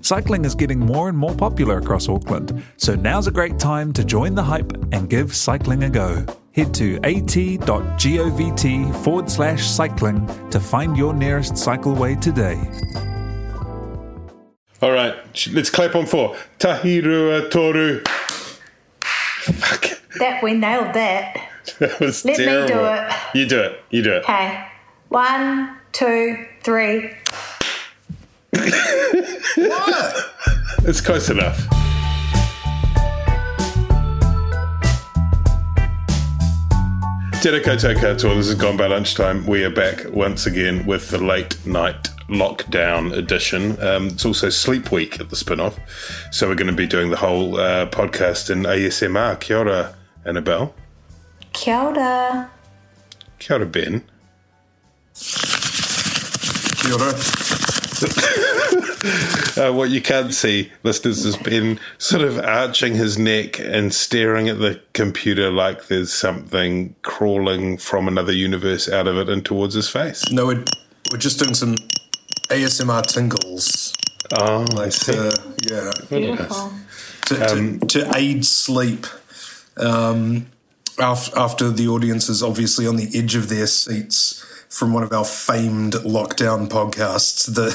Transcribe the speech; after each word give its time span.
Cycling 0.00 0.44
is 0.44 0.54
getting 0.54 0.78
more 0.78 1.08
and 1.08 1.18
more 1.18 1.34
popular 1.34 1.78
across 1.78 2.08
Auckland, 2.08 2.62
so 2.76 2.94
now's 2.94 3.26
a 3.26 3.30
great 3.30 3.58
time 3.58 3.92
to 3.92 4.04
join 4.04 4.34
the 4.34 4.42
hype 4.42 4.72
and 4.92 5.10
give 5.10 5.34
cycling 5.34 5.82
a 5.84 5.90
go. 5.90 6.24
Head 6.52 6.72
to 6.74 6.96
at.govt 7.04 8.94
forward 9.04 9.30
slash 9.30 9.66
cycling 9.66 10.26
to 10.50 10.60
find 10.60 10.96
your 10.96 11.12
nearest 11.14 11.54
cycleway 11.54 12.20
today. 12.20 12.58
All 14.80 14.92
right, 14.92 15.14
let's 15.52 15.70
clap 15.70 15.96
on 15.96 16.06
four. 16.06 16.36
Tahi 16.58 17.00
rua 17.00 17.48
Toru. 17.48 18.02
Fuck. 19.00 20.00
That 20.18 20.42
we 20.42 20.54
nailed 20.54 20.94
that. 20.94 21.44
That 21.80 22.00
was 22.00 22.24
Let 22.24 22.38
me 22.38 22.44
do 22.44 22.80
it. 22.80 23.12
You 23.34 23.46
do 23.46 23.60
it. 23.60 23.84
You 23.90 24.02
do 24.02 24.12
it. 24.14 24.22
Okay. 24.22 24.66
One, 25.10 25.76
two, 25.92 26.46
three. 26.62 27.10
It's 30.88 31.02
close 31.02 31.28
enough. 31.28 31.58
Tēnā 37.42 37.60
koutou 37.60 37.92
katoa, 38.00 38.36
this 38.36 38.48
has 38.48 38.54
gone 38.54 38.78
by 38.78 38.86
lunchtime. 38.86 39.44
We 39.46 39.64
are 39.64 39.70
back 39.70 40.06
once 40.08 40.46
again 40.46 40.86
with 40.86 41.10
the 41.10 41.18
late 41.18 41.58
night 41.66 42.08
lockdown 42.30 43.12
edition. 43.14 43.78
Um, 43.82 44.06
it's 44.06 44.24
also 44.24 44.48
sleep 44.48 44.90
week 44.90 45.20
at 45.20 45.28
the 45.28 45.36
spin 45.36 45.60
off. 45.60 45.78
So 46.32 46.48
we're 46.48 46.54
going 46.54 46.68
to 46.68 46.72
be 46.72 46.86
doing 46.86 47.10
the 47.10 47.18
whole 47.18 47.60
uh, 47.60 47.84
podcast 47.90 48.48
in 48.48 48.62
ASMR. 48.62 49.38
Kia 49.40 49.58
ora, 49.58 49.94
Annabelle. 50.24 50.74
Kia 51.52 51.76
ora. 51.76 52.50
Kia 53.38 53.56
ora, 53.56 53.66
Ben. 53.66 54.04
Kia 56.80 56.94
ora. 56.94 58.54
Uh, 59.56 59.72
what 59.72 59.90
you 59.90 60.00
can't 60.00 60.32
see, 60.32 60.70
listeners, 60.84 61.24
is 61.24 61.36
Ben 61.36 61.80
sort 61.98 62.22
of 62.22 62.38
arching 62.38 62.94
his 62.94 63.18
neck 63.18 63.58
and 63.58 63.92
staring 63.92 64.48
at 64.48 64.58
the 64.58 64.80
computer 64.92 65.50
like 65.50 65.86
there's 65.86 66.12
something 66.12 66.94
crawling 67.02 67.76
from 67.76 68.06
another 68.06 68.32
universe 68.32 68.88
out 68.88 69.08
of 69.08 69.16
it 69.16 69.28
and 69.28 69.44
towards 69.44 69.74
his 69.74 69.88
face. 69.88 70.30
No, 70.30 70.46
we're, 70.46 70.64
we're 71.10 71.18
just 71.18 71.40
doing 71.40 71.54
some 71.54 71.74
ASMR 72.50 73.02
tingles. 73.02 73.92
Oh, 74.38 74.64
I 74.76 74.90
see. 74.90 75.18
Uh, 75.18 75.32
yeah. 75.68 75.90
Beautiful. 76.08 76.72
To, 77.26 77.34
to, 77.34 77.78
to 77.86 78.12
aid 78.16 78.44
sleep. 78.44 79.06
Um, 79.76 80.46
after 81.00 81.70
the 81.70 81.88
audience 81.88 82.28
is 82.28 82.42
obviously 82.42 82.86
on 82.86 82.96
the 82.96 83.08
edge 83.14 83.34
of 83.36 83.48
their 83.48 83.66
seats 83.66 84.44
from 84.68 84.92
one 84.92 85.02
of 85.02 85.12
our 85.12 85.24
famed 85.24 85.94
lockdown 85.94 86.68
podcasts, 86.68 87.46
the, 87.54 87.70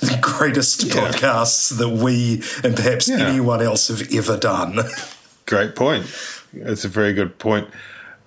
the 0.06 0.18
greatest 0.20 0.82
Yeah. 0.84 0.94
podcasts 0.94 1.76
that 1.78 1.88
we 1.90 2.42
and 2.64 2.74
perhaps 2.76 3.08
Yeah. 3.08 3.18
anyone 3.26 3.62
else 3.62 3.88
have 3.88 4.12
ever 4.12 4.36
done. 4.36 4.78
Great 5.46 5.74
point. 5.76 6.06
That's 6.52 6.84
a 6.84 6.88
very 6.88 7.12
good 7.12 7.38
point. 7.38 7.68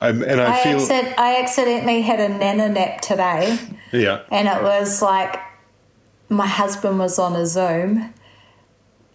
Um, 0.02 0.22
and 0.24 0.40
I, 0.42 0.60
I, 0.60 0.64
feel, 0.64 0.78
accident- 0.82 1.20
I 1.20 1.42
accidentally 1.42 2.02
had 2.02 2.20
a 2.20 2.30
nana 2.30 2.70
nap 2.70 3.02
today, 3.02 3.58
yeah, 3.94 4.22
and 4.30 4.48
it 4.48 4.62
was 4.62 5.02
like 5.02 5.40
my 6.28 6.46
husband 6.48 7.00
was 7.00 7.18
on 7.18 7.36
a 7.36 7.46
Zoom, 7.46 8.14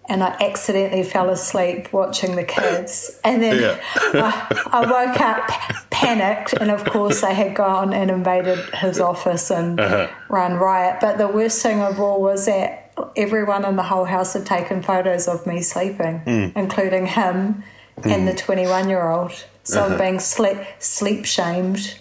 and 0.08 0.22
I 0.24 0.28
accidentally 0.40 1.02
fell 1.02 1.28
asleep 1.28 1.92
watching 1.92 2.34
the 2.34 2.44
kids. 2.44 3.20
And 3.22 3.42
then 3.42 3.60
Yeah. 3.60 3.80
I, 3.94 4.68
I 4.72 4.90
woke 4.90 5.20
up 5.20 5.89
panicked, 6.04 6.52
and 6.54 6.70
of 6.70 6.84
course, 6.84 7.20
they 7.20 7.34
had 7.34 7.54
gone 7.54 7.92
and 7.92 8.10
invaded 8.10 8.58
his 8.74 8.98
office 9.00 9.50
and 9.50 9.78
Uh-huh. 9.80 10.06
run 10.28 10.54
riot. 10.54 10.96
But 11.00 11.18
the 11.18 11.28
worst 11.28 11.62
thing 11.62 11.80
of 11.80 12.00
all 12.00 12.20
was 12.20 12.46
that 12.46 12.92
everyone 13.16 13.64
in 13.64 13.76
the 13.76 13.82
whole 13.92 14.04
house 14.06 14.32
had 14.34 14.46
taken 14.46 14.82
photos 14.82 15.28
of 15.28 15.46
me 15.46 15.60
sleeping, 15.62 16.20
Hmm. 16.24 16.46
including 16.58 17.06
him 17.06 17.62
and 18.04 18.26
the 18.26 18.34
21 18.34 18.88
year 18.88 19.08
old. 19.10 19.32
So 19.62 19.80
Uh-huh. 19.82 19.92
I'm 19.92 19.98
being 19.98 20.20
sleep, 20.20 20.58
sleep 20.78 21.24
shamed. 21.26 21.98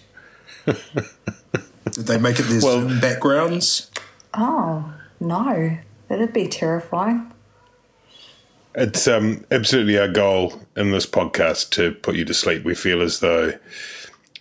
Did 0.66 2.06
they 2.08 2.18
make 2.18 2.40
it 2.40 2.44
their 2.44 2.62
Well- 2.62 2.81
Zoom 2.88 3.00
backgrounds? 3.00 3.90
Oh, 4.34 4.86
no. 5.20 5.78
That'd 6.08 6.34
be 6.34 6.48
terrifying. 6.48 7.31
It's 8.75 9.07
um, 9.07 9.46
absolutely 9.52 9.97
our 9.97 10.07
goal 10.07 10.62
in 10.75 10.91
this 10.91 11.06
podcast 11.06 11.72
to 11.72 11.94
put 11.94 12.16
you 12.16 12.25
to 12.25 12.34
sleep. 12.34 12.63
We 12.63 12.75
feel 12.75 13.02
as 13.02 13.19
though, 13.19 13.53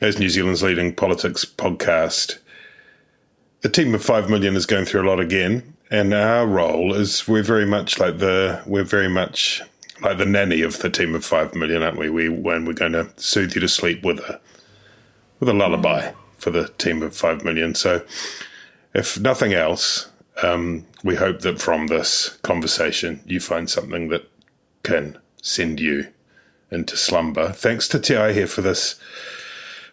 as 0.01 0.19
New 0.19 0.29
Zealand's 0.29 0.63
leading 0.63 0.95
politics 0.95 1.45
podcast, 1.45 2.39
the 3.63 3.69
team 3.69 3.95
of 3.95 4.05
five 4.05 4.29
million 4.31 4.55
is 4.55 4.67
going 4.67 4.85
through 4.85 5.03
a 5.03 5.09
lot 5.09 5.21
again, 5.21 5.75
and 5.91 6.13
our 6.13 6.47
role 6.47 6.95
is 6.95 7.27
we're 7.27 7.43
very 7.43 7.67
much 7.67 7.99
like 7.99 8.19
the 8.19 8.63
we're 8.67 8.85
very 8.85 9.09
much 9.09 9.63
like 10.01 10.19
the 10.19 10.27
nanny 10.27 10.63
of 10.63 10.79
the 10.79 10.91
team 10.91 11.15
of 11.15 11.25
five 11.25 11.55
million, 11.55 11.83
aren't 11.83 11.99
we? 11.99 12.11
We 12.11 12.29
when 12.29 12.65
we're 12.65 12.75
going 12.75 12.93
to 12.93 13.11
soothe 13.17 13.55
you 13.55 13.61
to 13.61 13.69
sleep 13.69 14.05
with 14.05 14.21
a 14.21 14.41
with 15.41 15.49
a 15.49 15.55
lullaby 15.55 16.13
for 16.37 16.51
the 16.51 16.69
team 16.79 17.03
of 17.03 17.17
five 17.17 17.45
million. 17.45 17.75
So, 17.75 18.05
if 18.95 19.19
nothing 19.19 19.55
else, 19.55 20.09
um, 20.43 20.87
we 21.03 21.17
hope 21.17 21.41
that 21.41 21.61
from 21.61 21.87
this 21.87 22.39
conversation 22.43 23.23
you 23.27 23.41
find 23.41 23.69
something 23.69 24.09
that 24.09 24.31
can 24.83 25.19
send 25.43 25.81
you 25.81 26.09
into 26.71 26.97
slumber. 26.97 27.53
Thanks 27.53 27.89
to 27.89 27.99
Ti 27.99 28.33
here 28.35 28.47
for 28.47 28.61
this, 28.61 29.01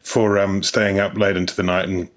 for 0.02 0.38
um, 0.38 0.64
staying 0.64 1.00
up 1.00 1.18
late 1.18 1.38
into 1.38 1.56
the 1.56 1.64
night 1.64 1.88
and 1.88 2.10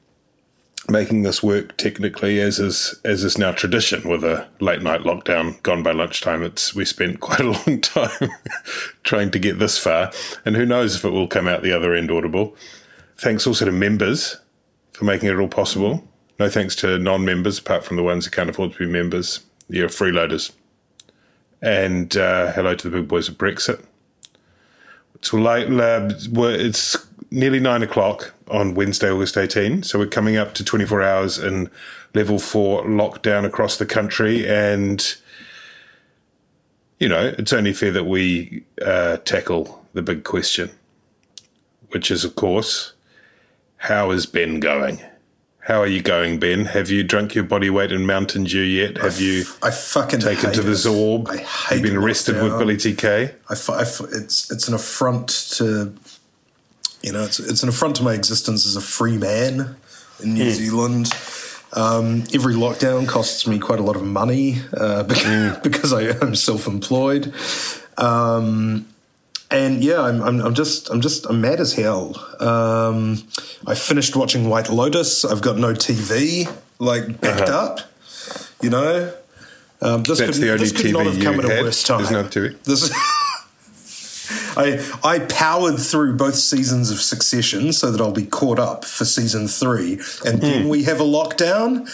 making 0.88 1.22
this 1.22 1.42
work 1.42 1.76
technically, 1.76 2.40
as 2.40 2.58
is 2.58 2.98
as 3.04 3.22
is 3.22 3.38
now 3.38 3.52
tradition 3.52 4.08
with 4.08 4.24
a 4.24 4.48
late 4.60 4.82
night 4.82 5.02
lockdown 5.02 5.62
gone 5.62 5.82
by 5.82 5.92
lunchtime. 5.92 6.42
It's 6.42 6.74
we 6.74 6.84
spent 6.84 7.20
quite 7.20 7.40
a 7.40 7.52
long 7.52 7.80
time 7.80 8.30
trying 9.02 9.30
to 9.32 9.38
get 9.38 9.58
this 9.58 9.78
far, 9.78 10.10
and 10.44 10.56
who 10.56 10.66
knows 10.66 10.96
if 10.96 11.04
it 11.04 11.10
will 11.10 11.28
come 11.28 11.48
out 11.48 11.62
the 11.62 11.76
other 11.76 11.94
end 11.94 12.10
audible. 12.10 12.56
Thanks 13.16 13.46
also 13.46 13.64
to 13.64 13.72
members 13.72 14.36
for 14.92 15.04
making 15.04 15.28
it 15.28 15.38
all 15.38 15.48
possible. 15.48 16.07
No 16.38 16.48
thanks 16.48 16.76
to 16.76 16.98
non-members, 16.98 17.58
apart 17.58 17.84
from 17.84 17.96
the 17.96 18.02
ones 18.02 18.24
who 18.24 18.30
can't 18.30 18.48
afford 18.48 18.72
to 18.72 18.78
be 18.78 18.86
members. 18.86 19.40
You're 19.68 19.88
freeloaders. 19.88 20.52
And 21.60 22.16
uh, 22.16 22.52
hello 22.52 22.76
to 22.76 22.88
the 22.88 22.98
big 22.98 23.08
boys 23.08 23.28
of 23.28 23.36
Brexit. 23.36 23.84
It's 25.16 25.32
late. 25.32 25.68
Uh, 25.68 26.10
it's 26.10 26.96
nearly 27.32 27.58
nine 27.58 27.82
o'clock 27.82 28.34
on 28.46 28.74
Wednesday, 28.74 29.10
August 29.10 29.36
18. 29.36 29.82
So 29.82 29.98
we're 29.98 30.06
coming 30.06 30.36
up 30.36 30.54
to 30.54 30.64
24 30.64 31.02
hours 31.02 31.38
in 31.40 31.70
level 32.14 32.38
four 32.38 32.84
lockdown 32.84 33.44
across 33.44 33.76
the 33.76 33.86
country. 33.86 34.48
And, 34.48 35.16
you 37.00 37.08
know, 37.08 37.34
it's 37.36 37.52
only 37.52 37.72
fair 37.72 37.90
that 37.90 38.04
we 38.04 38.62
uh, 38.80 39.16
tackle 39.18 39.84
the 39.92 40.02
big 40.02 40.22
question, 40.22 40.70
which 41.88 42.12
is, 42.12 42.24
of 42.24 42.36
course, 42.36 42.92
how 43.78 44.12
is 44.12 44.24
Ben 44.24 44.60
going? 44.60 45.00
How 45.68 45.82
are 45.82 45.86
you 45.86 46.00
going, 46.00 46.40
Ben? 46.40 46.64
Have 46.64 46.88
you 46.88 47.04
drunk 47.04 47.34
your 47.34 47.44
body 47.44 47.68
weight 47.68 47.92
in 47.92 48.06
Mountain 48.06 48.44
Dew 48.44 48.62
yet? 48.62 48.96
Have 48.96 49.20
you 49.20 49.44
I 49.62 49.70
fucking 49.70 50.20
taken 50.20 50.50
to 50.54 50.62
the. 50.62 50.72
Zorb? 50.72 51.28
I 51.28 51.36
hate 51.36 51.74
You've 51.74 51.82
been 51.82 51.96
arrested 51.96 52.42
with. 52.42 52.58
Billy 52.58 52.76
TK? 52.76 53.34
I, 53.50 53.52
f- 53.52 53.68
I 53.68 53.82
f- 53.82 54.00
it's 54.10 54.50
it's 54.50 54.66
an 54.66 54.72
affront 54.72 55.28
to 55.58 55.92
you 57.02 57.12
know 57.12 57.22
it's 57.22 57.38
it's 57.38 57.62
an 57.62 57.68
affront 57.68 57.96
to 57.96 58.02
my 58.02 58.14
existence 58.14 58.64
as 58.64 58.76
a 58.76 58.80
free 58.80 59.18
man 59.18 59.76
in 60.22 60.32
New 60.32 60.50
Zealand. 60.52 61.12
Um, 61.74 62.24
every 62.32 62.54
lockdown 62.54 63.06
costs 63.06 63.46
me 63.46 63.58
quite 63.58 63.78
a 63.78 63.82
lot 63.82 63.94
of 63.96 64.02
money 64.02 64.62
uh, 64.74 65.02
because, 65.12 65.58
because 65.58 65.92
I 65.92 66.04
am 66.04 66.34
self-employed, 66.34 67.34
um, 67.98 68.88
and 69.50 69.82
yeah, 69.82 70.00
I'm, 70.00 70.22
I'm 70.22 70.40
I'm 70.40 70.54
just 70.54 70.90
I'm 70.90 71.00
just 71.00 71.26
I'm 71.26 71.40
mad 71.40 71.60
as 71.60 71.72
hell. 71.72 72.14
Um, 72.40 73.22
I 73.66 73.74
finished 73.74 74.16
watching 74.16 74.48
White 74.48 74.68
Lotus. 74.68 75.24
I've 75.24 75.42
got 75.42 75.56
no 75.56 75.72
TV 75.72 76.50
like 76.78 77.20
backed 77.20 77.48
up. 77.48 77.80
You 78.60 78.70
know, 78.70 79.12
um, 79.80 80.02
this 80.02 80.18
That's 80.18 80.38
could, 80.38 80.42
the 80.42 80.52
only 80.52 80.64
this 80.64 80.72
could 80.72 80.92
not 80.92 81.06
TV 81.06 81.12
have 81.12 81.22
come 81.22 81.34
you 81.36 81.50
at 81.50 81.60
a 81.60 81.62
worse 81.62 81.82
time. 81.82 81.98
There's 81.98 82.10
no 82.10 82.24
TV? 82.24 82.62
This, 82.64 82.92
I 84.56 84.84
I 85.02 85.18
powered 85.20 85.78
through 85.78 86.16
both 86.16 86.34
seasons 86.34 86.90
of 86.90 87.00
Succession 87.00 87.72
so 87.72 87.90
that 87.90 88.00
I'll 88.00 88.12
be 88.12 88.26
caught 88.26 88.58
up 88.58 88.84
for 88.84 89.04
season 89.04 89.48
three, 89.48 90.00
and 90.24 90.40
then 90.40 90.68
we 90.68 90.84
have 90.84 91.00
a 91.00 91.04
lockdown. 91.04 91.86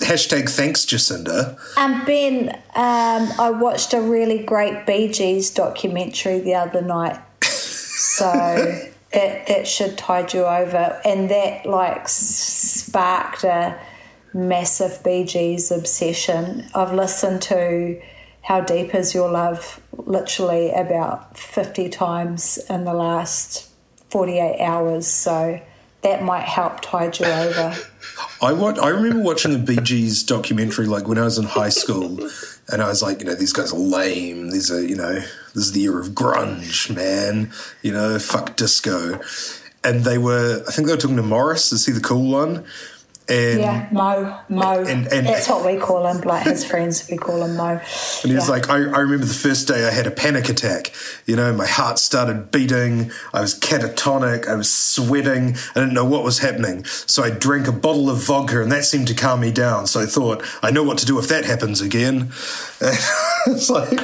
Hashtag 0.00 0.48
thanks, 0.48 0.84
Jacinda. 0.84 1.58
And 1.76 2.04
Ben, 2.06 2.50
um, 2.74 3.28
I 3.38 3.50
watched 3.50 3.94
a 3.94 4.00
really 4.00 4.42
great 4.42 4.86
Bee 4.86 5.08
Gees 5.08 5.50
documentary 5.50 6.40
the 6.40 6.54
other 6.54 6.82
night. 6.82 7.20
So 7.42 8.24
that 9.12 9.46
that 9.46 9.66
should 9.66 9.98
tide 9.98 10.32
you 10.32 10.44
over. 10.44 11.00
And 11.04 11.30
that 11.30 11.66
like 11.66 12.08
sparked 12.08 13.44
a 13.44 13.78
massive 14.34 15.02
Bee 15.04 15.24
Gees 15.24 15.70
obsession. 15.70 16.68
I've 16.74 16.92
listened 16.92 17.42
to 17.42 18.00
How 18.42 18.60
Deep 18.60 18.94
Is 18.94 19.14
Your 19.14 19.30
Love 19.30 19.80
literally 19.96 20.70
about 20.72 21.38
50 21.38 21.88
times 21.88 22.58
in 22.68 22.84
the 22.84 22.94
last 22.94 23.70
48 24.10 24.60
hours. 24.60 25.06
So 25.06 25.60
that 26.02 26.22
might 26.22 26.44
help 26.44 26.80
tide 26.80 27.18
you 27.18 27.26
over. 27.26 27.76
I 28.42 28.52
wa- 28.52 28.74
I 28.82 28.88
remember 28.88 29.22
watching 29.22 29.52
the 29.52 29.58
Bee 29.58 29.80
Gees 29.80 30.24
documentary 30.24 30.86
like 30.86 31.06
when 31.06 31.16
I 31.18 31.22
was 31.22 31.38
in 31.38 31.44
high 31.44 31.68
school, 31.68 32.28
and 32.68 32.82
I 32.82 32.88
was 32.88 33.00
like, 33.00 33.20
you 33.20 33.26
know, 33.26 33.34
these 33.36 33.52
guys 33.52 33.72
are 33.72 33.78
lame. 33.78 34.50
These 34.50 34.70
are, 34.70 34.82
you 34.82 34.96
know, 34.96 35.14
this 35.14 35.54
is 35.54 35.72
the 35.72 35.80
year 35.80 36.00
of 36.00 36.08
grunge, 36.08 36.92
man. 36.92 37.52
You 37.82 37.92
know, 37.92 38.18
fuck 38.18 38.56
disco. 38.56 39.20
And 39.84 40.04
they 40.04 40.18
were, 40.18 40.62
I 40.66 40.72
think 40.72 40.86
they 40.88 40.94
were 40.94 41.00
talking 41.00 41.16
to 41.16 41.22
Maurice. 41.22 41.72
Is 41.72 41.86
he 41.86 41.92
the 41.92 42.00
cool 42.00 42.30
one? 42.30 42.64
And 43.32 43.60
Yeah, 43.60 43.88
Mo, 43.90 44.38
Mo. 44.48 44.80
And- 44.84 45.06
and- 45.08 45.26
That's 45.26 45.48
what 45.48 45.64
we 45.64 45.76
call 45.78 46.06
him. 46.06 46.20
Like 46.20 46.44
his 46.44 46.64
friends, 46.64 47.08
we 47.10 47.16
call 47.16 47.42
him 47.42 47.56
Mo. 47.56 47.80
And 48.22 48.30
he 48.30 48.34
was 48.34 48.48
like, 48.48 48.68
I, 48.68 48.74
I 48.76 48.98
remember 49.00 49.24
the 49.24 49.32
first 49.34 49.68
day 49.68 49.86
I 49.86 49.90
had 49.90 50.06
a 50.06 50.10
panic 50.10 50.48
attack. 50.48 50.92
You 51.26 51.36
know, 51.36 51.52
my 51.52 51.66
heart 51.66 51.98
started 51.98 52.50
beating. 52.50 53.10
I 53.32 53.40
was 53.40 53.58
catatonic. 53.58 54.46
I 54.48 54.54
was 54.54 54.70
sweating. 54.70 55.56
I 55.74 55.80
didn't 55.80 55.94
know 55.94 56.04
what 56.04 56.24
was 56.24 56.40
happening. 56.40 56.84
So 56.84 57.22
I 57.22 57.30
drank 57.30 57.66
a 57.68 57.72
bottle 57.72 58.10
of 58.10 58.18
vodka 58.18 58.60
and 58.62 58.70
that 58.72 58.84
seemed 58.84 59.08
to 59.08 59.14
calm 59.14 59.40
me 59.40 59.50
down. 59.50 59.86
So 59.86 60.00
I 60.00 60.06
thought, 60.06 60.42
I 60.62 60.70
know 60.70 60.82
what 60.82 60.98
to 60.98 61.06
do 61.06 61.18
if 61.18 61.28
that 61.28 61.44
happens 61.44 61.80
again. 61.80 62.32
it's 62.80 63.70
like. 63.70 63.98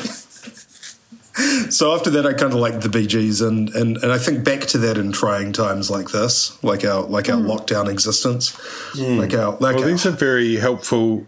So 1.71 1.95
after 1.95 2.11
that, 2.11 2.27
I 2.27 2.33
kind 2.33 2.53
of 2.53 2.59
liked 2.59 2.81
the 2.81 2.89
Bee 2.89 3.07
Gees, 3.07 3.41
and, 3.41 3.69
and, 3.71 3.97
and 3.99 4.11
I 4.11 4.19
think 4.19 4.45
back 4.45 4.63
to 4.69 4.79
that 4.79 4.99
in 4.99 5.13
trying 5.13 5.53
times 5.53 5.91
like 5.91 6.11
this, 6.11 6.63
like 6.65 6.85
our 6.85 7.03
like 7.03 7.29
our 7.29 7.37
lockdown 7.37 7.89
existence, 7.89 8.59
like 8.97 9.35
our 9.35 9.53
like 9.53 9.77
Well, 9.77 9.85
our, 9.85 9.89
these 9.89 10.07
are 10.07 10.11
very 10.11 10.57
helpful, 10.57 11.27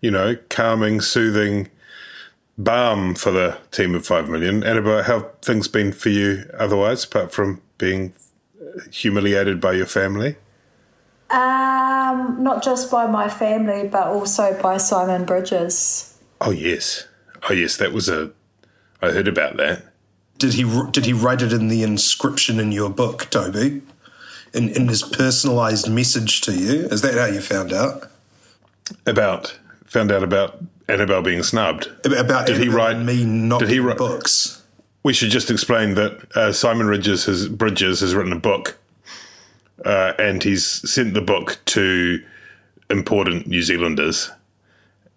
you 0.00 0.10
know, 0.10 0.36
calming, 0.48 1.00
soothing 1.00 1.68
balm 2.56 3.14
for 3.14 3.30
the 3.30 3.58
team 3.70 3.94
of 3.94 4.06
5 4.06 4.28
million. 4.28 4.62
And 4.62 4.78
about 4.78 5.04
how 5.04 5.30
things 5.42 5.68
been 5.68 5.92
for 5.92 6.08
you 6.08 6.50
otherwise, 6.58 7.04
apart 7.04 7.32
from 7.32 7.60
being 7.78 8.14
humiliated 8.90 9.60
by 9.60 9.72
your 9.72 9.86
family? 9.86 10.36
Um, 11.30 12.42
not 12.42 12.62
just 12.62 12.90
by 12.90 13.06
my 13.06 13.28
family, 13.28 13.88
but 13.88 14.06
also 14.06 14.60
by 14.60 14.76
Simon 14.76 15.24
Bridges. 15.24 16.18
Oh, 16.40 16.50
yes. 16.50 17.08
Oh, 17.48 17.52
yes, 17.52 17.76
that 17.78 17.92
was 17.92 18.08
a. 18.08 18.32
I 19.04 19.12
heard 19.12 19.28
about 19.28 19.56
that. 19.58 19.82
Did 20.38 20.54
he 20.54 20.64
did 20.90 21.04
he 21.06 21.12
write 21.12 21.42
it 21.42 21.52
in 21.52 21.68
the 21.68 21.82
inscription 21.82 22.58
in 22.58 22.72
your 22.72 22.90
book, 22.90 23.28
Toby? 23.30 23.82
In 24.52 24.68
in 24.70 24.88
his 24.88 25.02
personalized 25.02 25.90
message 25.90 26.40
to 26.42 26.52
you? 26.52 26.86
Is 26.90 27.02
that 27.02 27.14
how 27.14 27.26
you 27.26 27.40
found 27.40 27.72
out 27.72 28.10
About. 29.06 29.58
Found 29.86 30.10
out 30.10 30.22
about 30.22 30.58
Annabelle 30.88 31.22
being 31.22 31.42
snubbed. 31.42 31.88
about 32.04 32.46
Did 32.46 32.58
he 32.58 32.68
write- 32.68 32.98
me 32.98 33.24
not 33.24 33.60
did 33.60 33.70
he 33.70 33.78
write- 33.80 33.96
books? 33.98 34.62
We 35.02 35.12
should 35.12 35.30
just 35.30 35.50
explain 35.50 35.94
that 35.94 36.12
uh, 36.34 36.52
Simon 36.52 36.86
Ridges 36.86 37.26
has, 37.26 37.46
Bridges 37.48 38.00
has 38.00 38.14
written 38.14 38.32
a 38.32 38.38
book, 38.40 38.78
uh, 39.84 40.14
and 40.18 40.42
he's 40.42 40.64
sent 40.90 41.12
the 41.12 41.20
book 41.20 41.58
to 41.66 42.22
important 42.88 43.46
New 43.46 43.60
Zealanders, 43.62 44.30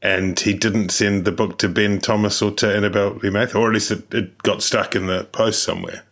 and 0.01 0.39
he 0.39 0.53
didn't 0.53 0.89
send 0.89 1.25
the 1.25 1.31
book 1.31 1.57
to 1.59 1.69
Ben 1.69 1.99
Thomas 1.99 2.41
or 2.41 2.51
to 2.51 2.75
Annabelle 2.75 3.15
Lee 3.23 3.29
Mather, 3.29 3.57
or 3.57 3.67
at 3.67 3.73
least 3.73 3.91
it, 3.91 4.13
it 4.13 4.37
got 4.43 4.61
stuck 4.61 4.95
in 4.95 5.07
the 5.07 5.23
post 5.25 5.63
somewhere. 5.63 6.03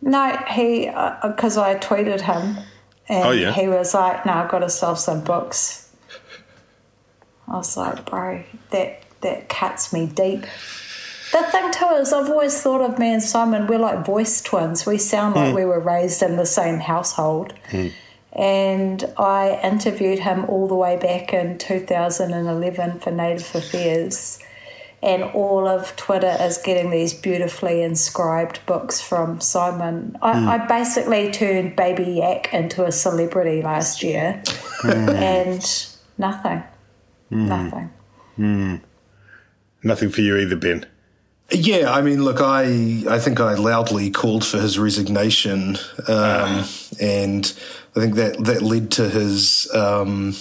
No, 0.00 0.36
he 0.48 0.88
uh, 0.88 1.28
because 1.28 1.56
I 1.56 1.76
tweeted 1.76 2.20
him, 2.20 2.58
and 3.08 3.24
Oh, 3.28 3.30
yeah. 3.30 3.52
he 3.52 3.68
was 3.68 3.94
like, 3.94 4.26
"No, 4.26 4.32
I've 4.32 4.50
got 4.50 4.60
to 4.60 4.68
sell 4.68 4.96
some 4.96 5.22
books." 5.22 5.90
I 7.48 7.56
was 7.56 7.76
like, 7.76 8.04
"Bro, 8.04 8.42
that 8.70 9.02
that 9.20 9.48
cuts 9.48 9.92
me 9.92 10.06
deep." 10.06 10.44
The 11.32 11.42
thing 11.44 11.72
too 11.72 11.86
is, 11.94 12.12
I've 12.12 12.28
always 12.28 12.60
thought 12.60 12.82
of 12.82 12.98
me 12.98 13.14
and 13.14 13.22
Simon. 13.22 13.66
We're 13.66 13.78
like 13.78 14.04
voice 14.04 14.42
twins. 14.42 14.84
We 14.84 14.98
sound 14.98 15.34
like 15.34 15.50
hmm. 15.50 15.56
we 15.56 15.64
were 15.64 15.80
raised 15.80 16.22
in 16.22 16.36
the 16.36 16.44
same 16.44 16.78
household. 16.78 17.54
Hmm. 17.70 17.88
And 18.34 19.04
I 19.18 19.60
interviewed 19.62 20.18
him 20.18 20.46
all 20.46 20.66
the 20.66 20.74
way 20.74 20.96
back 20.96 21.34
in 21.34 21.58
2011 21.58 23.00
for 23.00 23.10
Native 23.10 23.54
Affairs. 23.54 24.38
And 25.02 25.24
all 25.24 25.66
of 25.66 25.94
Twitter 25.96 26.36
is 26.40 26.58
getting 26.58 26.90
these 26.90 27.12
beautifully 27.12 27.82
inscribed 27.82 28.64
books 28.66 29.00
from 29.00 29.40
Simon. 29.40 30.16
I, 30.22 30.38
hmm. 30.38 30.48
I 30.48 30.66
basically 30.66 31.32
turned 31.32 31.74
Baby 31.74 32.04
Yak 32.04 32.54
into 32.54 32.84
a 32.84 32.92
celebrity 32.92 33.62
last 33.62 34.04
year, 34.04 34.42
hmm. 34.80 35.08
and 35.08 35.86
nothing, 36.18 36.62
hmm. 37.30 37.48
nothing. 37.48 37.90
Nothing 39.82 40.10
for 40.10 40.20
you 40.20 40.36
either, 40.36 40.54
Ben. 40.56 40.86
Yeah, 41.52 41.92
I 41.92 42.00
mean, 42.00 42.24
look, 42.24 42.40
I 42.40 43.04
I 43.08 43.18
think 43.18 43.38
I 43.38 43.54
loudly 43.54 44.10
called 44.10 44.44
for 44.44 44.58
his 44.58 44.78
resignation, 44.78 45.76
um, 46.08 46.64
and 47.00 47.52
I 47.94 48.00
think 48.00 48.14
that 48.14 48.42
that 48.44 48.62
led 48.62 48.90
to 48.92 49.08
his 49.08 49.72
um, 49.74 50.34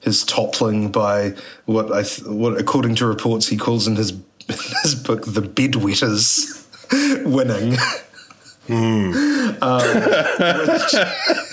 his 0.00 0.22
toppling 0.24 0.92
by 0.92 1.34
what 1.64 1.90
I 1.92 2.02
th- 2.02 2.28
what 2.28 2.60
according 2.60 2.94
to 2.96 3.06
reports 3.06 3.48
he 3.48 3.56
calls 3.56 3.86
in 3.86 3.96
his 3.96 4.12
his 4.82 4.94
book 4.94 5.24
the 5.24 5.40
bedwetters 5.40 6.66
winning. 7.24 7.76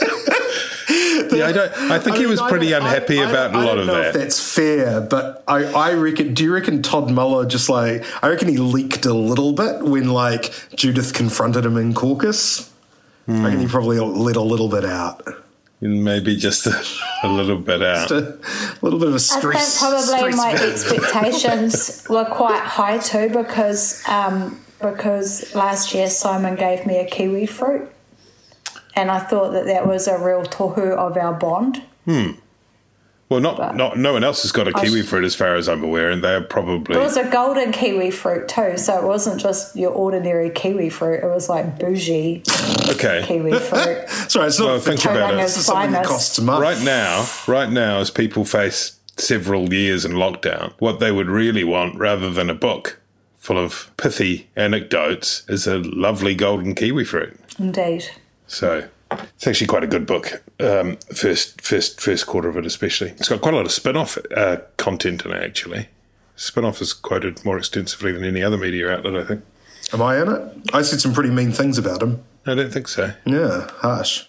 Yeah, 1.32 1.48
I 1.48 1.52
don't. 1.52 1.72
I 1.92 2.00
think 2.00 2.16
he 2.18 2.24
mean, 2.24 2.32
was 2.32 2.42
pretty 2.42 2.70
don't- 2.70 2.82
unhappy 2.84 3.20
I- 3.20 3.26
I 3.26 3.30
about 3.30 3.52
don't- 3.54 3.64
a 3.64 3.66
lot 3.66 3.72
I 3.74 3.76
don't 3.76 3.80
of 3.82 3.88
know 3.88 4.02
If 4.02 4.14
that. 4.14 4.20
that's 4.20 4.40
fair, 4.56 5.02
but 5.02 5.44
I, 5.48 5.64
I 5.66 5.94
reckon. 5.94 6.34
Do 6.34 6.44
you 6.44 6.54
reckon 6.54 6.82
Todd 6.82 7.10
Muller 7.12 7.46
just 7.46 7.70
like? 7.70 8.04
I 8.24 8.28
reckon 8.30 8.48
he 8.48 8.58
leaked 8.58 9.06
a 9.06 9.14
little 9.14 9.54
bit 9.54 9.82
when 9.84 10.10
like 10.10 10.54
Judith 10.76 11.14
confronted 11.14 11.66
him 11.66 11.78
in 11.78 11.94
caucus. 11.94 12.70
I 13.28 13.44
reckon 13.44 13.60
he 13.62 13.68
probably 13.68 13.98
let 14.00 14.36
a 14.36 14.42
little 14.42 14.68
bit 14.68 14.84
out, 14.84 15.22
Maybe 15.80 16.36
just 16.36 16.68
a, 16.68 16.84
a 17.24 17.30
little 17.30 17.56
bit 17.58 17.82
out. 17.82 18.12
a 18.12 18.38
little 18.82 19.00
bit 19.00 19.08
of 19.08 19.14
a 19.14 19.16
I 19.16 19.20
stress. 19.20 19.80
think 19.80 19.92
probably 19.92 20.32
stress 20.34 20.38
my 20.38 20.52
bit. 20.52 20.62
expectations 20.74 22.06
were 22.10 22.26
quite 22.26 22.62
high 22.62 22.98
too 22.98 23.30
because 23.30 24.04
um, 24.08 24.60
because 24.82 25.54
last 25.56 25.94
year 25.94 26.10
Simon 26.10 26.56
gave 26.56 26.86
me 26.86 26.98
a 26.98 27.06
kiwi 27.06 27.46
fruit, 27.46 27.90
and 28.96 29.12
I 29.12 29.20
thought 29.20 29.52
that 29.52 29.66
that 29.66 29.88
was 29.88 30.08
a 30.08 30.18
real 30.18 30.44
tohu 30.44 30.92
of 30.96 31.18
our 31.18 31.34
bond. 31.34 31.82
Hmm. 32.06 32.32
Well, 33.30 33.40
not, 33.40 33.78
not 33.78 33.98
no 33.98 34.12
one 34.12 34.26
else 34.26 34.42
has 34.42 34.52
got 34.52 34.68
a 34.68 34.74
kiwi 34.74 35.04
sh- 35.04 35.06
fruit 35.06 35.24
as 35.24 35.36
far 35.36 35.56
as 35.56 35.70
I'm 35.70 35.86
aware, 35.86 36.12
and 36.12 36.22
they're 36.22 36.42
probably 36.42 36.98
It 36.98 37.00
was 37.00 37.16
a 37.16 37.30
golden 37.30 37.72
kiwi 37.72 38.12
fruit 38.12 38.50
too, 38.50 38.78
so 38.78 38.98
it 39.00 39.06
wasn't 39.06 39.40
just 39.40 39.74
your 39.78 39.92
ordinary 39.92 40.50
kiwi 40.50 40.90
fruit. 40.90 41.24
It 41.24 41.28
was 41.28 41.48
like 41.48 41.80
bougie 41.80 42.44
okay. 42.90 43.24
kiwi 43.26 43.52
fruit. 43.60 44.10
Sorry, 44.28 44.48
it's 44.48 44.60
not 44.60 44.66
Well, 44.66 44.80
for 44.82 44.90
think 44.92 45.06
about 45.06 45.34
it. 45.36 45.40
it. 45.40 45.44
is 45.44 45.56
It's 45.56 45.66
something 45.68 45.92
that 45.92 46.06
costs 46.06 46.42
money. 46.42 46.62
Right 46.62 46.84
now, 46.84 47.26
right 47.48 47.70
now, 47.70 48.00
as 48.00 48.12
people 48.12 48.44
face 48.44 49.00
several 49.16 49.74
years 49.74 50.04
in 50.04 50.12
lockdown, 50.14 50.74
what 50.80 51.00
they 51.00 51.14
would 51.14 51.30
really 51.30 51.64
want, 51.64 51.98
rather 51.98 52.30
than 52.34 52.50
a 52.50 52.54
book 52.56 53.00
full 53.38 53.58
of 53.58 53.92
pithy 53.96 54.50
anecdotes, 54.58 55.44
is 55.48 55.68
a 55.68 55.78
lovely 55.78 56.36
golden 56.36 56.76
kiwi 56.76 57.06
fruit. 57.06 57.40
Indeed. 57.58 58.10
So 58.52 58.90
it's 59.12 59.48
actually 59.48 59.68
quite 59.68 59.86
a 59.86 59.88
good 59.88 60.06
book. 60.06 60.44
Um, 60.60 60.98
first, 61.16 61.62
first, 61.62 62.02
first 62.02 62.28
quarter 62.28 62.50
of 62.50 62.58
it, 62.58 62.66
especially. 62.66 63.12
It's 63.12 63.30
got 63.30 63.40
quite 63.40 63.54
a 63.54 63.58
lot 63.58 63.66
of 63.66 63.72
spin-off 63.72 64.18
uh, 64.36 64.58
content 64.76 65.26
in 65.26 65.32
it. 65.32 65.42
Actually, 65.42 65.88
spin-off 66.36 66.82
is 66.82 66.92
quoted 66.92 67.46
more 67.46 67.58
extensively 67.58 68.12
than 68.12 68.26
any 68.26 68.44
other 68.44 68.58
media 68.58 68.92
outlet. 68.92 69.16
I 69.16 69.24
think. 69.24 69.44
Am 69.94 70.02
I 70.02 70.22
in 70.22 70.30
it? 70.30 70.70
I 70.74 70.82
said 70.82 71.00
some 71.00 71.14
pretty 71.14 71.30
mean 71.30 71.54
things 71.54 71.78
about 71.78 72.04
him. 72.04 72.24
I 72.46 72.56
don't 72.56 72.74
think 72.74 72.90
so. 72.90 73.14
Yeah, 73.26 73.70
harsh. 73.78 74.26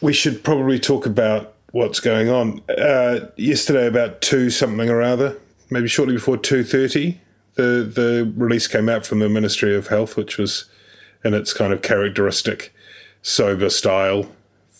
we 0.00 0.12
should 0.12 0.42
probably 0.42 0.80
talk 0.80 1.06
about 1.06 1.54
what's 1.70 2.00
going 2.00 2.28
on. 2.28 2.62
Uh, 2.68 3.28
yesterday, 3.36 3.86
about 3.86 4.22
two 4.22 4.50
something 4.50 4.90
or 4.90 5.02
other, 5.02 5.36
maybe 5.70 5.86
shortly 5.86 6.14
before 6.14 6.36
two 6.36 6.64
thirty, 6.64 7.20
the 7.54 7.88
the 7.94 8.32
release 8.36 8.66
came 8.66 8.88
out 8.88 9.06
from 9.06 9.20
the 9.20 9.28
Ministry 9.28 9.76
of 9.76 9.86
Health, 9.86 10.16
which 10.16 10.36
was 10.36 10.64
in 11.24 11.32
its 11.32 11.52
kind 11.52 11.72
of 11.72 11.82
characteristic 11.82 12.72
sober 13.22 13.70
style, 13.70 14.30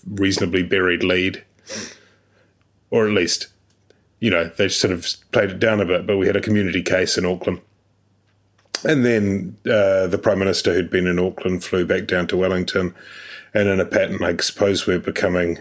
reasonably 0.09 0.63
buried 0.63 1.03
lead. 1.03 1.45
or 2.91 3.07
at 3.07 3.13
least, 3.13 3.49
you 4.21 4.31
know, 4.31 4.45
they 4.57 4.69
sort 4.69 4.93
of 4.93 5.07
played 5.33 5.51
it 5.51 5.59
down 5.59 5.81
a 5.81 5.85
bit. 5.85 6.07
But 6.07 6.19
we 6.19 6.27
had 6.27 6.37
a 6.37 6.41
community 6.41 6.83
case 6.83 7.19
in 7.19 7.27
Auckland. 7.27 7.61
And 8.85 9.05
then 9.05 9.57
uh, 9.65 10.07
the 10.07 10.21
Prime 10.23 10.39
Minister, 10.39 10.75
who'd 10.75 10.91
been 10.91 11.07
in 11.07 11.19
Auckland, 11.19 11.65
flew 11.65 11.87
back 11.87 12.07
down 12.07 12.27
to 12.29 12.37
Wellington. 12.37 12.95
And 13.55 13.69
in 13.69 13.81
a 13.81 13.87
pattern 13.87 14.23
I 14.23 14.37
suppose 14.37 14.87
we're 14.87 14.99
becoming 14.99 15.59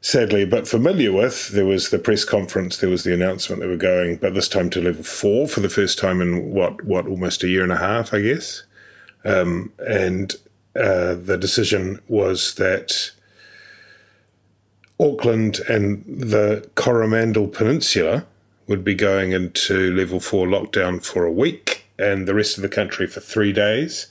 sadly 0.00 0.44
but 0.44 0.66
familiar 0.66 1.12
with, 1.12 1.48
there 1.50 1.66
was 1.66 1.90
the 1.90 1.98
press 1.98 2.24
conference, 2.24 2.78
there 2.78 2.90
was 2.90 3.04
the 3.04 3.14
announcement 3.14 3.60
that 3.60 3.68
we're 3.68 3.76
going, 3.76 4.16
but 4.16 4.34
this 4.34 4.48
time 4.48 4.70
to 4.70 4.80
level 4.80 5.02
four 5.02 5.46
for 5.46 5.60
the 5.60 5.68
first 5.68 5.98
time 5.98 6.20
in 6.20 6.50
what, 6.52 6.82
what 6.84 7.06
almost 7.06 7.42
a 7.42 7.48
year 7.48 7.62
and 7.62 7.72
a 7.72 7.76
half, 7.76 8.12
I 8.14 8.22
guess. 8.22 8.64
Um, 9.24 9.72
and 9.78 10.34
uh, 10.76 11.14
the 11.14 11.36
decision 11.38 12.00
was 12.08 12.54
that 12.54 13.10
Auckland 15.00 15.60
and 15.68 16.04
the 16.06 16.68
Coromandel 16.74 17.48
Peninsula 17.48 18.26
would 18.66 18.84
be 18.84 18.94
going 18.94 19.32
into 19.32 19.92
level 19.92 20.20
four 20.20 20.46
lockdown 20.46 21.04
for 21.04 21.24
a 21.24 21.32
week 21.32 21.86
and 21.98 22.28
the 22.28 22.34
rest 22.34 22.56
of 22.56 22.62
the 22.62 22.68
country 22.68 23.06
for 23.06 23.20
three 23.20 23.52
days. 23.52 24.06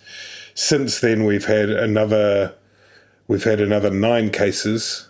Since 0.54 1.00
then, 1.00 1.26
we've 1.26 1.46
had 1.46 1.70
another 1.70 2.56
we've 3.28 3.44
had 3.44 3.62
another 3.62 3.90
nine 3.90 4.32
cases, 4.32 5.08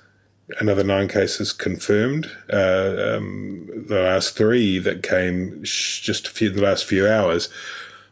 another 0.59 0.83
nine 0.83 1.07
cases 1.07 1.51
confirmed. 1.51 2.29
Uh, 2.51 3.15
um, 3.15 3.67
the 3.87 4.01
last 4.01 4.37
three 4.37 4.77
that 4.79 5.01
came 5.01 5.59
just 5.63 6.27
a 6.27 6.29
few 6.29 6.49
the 6.51 6.61
last 6.61 6.85
few 6.85 7.07
hours. 7.07 7.49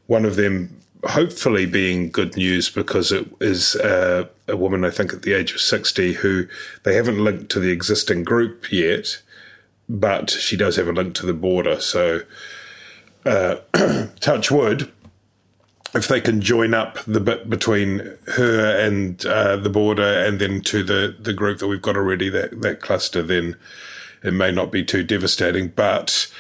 One 0.08 0.26
of 0.26 0.38
them 0.38 0.82
hopefully 1.08 1.66
being 1.66 2.10
good 2.10 2.36
news 2.36 2.70
because 2.70 3.12
it 3.12 3.28
is 3.40 3.76
uh, 3.76 4.28
a 4.48 4.56
woman, 4.56 4.86
I 4.86 4.90
think, 4.90 5.14
at 5.14 5.22
the 5.22 5.34
age 5.34 5.54
of 5.54 5.62
60 5.62 6.14
who 6.14 6.48
they 6.84 6.96
haven't 6.96 7.24
linked 7.24 7.50
to 7.52 7.60
the 7.60 7.72
existing 7.72 8.24
group 8.24 8.72
yet, 8.72 9.22
but 9.90 10.30
she 10.30 10.58
does 10.58 10.76
have 10.76 10.88
a 10.88 10.94
link 10.94 11.16
to 11.16 11.26
the 11.26 11.34
border. 11.34 11.80
So, 11.80 12.22
uh, 13.26 13.58
touch 14.20 14.52
wood, 14.52 14.92
if 15.94 16.08
they 16.08 16.22
can 16.22 16.42
join 16.42 16.74
up 16.74 17.00
the 17.06 17.20
bit 17.20 17.50
between 17.50 18.00
her 18.28 18.78
and 18.80 19.26
uh, 19.26 19.56
the 19.58 19.70
border 19.70 20.04
and 20.04 20.40
then 20.40 20.62
to 20.62 20.84
the, 20.84 21.16
the 21.20 21.34
group 21.34 21.60
that 21.60 21.68
we've 21.68 21.82
got 21.82 21.98
already, 21.98 22.30
that, 22.30 22.62
that 22.62 22.82
cluster, 22.82 23.22
then 23.22 23.56
it 24.24 24.34
may 24.34 24.52
not 24.52 24.72
be 24.72 24.84
too 24.84 25.04
devastating. 25.04 25.70
But 25.70 26.32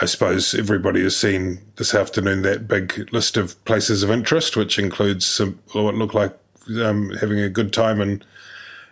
I 0.00 0.06
suppose 0.06 0.54
everybody 0.54 1.02
has 1.02 1.16
seen 1.16 1.60
this 1.76 1.94
afternoon 1.94 2.42
that 2.42 2.68
big 2.68 3.12
list 3.12 3.36
of 3.36 3.62
places 3.64 4.02
of 4.02 4.10
interest, 4.10 4.56
which 4.56 4.78
includes 4.78 5.26
some, 5.26 5.58
what 5.72 5.94
look 5.94 6.14
like 6.14 6.36
um, 6.82 7.10
having 7.20 7.40
a 7.40 7.48
good 7.48 7.72
time 7.72 8.00
in 8.00 8.22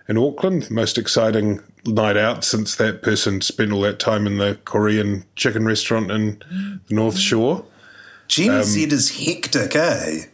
in 0.08 0.16
Auckland. 0.16 0.70
Most 0.70 0.98
exciting 0.98 1.60
night 1.84 2.16
out 2.16 2.44
since 2.44 2.74
that 2.76 3.02
person 3.02 3.40
spent 3.40 3.72
all 3.72 3.82
that 3.82 3.98
time 3.98 4.26
in 4.26 4.38
the 4.38 4.58
Korean 4.64 5.24
chicken 5.36 5.66
restaurant 5.66 6.10
in 6.10 6.42
the 6.88 6.94
North 6.94 7.18
Shore. 7.18 7.64
Gen 8.26 8.62
Z 8.62 8.84
is 8.84 9.24
hectic, 9.24 9.74
eh? 9.76 10.26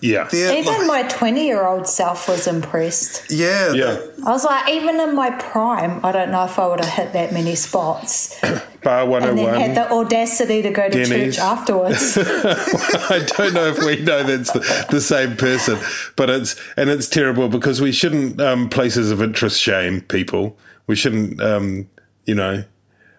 Yeah, 0.00 0.28
They're 0.30 0.56
Even 0.56 0.86
like- 0.86 0.86
my 0.86 1.02
20 1.08 1.44
year 1.44 1.66
old 1.66 1.88
self 1.88 2.28
was 2.28 2.46
impressed. 2.46 3.30
yeah, 3.30 3.72
yeah. 3.72 3.98
I 4.24 4.30
was 4.30 4.44
like, 4.44 4.68
even 4.70 5.00
in 5.00 5.14
my 5.16 5.30
prime, 5.30 6.04
I 6.04 6.12
don't 6.12 6.30
know 6.30 6.44
if 6.44 6.58
I 6.58 6.66
would 6.68 6.84
have 6.84 6.92
hit 6.92 7.12
that 7.14 7.32
many 7.32 7.54
spots. 7.56 8.36
Bar 8.84 9.10
And 9.20 9.36
then 9.36 9.60
had 9.60 9.74
the 9.74 9.90
audacity 9.92 10.62
to 10.62 10.70
go 10.70 10.88
to 10.88 11.04
Denny's. 11.04 11.34
church 11.36 11.38
afterwards. 11.44 12.16
I 12.18 13.24
don't 13.36 13.54
know 13.54 13.66
if 13.66 13.78
we 13.80 13.96
know 14.04 14.22
that's 14.22 14.52
the, 14.52 14.86
the 14.90 15.00
same 15.00 15.36
person, 15.36 15.78
but 16.14 16.30
it's 16.30 16.54
and 16.76 16.88
it's 16.88 17.08
terrible 17.08 17.48
because 17.48 17.80
we 17.80 17.90
shouldn't 17.90 18.40
um, 18.40 18.68
places 18.68 19.10
of 19.10 19.20
interest 19.20 19.60
shame 19.60 20.00
people. 20.02 20.56
We 20.86 20.94
shouldn't, 20.94 21.40
um, 21.42 21.88
you 22.24 22.36
know, 22.36 22.62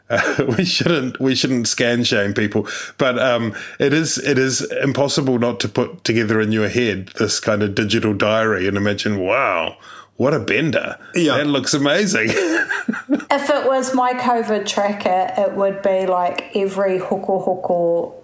uh, 0.09 0.45
we 0.57 0.65
shouldn't 0.65 1.19
we 1.19 1.35
shouldn't 1.35 1.67
scan 1.67 2.03
shame 2.03 2.33
people. 2.33 2.67
But 2.97 3.19
um, 3.19 3.55
it 3.79 3.93
is 3.93 4.17
it 4.17 4.37
is 4.37 4.61
impossible 4.83 5.39
not 5.39 5.59
to 5.61 5.69
put 5.69 6.03
together 6.03 6.41
in 6.41 6.51
your 6.51 6.69
head 6.69 7.09
this 7.19 7.39
kind 7.39 7.63
of 7.63 7.75
digital 7.75 8.13
diary 8.13 8.67
and 8.67 8.77
imagine, 8.77 9.19
wow, 9.19 9.77
what 10.17 10.33
a 10.33 10.39
bender! 10.39 10.97
Yeah. 11.15 11.37
that 11.37 11.47
looks 11.47 11.73
amazing. 11.73 12.29
if 12.29 13.49
it 13.49 13.65
was 13.67 13.93
my 13.93 14.13
COVID 14.13 14.67
tracker, 14.67 15.33
it 15.37 15.53
would 15.53 15.81
be 15.81 16.05
like 16.05 16.55
every 16.55 16.99
hoko 16.99 17.45
hoko 17.45 18.18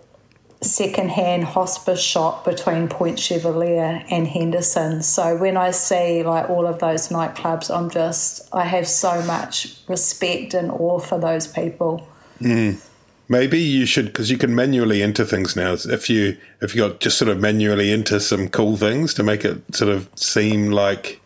secondhand 0.66 1.44
hospice 1.46 2.02
shop 2.02 2.44
between 2.46 2.88
Point 2.88 3.20
Chevalier 3.20 4.04
and 4.10 4.28
Henderson. 4.28 5.02
So 5.04 5.38
when 5.38 5.58
I 5.58 5.72
see 5.72 6.24
like 6.24 6.50
all 6.50 6.66
of 6.68 6.80
those 6.80 7.10
nightclubs, 7.10 7.76
I'm 7.76 7.90
just 7.90 8.48
I 8.54 8.64
have 8.66 8.88
so 8.88 9.22
much 9.24 9.78
respect 9.88 10.54
and 10.54 10.72
awe 10.72 11.00
for 11.00 11.20
those 11.20 11.48
people. 11.48 12.08
Mm. 12.42 12.82
Maybe 13.28 13.60
you 13.60 13.86
should 13.86 14.06
because 14.08 14.30
you 14.30 14.38
can 14.38 14.54
manually 14.54 15.02
enter 15.02 15.26
things 15.26 15.56
now. 15.56 15.74
If 15.74 16.10
you 16.10 16.38
if 16.62 16.76
you 16.76 16.88
got 16.88 17.00
just 17.00 17.18
sort 17.18 17.30
of 17.30 17.40
manually 17.40 17.92
enter 17.92 18.20
some 18.20 18.50
cool 18.50 18.78
things 18.78 19.14
to 19.16 19.24
make 19.24 19.44
it 19.46 19.76
sort 19.76 19.90
of 19.92 20.10
seem 20.16 20.70
like 20.70 21.22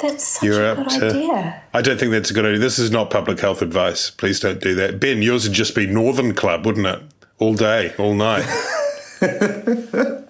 That's 0.00 0.24
such 0.24 0.44
you're 0.44 0.64
a 0.64 0.68
up 0.72 0.88
good 0.88 1.00
to. 1.00 1.06
idea. 1.10 1.62
I 1.74 1.82
don't 1.82 1.98
think 1.98 2.12
that's 2.12 2.30
a 2.30 2.34
good 2.34 2.46
idea. 2.46 2.58
This 2.58 2.78
is 2.78 2.90
not 2.90 3.10
public 3.10 3.40
health 3.40 3.60
advice. 3.60 4.08
Please 4.08 4.40
don't 4.40 4.62
do 4.62 4.74
that. 4.76 4.98
Ben, 4.98 5.20
yours 5.20 5.44
would 5.46 5.52
just 5.54 5.74
be 5.74 5.86
Northern 5.86 6.34
Club, 6.34 6.64
wouldn't 6.64 6.86
it? 6.86 7.02
All 7.38 7.54
day, 7.54 7.92
all 7.98 8.14
night. 8.14 8.44
the, 9.20 10.26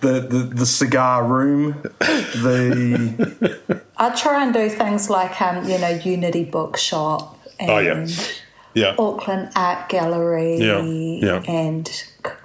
the 0.00 0.50
the 0.54 0.66
cigar 0.66 1.24
room, 1.24 1.80
the 2.00 3.82
I 3.96 4.10
try 4.16 4.42
and 4.44 4.52
do 4.52 4.68
things 4.68 5.08
like 5.10 5.40
um, 5.40 5.68
you 5.68 5.78
know, 5.78 5.88
Unity 5.90 6.44
Bookshop 6.44 7.38
and 7.60 7.70
Oh, 7.70 7.78
yeah. 7.78 8.06
Yeah. 8.74 8.96
Auckland 8.98 9.50
Art 9.54 9.88
Gallery 9.88 10.56
Yeah, 10.58 10.82
yeah. 10.82 11.42
and 11.46 11.88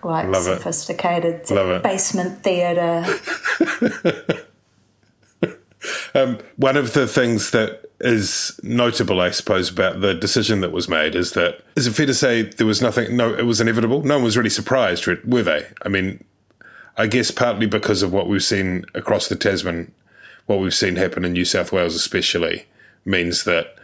like 0.04 0.28
Love 0.28 0.48
it. 0.48 0.58
sophisticated 0.58 1.50
Love 1.50 1.70
it. 1.72 1.82
basement 1.84 2.44
theatre. 2.44 3.04
Um, 6.16 6.40
one 6.58 6.78
of 6.78 6.94
the 6.94 7.08
things 7.08 7.52
that 7.52 7.86
is 8.00 8.60
notable, 8.64 9.20
I 9.20 9.32
suppose, 9.32 9.70
about 9.70 10.02
the 10.02 10.14
decision 10.14 10.62
that 10.62 10.72
was 10.72 10.88
made 10.88 11.16
is 11.16 11.34
that 11.34 11.62
is 11.76 11.88
it 11.88 11.94
fair 11.94 12.06
to 12.06 12.14
say 12.14 12.44
there 12.44 12.68
was 12.68 12.82
nothing? 12.82 13.16
No, 13.16 13.34
it 13.34 13.46
was 13.46 13.60
inevitable. 13.60 14.04
No 14.04 14.16
one 14.16 14.24
was 14.24 14.38
really 14.38 14.50
surprised, 14.50 15.06
were 15.06 15.44
they? 15.44 15.68
I 15.84 15.90
mean, 15.90 16.24
I 16.98 17.08
guess 17.08 17.32
partly 17.32 17.66
because 17.66 18.02
of 18.02 18.14
what 18.14 18.28
we've 18.28 18.44
seen 18.44 18.86
across 18.94 19.28
the 19.28 19.36
Tasman, 19.36 19.94
what 20.46 20.60
we've 20.60 20.74
seen 20.74 20.96
happen 20.96 21.26
in 21.26 21.34
New 21.34 21.46
South 21.46 21.72
Wales, 21.72 21.96
especially, 21.96 22.66
means 23.06 23.44
that 23.44 23.76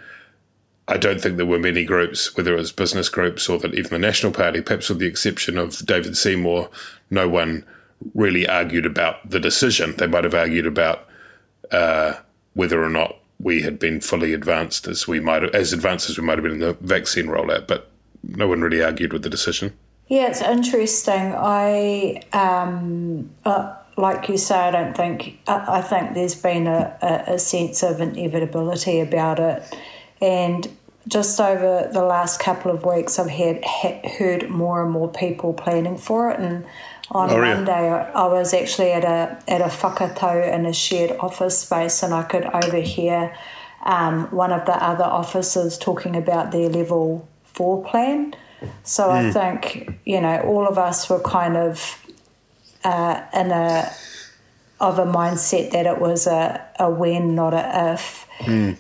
I 0.88 0.98
don't 0.98 1.20
think 1.20 1.38
there 1.38 1.46
were 1.46 1.60
many 1.60 1.84
groups, 1.84 2.36
whether 2.38 2.54
it 2.54 2.60
was 2.60 2.72
business 2.72 3.10
groups 3.10 3.50
or 3.50 3.58
that 3.60 3.74
even 3.74 3.92
the 3.92 4.00
National 4.00 4.32
Party, 4.32 4.62
perhaps 4.62 4.90
with 4.90 5.00
the 5.00 5.08
exception 5.08 5.58
of 5.58 5.86
David 5.86 6.16
Seymour, 6.16 6.70
no 7.10 7.28
one 7.28 7.66
really 8.14 8.48
argued 8.48 8.86
about 8.86 9.30
the 9.30 9.40
decision. 9.40 9.96
They 9.98 10.08
might 10.08 10.24
have 10.24 10.36
argued 10.36 10.68
about 10.68 11.08
uh, 11.72 12.14
whether 12.54 12.84
or 12.84 12.90
not 12.90 13.18
we 13.40 13.62
had 13.62 13.78
been 13.78 14.00
fully 14.00 14.34
advanced 14.34 14.88
as 14.88 15.08
we 15.08 15.20
might 15.20 15.44
as 15.56 15.74
advanced 15.74 16.10
as 16.10 16.18
we 16.18 16.24
might 16.24 16.38
have 16.38 16.44
been 16.44 16.54
in 16.54 16.60
the 16.60 16.78
vaccine 16.82 17.28
rollout, 17.28 17.68
but 17.68 17.92
no 18.24 18.48
one 18.48 18.62
really 18.62 18.82
argued 18.82 19.14
with 19.14 19.24
the 19.24 19.30
decision. 19.30 19.74
Yeah, 20.08 20.28
it's 20.28 20.42
interesting. 20.42 21.34
I, 21.36 22.22
um, 22.32 23.32
uh, 23.44 23.76
like 23.98 24.30
you 24.30 24.38
say, 24.38 24.56
I 24.56 24.72
don't 24.72 24.96
think, 24.96 25.40
I, 25.48 25.80
I 25.80 25.82
think 25.82 26.14
there's 26.14 26.36
been 26.36 26.68
a, 26.68 26.98
a, 27.02 27.34
a 27.34 27.40
sense 27.40 27.84
of 27.84 28.00
inevitability 28.00 29.00
about 29.00 29.40
it. 29.40 29.76
And 30.22 30.68
just 31.08 31.40
over 31.40 31.90
the 31.92 32.04
last 32.04 32.40
couple 32.40 32.72
of 32.72 32.86
weeks, 32.86 33.20
I've 33.20 33.30
had, 33.30 33.64
ha 33.64 34.00
heard 34.18 34.50
more 34.50 34.84
and 34.84 34.92
more 34.92 35.12
people 35.12 35.54
planning 35.54 35.98
for 35.98 36.32
it. 36.32 36.40
And 36.40 36.66
on 37.12 37.30
Oh. 37.30 37.40
Monday, 37.40 37.72
I, 37.92 38.12
I 38.12 38.28
was 38.28 38.54
actually 38.54 38.92
at 38.92 39.04
a, 39.04 39.38
at 39.48 39.62
a 39.62 39.66
whakatau 39.66 40.54
in 40.54 40.66
a 40.66 40.74
shared 40.74 41.12
office 41.20 41.60
space, 41.60 42.04
and 42.04 42.14
I 42.14 42.24
could 42.24 42.46
overhear 42.46 43.36
um, 43.84 44.26
one 44.32 44.52
of 44.52 44.66
the 44.66 44.84
other 44.84 45.04
officers 45.04 45.78
talking 45.78 46.16
about 46.16 46.52
their 46.52 46.70
level 46.70 47.28
four 47.44 47.84
plan. 47.84 48.36
So 48.84 49.12
I 49.12 49.32
think 49.32 50.00
you 50.06 50.20
know 50.20 50.40
all 50.42 50.68
of 50.68 50.80
us 50.80 51.08
were 51.10 51.20
kind 51.20 51.56
of 51.56 52.04
uh, 52.84 53.22
in 53.34 53.52
a 53.52 53.92
of 54.80 55.00
a 55.00 55.06
mindset 55.06 55.72
that 55.72 55.86
it 55.86 56.00
was 56.02 56.28
a, 56.28 56.66
a 56.80 56.90
when, 56.90 57.36
not 57.36 57.54
a 57.54 57.94
if. 57.94 58.28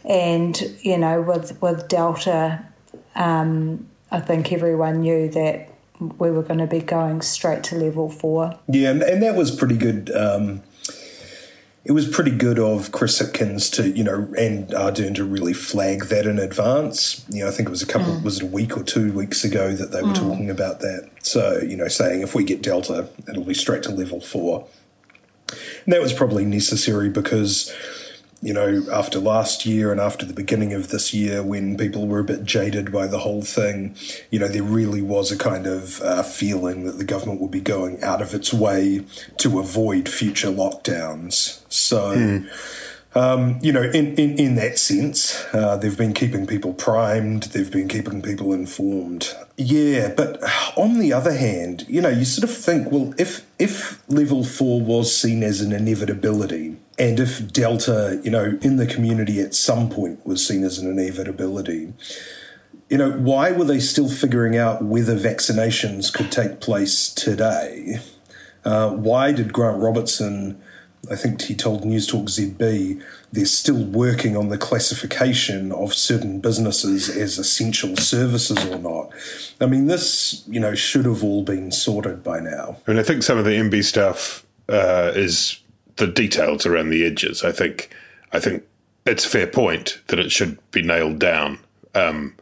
And 0.04 0.60
you 0.82 0.98
know, 0.98 1.22
with 1.22 1.62
with 1.62 1.88
Delta, 1.88 2.66
um, 3.16 3.88
I 4.12 4.20
think 4.20 4.52
everyone 4.52 5.02
knew 5.02 5.30
that 5.30 5.70
we 6.00 6.32
were 6.32 6.44
going 6.44 6.60
to 6.60 6.68
be 6.68 6.80
going 6.80 7.22
straight 7.22 7.64
to 7.66 7.76
level 7.76 8.10
four. 8.10 8.60
yeah, 8.68 8.92
and, 8.92 9.02
and 9.02 9.22
that 9.24 9.36
was 9.36 9.52
pretty 9.52 9.78
good. 9.78 10.12
Um, 10.16 10.62
it 11.86 11.92
was 11.92 12.08
pretty 12.08 12.32
good 12.32 12.58
of 12.58 12.92
Chris 12.92 13.22
Hipkins 13.22 13.72
to 13.74 13.90
you 13.90 14.04
know 14.04 14.34
and 14.38 14.68
Ardern 14.70 15.14
to 15.16 15.24
really 15.24 15.54
flag 15.54 16.06
that 16.06 16.26
in 16.26 16.40
advance. 16.40 17.24
You 17.30 17.44
know, 17.44 17.48
I 17.48 17.52
think 17.52 17.70
it 17.70 17.72
was 17.72 17.84
a 17.84 17.88
couple, 17.88 18.20
was 18.22 18.38
it 18.38 18.44
a 18.44 18.48
week 18.48 18.76
or 18.76 18.84
two 18.84 19.14
weeks 19.14 19.44
ago 19.44 19.74
that 19.74 19.92
they 19.92 20.02
were 20.02 20.14
talking 20.14 20.50
about 20.50 20.80
that. 20.80 21.10
So 21.22 21.60
you 21.60 21.78
know, 21.78 21.88
saying 21.88 22.22
if 22.22 22.34
we 22.34 22.44
get 22.44 22.64
Delta, 22.64 23.08
it'll 23.30 23.44
be 23.44 23.54
straight 23.54 23.84
to 23.84 23.92
level 23.92 24.20
four. 24.20 24.68
And 25.86 25.94
that 25.94 26.02
was 26.02 26.12
probably 26.12 26.44
necessary 26.44 27.10
because 27.10 27.72
you 28.46 28.54
know, 28.54 28.86
after 28.94 29.20
last 29.20 29.66
year 29.66 29.92
and 29.92 30.00
after 30.00 30.24
the 30.24 30.32
beginning 30.32 30.72
of 30.72 30.90
this 30.90 31.16
year, 31.16 31.42
when 31.42 31.76
people 31.76 32.06
were 32.06 32.20
a 32.20 32.24
bit 32.24 32.44
jaded 32.44 32.92
by 32.92 33.08
the 33.08 33.18
whole 33.18 33.42
thing, 33.42 33.96
you 34.30 34.38
know, 34.38 34.48
there 34.48 34.62
really 34.62 35.02
was 35.02 35.32
a 35.32 35.38
kind 35.38 35.66
of 35.66 36.00
uh, 36.02 36.22
feeling 36.22 36.84
that 36.84 37.00
the 37.00 37.04
government 37.04 37.42
would 37.42 37.50
be 37.50 37.60
going 37.60 38.04
out 38.04 38.22
of 38.22 38.36
its 38.36 38.54
way 38.54 39.04
to 39.40 39.58
avoid 39.58 40.08
future 40.08 40.50
lockdowns. 40.50 41.64
So. 41.70 42.16
Mm. 42.16 42.48
Um, 43.18 43.60
you 43.62 43.72
know, 43.72 43.82
in, 43.82 44.14
in, 44.16 44.38
in 44.38 44.56
that 44.56 44.78
sense, 44.78 45.42
uh, 45.54 45.78
they've 45.78 45.98
been 45.98 46.14
keeping 46.14 46.46
people 46.46 46.74
primed, 46.74 47.44
they've 47.44 47.72
been 47.72 47.88
keeping 47.88 48.22
people 48.22 48.52
informed. 48.52 49.34
Yeah, 49.56 50.14
but 50.14 50.44
on 50.76 51.00
the 51.00 51.14
other 51.14 51.32
hand, 51.32 51.86
you 51.88 52.02
know, 52.02 52.10
you 52.10 52.26
sort 52.26 52.44
of 52.44 52.54
think, 52.54 52.92
well, 52.92 53.14
if 53.18 53.48
if 53.58 54.04
level 54.10 54.44
four 54.44 54.82
was 54.82 55.16
seen 55.16 55.44
as 55.44 55.62
an 55.62 55.72
inevitability, 55.72 56.76
and 56.98 57.20
if 57.20 57.52
Delta, 57.52 58.20
you 58.24 58.32
know, 58.32 58.58
in 58.62 58.78
the 58.78 58.86
community 58.86 59.42
at 59.42 59.54
some 59.54 59.90
point 59.90 60.26
was 60.26 60.46
seen 60.46 60.64
as 60.64 60.78
an 60.78 60.90
inevitability, 60.90 61.94
you 62.90 62.98
know, 62.98 63.12
why 63.12 63.52
were 63.52 63.66
they 63.66 63.80
still 63.80 64.10
figuring 64.10 64.58
out 64.58 64.84
whether 64.84 65.18
vaccinations 65.18 66.14
could 66.14 66.32
take 66.32 66.62
place 66.62 67.14
today? 67.14 67.98
Uh, 68.64 68.92
why 68.92 69.32
did 69.32 69.52
Grant 69.52 69.82
Robertson, 69.82 70.62
I 71.12 71.16
think 71.16 71.42
he 71.42 71.56
told 71.56 71.84
News 71.84 72.08
Talk 72.08 72.26
ZB, 72.26 73.02
they're 73.32 73.46
still 73.46 73.84
working 73.84 74.38
on 74.38 74.50
the 74.50 74.58
classification 74.58 75.72
of 75.72 75.94
certain 75.94 76.40
businesses 76.40 77.10
as 77.10 77.38
essential 77.38 77.98
services 77.98 78.64
or 78.66 78.78
not? 78.78 79.12
I 79.60 79.66
mean, 79.66 79.88
this, 79.88 80.44
you 80.48 80.60
know, 80.60 80.76
should 80.76 81.06
have 81.06 81.24
all 81.24 81.44
been 81.44 81.72
sorted 81.72 82.24
by 82.24 82.40
now. 82.40 82.78
I 82.88 82.92
mean, 82.92 83.00
I 83.00 83.04
think 83.04 83.24
some 83.24 83.38
of 83.38 83.46
the 83.46 83.52
MB 83.52 83.84
stuff 83.84 84.46
uh, 84.70 85.12
is 85.16 85.60
the 85.98 86.08
details 86.08 86.66
around 86.66 86.90
the 86.90 87.06
edges. 87.06 87.44
I 87.44 87.52
think 87.52 87.90
I 88.32 88.40
think 88.40 88.64
it's 89.06 89.26
a 89.26 89.30
fair 89.30 89.48
point 89.48 90.02
that 90.08 90.20
it 90.20 90.32
should 90.32 90.58
be 90.72 90.82
nailed 90.82 91.20
down. 91.20 91.60
Um, 91.94 92.36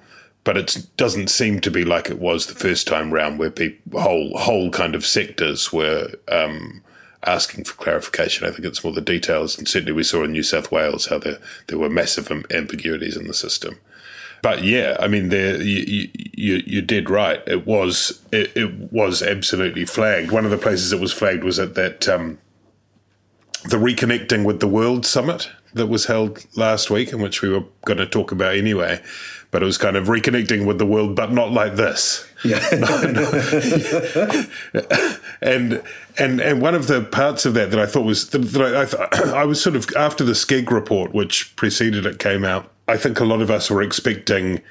but 0.44 0.58
it 0.58 0.88
doesn't 0.98 1.30
seem 1.30 1.62
to 1.62 1.72
be 1.72 1.86
like 1.86 2.10
it 2.10 2.20
was 2.20 2.48
the 2.48 2.56
first 2.56 2.88
time 2.88 3.14
round, 3.14 3.40
where 3.40 3.54
whole 3.94 4.38
whole 4.38 4.70
kind 4.72 4.96
of 4.96 5.06
sectors 5.06 5.72
were 5.72 6.12
um, 6.30 6.84
asking 7.26 7.64
for 7.64 7.76
clarification. 7.76 8.46
I 8.46 8.52
think 8.52 8.66
it's 8.66 8.84
more 8.84 8.94
the 8.94 9.02
details, 9.02 9.58
and 9.58 9.68
certainly 9.68 9.94
we 9.94 10.04
saw 10.04 10.24
in 10.24 10.34
New 10.34 10.44
South 10.44 10.72
Wales 10.72 11.08
how 11.08 11.20
there 11.20 11.38
there 11.68 11.78
were 11.78 11.90
massive 11.90 12.30
ambiguities 12.52 13.16
in 13.16 13.28
the 13.28 13.34
system. 13.34 13.80
But 14.42 14.64
yeah, 14.64 14.98
I 15.00 15.08
mean, 15.08 15.30
there 15.30 15.62
you, 15.62 16.10
you 16.14 16.62
you 16.66 16.82
did 16.82 17.10
right. 17.10 17.42
It 17.48 17.66
was 17.66 18.22
it, 18.34 18.52
it 18.56 18.92
was 18.92 19.24
absolutely 19.24 19.86
flagged. 19.86 20.32
One 20.32 20.44
of 20.44 20.52
the 20.52 20.58
places 20.58 20.92
it 20.92 21.00
was 21.00 21.14
flagged 21.14 21.46
was 21.46 21.60
at 21.60 21.76
that 21.76 22.10
um, 22.10 22.40
the 23.70 23.78
Reconnecting 23.78 24.46
with 24.46 24.60
the 24.60 24.68
World 24.68 25.06
summit 25.06 25.50
that 25.74 25.88
was 25.88 26.06
held 26.06 26.46
last 26.56 26.90
week, 26.90 27.12
in 27.12 27.22
which 27.22 27.42
we 27.42 27.50
were 27.50 27.64
going 27.86 27.98
to 27.98 28.06
talk 28.06 28.32
about 28.32 28.56
anyway. 28.56 29.02
But 29.52 29.62
it 29.62 29.66
was 29.66 29.78
kind 29.78 29.96
of 29.96 30.08
reconnecting 30.08 30.66
with 30.66 30.80
the 30.80 30.86
world, 30.86 31.16
but 31.16 31.32
not 31.32 31.52
like 31.52 31.76
this. 31.76 32.28
Yeah. 32.44 32.68
and 35.42 35.84
and 36.18 36.42
and 36.42 36.62
one 36.62 36.74
of 36.74 36.88
the 36.88 37.04
parts 37.04 37.46
of 37.46 37.54
that 37.54 37.70
that 37.70 37.80
I 37.80 37.86
thought 37.86 38.04
was 38.04 38.30
that, 38.32 38.62
I, 38.62 38.82
I, 38.82 38.86
th- 38.86 39.28
I 39.34 39.44
was 39.44 39.62
sort 39.62 39.76
of 39.76 39.88
after 39.96 40.24
the 40.24 40.32
Skegg 40.34 40.72
report, 40.72 41.14
which 41.14 41.56
preceded 41.56 42.06
it, 42.06 42.18
came 42.18 42.44
out. 42.44 42.72
I 42.88 42.98
think 42.98 43.20
a 43.20 43.26
lot 43.26 43.42
of 43.42 43.52
us 43.52 43.70
were 43.70 43.82
expecting 43.82 44.62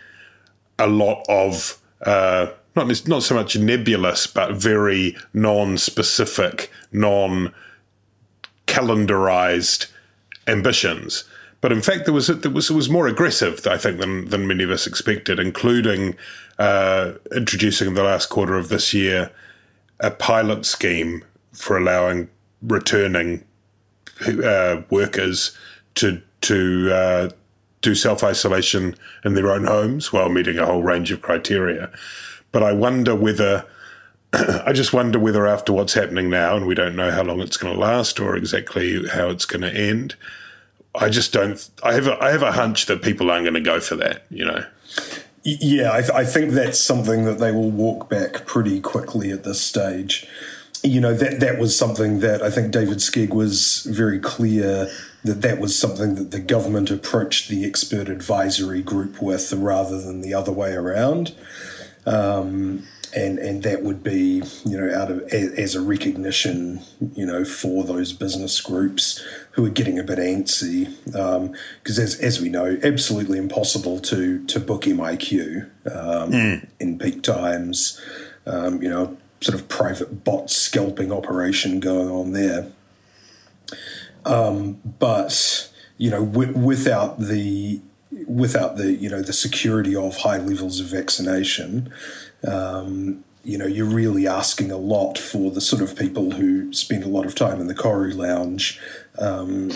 a 0.78 0.86
lot 0.86 1.24
of. 1.28 1.78
Uh, 2.04 2.48
not 2.74 3.06
not 3.06 3.22
so 3.22 3.34
much 3.34 3.56
nebulous, 3.56 4.26
but 4.26 4.52
very 4.54 5.16
non-specific, 5.34 6.72
non 6.90 7.52
calendarized 8.72 9.86
ambitions. 10.46 11.24
But 11.60 11.72
in 11.72 11.82
fact, 11.82 12.06
there 12.06 12.14
was 12.14 12.26
there 12.26 12.50
was 12.50 12.70
it 12.70 12.74
was 12.74 12.88
more 12.88 13.06
aggressive, 13.06 13.64
I 13.66 13.76
think, 13.76 14.00
than 14.00 14.28
than 14.30 14.48
many 14.48 14.64
of 14.64 14.70
us 14.70 14.86
expected, 14.86 15.38
including 15.38 16.16
uh, 16.58 17.12
introducing 17.34 17.88
in 17.88 17.94
the 17.94 18.02
last 18.02 18.30
quarter 18.30 18.56
of 18.56 18.68
this 18.68 18.92
year 18.92 19.30
a 20.00 20.10
pilot 20.10 20.66
scheme 20.66 21.24
for 21.52 21.76
allowing 21.76 22.28
returning 22.62 23.44
uh, 24.26 24.82
workers 24.90 25.56
to 25.94 26.20
to 26.40 26.92
uh, 26.92 27.30
do 27.82 27.94
self 27.94 28.24
isolation 28.24 28.96
in 29.24 29.34
their 29.34 29.50
own 29.50 29.64
homes 29.64 30.12
while 30.12 30.30
meeting 30.30 30.58
a 30.58 30.66
whole 30.66 30.82
range 30.82 31.12
of 31.12 31.22
criteria. 31.22 31.90
But 32.50 32.62
I 32.62 32.72
wonder 32.72 33.14
whether 33.14 33.66
I 34.64 34.72
just 34.72 34.92
wonder 34.92 35.18
whether 35.18 35.46
after 35.46 35.72
what's 35.72 35.94
happening 35.94 36.30
now, 36.30 36.56
and 36.56 36.66
we 36.66 36.74
don't 36.74 36.96
know 36.96 37.10
how 37.10 37.22
long 37.22 37.40
it's 37.40 37.56
going 37.56 37.74
to 37.74 37.80
last 37.80 38.18
or 38.18 38.36
exactly 38.36 39.06
how 39.08 39.28
it's 39.28 39.44
going 39.44 39.62
to 39.62 39.72
end, 39.72 40.14
I 40.94 41.08
just 41.08 41.32
don't. 41.32 41.68
I 41.82 41.94
have 41.94 42.06
a, 42.06 42.22
I 42.22 42.30
have 42.30 42.42
a 42.42 42.52
hunch 42.52 42.86
that 42.86 43.02
people 43.02 43.30
aren't 43.30 43.44
going 43.44 43.54
to 43.54 43.60
go 43.60 43.80
for 43.80 43.96
that. 43.96 44.24
You 44.30 44.44
know. 44.44 44.64
Yeah, 45.44 45.92
I, 45.92 46.00
th- 46.00 46.12
I 46.12 46.24
think 46.24 46.52
that's 46.52 46.78
something 46.78 47.24
that 47.24 47.40
they 47.40 47.50
will 47.50 47.70
walk 47.70 48.08
back 48.08 48.46
pretty 48.46 48.80
quickly 48.80 49.32
at 49.32 49.42
this 49.42 49.60
stage. 49.60 50.26
You 50.84 51.00
know 51.00 51.14
that 51.14 51.40
that 51.40 51.58
was 51.58 51.76
something 51.76 52.20
that 52.20 52.42
I 52.42 52.50
think 52.50 52.72
David 52.72 52.98
Skegg 52.98 53.30
was 53.30 53.86
very 53.90 54.18
clear 54.18 54.90
that 55.24 55.42
that 55.42 55.60
was 55.60 55.78
something 55.78 56.16
that 56.16 56.30
the 56.30 56.40
government 56.40 56.90
approached 56.90 57.48
the 57.48 57.64
expert 57.64 58.08
advisory 58.08 58.82
group 58.82 59.22
with 59.22 59.52
rather 59.52 60.00
than 60.00 60.20
the 60.20 60.34
other 60.34 60.52
way 60.52 60.72
around. 60.72 61.34
Um, 62.04 62.84
and 63.14 63.38
and 63.38 63.62
that 63.62 63.82
would 63.82 64.02
be 64.02 64.42
you 64.64 64.78
know 64.78 64.94
out 64.94 65.10
of 65.10 65.22
as, 65.32 65.74
a 65.74 65.80
recognition 65.80 66.82
you 67.14 67.26
know 67.26 67.44
for 67.44 67.84
those 67.84 68.12
business 68.12 68.60
groups 68.60 69.22
who 69.52 69.64
are 69.64 69.70
getting 69.70 69.98
a 69.98 70.02
bit 70.02 70.18
antsy 70.18 70.86
because 71.04 71.98
um, 71.98 72.04
as 72.04 72.18
as 72.20 72.40
we 72.40 72.48
know 72.48 72.78
absolutely 72.82 73.38
impossible 73.38 74.00
to 74.00 74.44
to 74.46 74.58
book 74.58 74.82
MIQ 74.82 75.64
um, 75.86 76.30
mm. 76.32 76.68
in 76.80 76.98
peak 76.98 77.22
times 77.22 78.00
um, 78.46 78.82
you 78.82 78.88
know 78.88 79.16
sort 79.40 79.58
of 79.58 79.68
private 79.68 80.24
bot 80.24 80.50
scalping 80.50 81.12
operation 81.12 81.80
going 81.80 82.08
on 82.08 82.32
there 82.32 82.70
um, 84.24 84.80
but 84.98 85.70
you 85.98 86.10
know 86.10 86.24
w- 86.24 86.56
without 86.56 87.18
the 87.18 87.80
without 88.34 88.76
the 88.76 88.92
you 88.92 89.08
know 89.08 89.22
the 89.22 89.32
security 89.32 89.94
of 89.94 90.18
high 90.18 90.38
levels 90.38 90.80
of 90.80 90.86
vaccination 90.86 91.92
um, 92.46 93.24
you 93.44 93.58
know, 93.58 93.66
you're 93.66 93.86
really 93.86 94.26
asking 94.26 94.70
a 94.70 94.76
lot 94.76 95.18
for 95.18 95.50
the 95.50 95.60
sort 95.60 95.82
of 95.82 95.96
people 95.96 96.32
who 96.32 96.72
spend 96.72 97.02
a 97.02 97.08
lot 97.08 97.26
of 97.26 97.34
time 97.34 97.60
in 97.60 97.66
the 97.66 97.74
Koru 97.74 98.14
Lounge 98.14 98.80
um, 99.18 99.72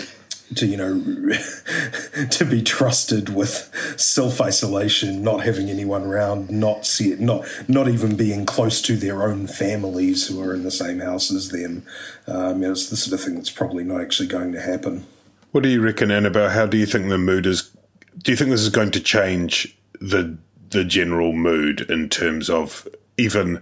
to, 0.55 0.65
you 0.65 0.77
know, 0.77 1.01
to 2.29 2.45
be 2.45 2.61
trusted 2.61 3.29
with 3.29 3.69
self 3.97 4.39
isolation, 4.39 5.21
not 5.21 5.43
having 5.43 5.69
anyone 5.69 6.03
around, 6.03 6.49
not 6.49 6.85
see 6.85 7.11
it, 7.11 7.19
not 7.19 7.45
not 7.67 7.89
even 7.89 8.15
being 8.15 8.45
close 8.45 8.81
to 8.83 8.95
their 8.95 9.23
own 9.23 9.47
families 9.47 10.27
who 10.27 10.41
are 10.41 10.53
in 10.53 10.63
the 10.63 10.71
same 10.71 10.99
house 10.99 11.29
as 11.29 11.49
them. 11.49 11.85
Um, 12.25 12.63
it's 12.63 12.89
the 12.89 12.95
sort 12.95 13.19
of 13.19 13.25
thing 13.25 13.35
that's 13.35 13.51
probably 13.51 13.83
not 13.83 13.99
actually 13.99 14.29
going 14.29 14.53
to 14.53 14.61
happen. 14.61 15.05
What 15.51 15.63
do 15.63 15.69
you 15.69 15.81
reckon, 15.81 16.11
Annabelle? 16.11 16.49
How 16.49 16.65
do 16.65 16.77
you 16.77 16.85
think 16.85 17.09
the 17.09 17.17
mood 17.17 17.45
is? 17.45 17.69
Do 18.19 18.31
you 18.31 18.37
think 18.37 18.49
this 18.49 18.61
is 18.61 18.69
going 18.69 18.91
to 18.91 18.99
change 18.99 19.77
the 19.99 20.37
the 20.69 20.83
general 20.83 21.33
mood 21.33 21.89
in 21.89 22.09
terms 22.09 22.49
of 22.49 22.87
even 23.17 23.61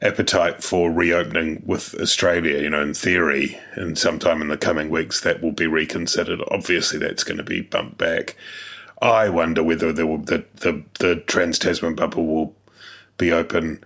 appetite 0.00 0.62
for 0.62 0.90
reopening 0.90 1.62
with 1.66 1.94
Australia. 2.00 2.60
You 2.60 2.70
know, 2.70 2.82
in 2.82 2.94
theory, 2.94 3.58
and 3.74 3.98
sometime 3.98 4.40
in 4.42 4.48
the 4.48 4.56
coming 4.56 4.90
weeks, 4.90 5.20
that 5.22 5.42
will 5.42 5.52
be 5.52 5.66
reconsidered. 5.66 6.40
Obviously, 6.50 6.98
that's 6.98 7.24
going 7.24 7.38
to 7.38 7.44
be 7.44 7.60
bumped 7.60 7.98
back. 7.98 8.36
I 9.00 9.28
wonder 9.28 9.62
whether 9.62 9.92
will, 10.06 10.18
the, 10.18 10.44
the, 10.56 10.82
the 10.98 11.16
Trans 11.26 11.58
Tasman 11.58 11.94
bubble 11.94 12.26
will 12.26 12.56
be 13.16 13.32
open. 13.32 13.84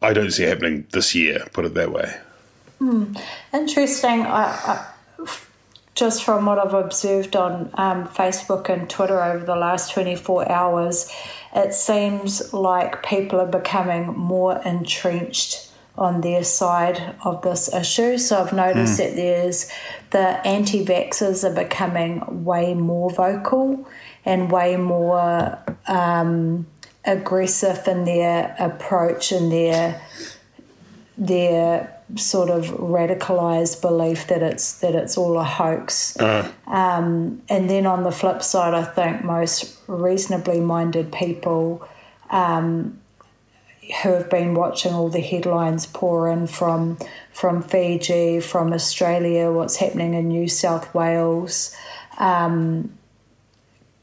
I 0.00 0.12
don't 0.12 0.30
see 0.30 0.44
it 0.44 0.50
happening 0.50 0.86
this 0.92 1.14
year, 1.14 1.46
put 1.52 1.64
it 1.64 1.74
that 1.74 1.92
way. 1.92 2.16
Hmm. 2.78 3.14
Interesting. 3.52 4.22
I, 4.22 4.44
I, 4.44 4.86
just 5.96 6.22
from 6.22 6.44
what 6.44 6.58
I've 6.58 6.74
observed 6.74 7.34
on 7.34 7.70
um, 7.74 8.06
Facebook 8.06 8.68
and 8.68 8.88
Twitter 8.88 9.20
over 9.20 9.44
the 9.44 9.56
last 9.56 9.92
24 9.92 10.52
hours, 10.52 11.10
it 11.54 11.72
seems 11.72 12.52
like 12.52 13.02
people 13.02 13.40
are 13.40 13.46
becoming 13.46 14.08
more 14.08 14.60
entrenched 14.62 15.70
on 15.96 16.20
their 16.20 16.44
side 16.44 17.14
of 17.24 17.40
this 17.40 17.72
issue. 17.72 18.18
So 18.18 18.42
I've 18.42 18.52
noticed 18.52 18.94
mm. 18.94 18.96
that 18.98 19.16
there's 19.16 19.70
the 20.10 20.46
anti 20.46 20.84
vaxxers 20.84 21.42
are 21.42 21.54
becoming 21.54 22.44
way 22.44 22.74
more 22.74 23.10
vocal 23.10 23.88
and 24.26 24.52
way 24.52 24.76
more 24.76 25.58
um, 25.86 26.66
aggressive 27.06 27.88
in 27.88 28.04
their 28.04 28.54
approach 28.58 29.32
and 29.32 29.50
their 29.50 30.02
their 31.16 31.95
sort 32.14 32.50
of 32.50 32.66
radicalized 32.68 33.80
belief 33.80 34.28
that 34.28 34.42
it's 34.42 34.78
that 34.80 34.94
it's 34.94 35.18
all 35.18 35.38
a 35.38 35.44
hoax. 35.44 36.16
Uh. 36.18 36.50
Um, 36.66 37.42
and 37.48 37.68
then 37.68 37.86
on 37.86 38.04
the 38.04 38.12
flip 38.12 38.42
side, 38.42 38.74
I 38.74 38.84
think 38.84 39.24
most 39.24 39.76
reasonably 39.88 40.60
minded 40.60 41.12
people 41.12 41.86
um, 42.30 43.00
who 44.02 44.12
have 44.12 44.30
been 44.30 44.54
watching 44.54 44.92
all 44.92 45.08
the 45.08 45.20
headlines 45.20 45.86
pour 45.86 46.28
in 46.30 46.46
from 46.46 46.98
from 47.32 47.62
Fiji, 47.62 48.40
from 48.40 48.72
Australia, 48.72 49.50
what's 49.50 49.76
happening 49.76 50.14
in 50.14 50.28
New 50.28 50.48
South 50.48 50.94
Wales. 50.94 51.74
um, 52.18 52.96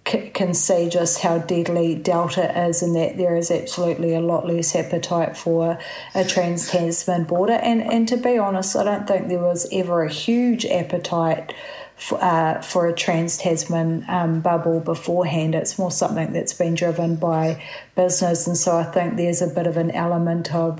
c- 0.07 0.29
can 0.29 0.53
see 0.53 0.89
just 0.89 1.19
how 1.19 1.37
deadly 1.39 1.95
Delta 1.95 2.67
is, 2.67 2.81
and 2.81 2.95
that 2.95 3.17
there 3.17 3.35
is 3.35 3.51
absolutely 3.51 4.13
a 4.13 4.21
lot 4.21 4.45
less 4.45 4.75
appetite 4.75 5.37
for 5.37 5.79
a 6.15 6.25
trans 6.25 6.69
Tasman 6.69 7.25
border. 7.25 7.53
And 7.53 7.81
and 7.81 8.07
to 8.07 8.17
be 8.17 8.37
honest, 8.37 8.75
I 8.75 8.83
don't 8.83 9.07
think 9.07 9.27
there 9.27 9.39
was 9.39 9.67
ever 9.71 10.03
a 10.03 10.11
huge 10.11 10.65
appetite. 10.65 11.53
For, 11.95 12.21
uh, 12.21 12.59
for 12.61 12.87
a 12.87 12.93
trans 12.93 13.37
Tasman 13.37 14.03
um, 14.09 14.41
bubble 14.41 14.79
beforehand. 14.79 15.53
It's 15.53 15.77
more 15.77 15.91
something 15.91 16.33
that's 16.33 16.51
been 16.51 16.73
driven 16.73 17.15
by 17.15 17.63
business, 17.95 18.47
and 18.47 18.57
so 18.57 18.75
I 18.75 18.83
think 18.83 19.15
there's 19.15 19.43
a 19.43 19.47
bit 19.47 19.67
of 19.67 19.77
an 19.77 19.91
element 19.91 20.53
of 20.53 20.79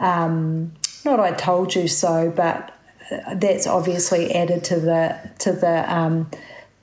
um, 0.00 0.72
not 1.04 1.20
I 1.20 1.30
told 1.30 1.74
you 1.74 1.86
so, 1.88 2.32
but 2.34 2.74
that's 3.34 3.66
obviously 3.66 4.34
added 4.34 4.64
to 4.64 4.80
the 4.80 5.18
to 5.38 5.52
the 5.52 5.90
um, 5.94 6.30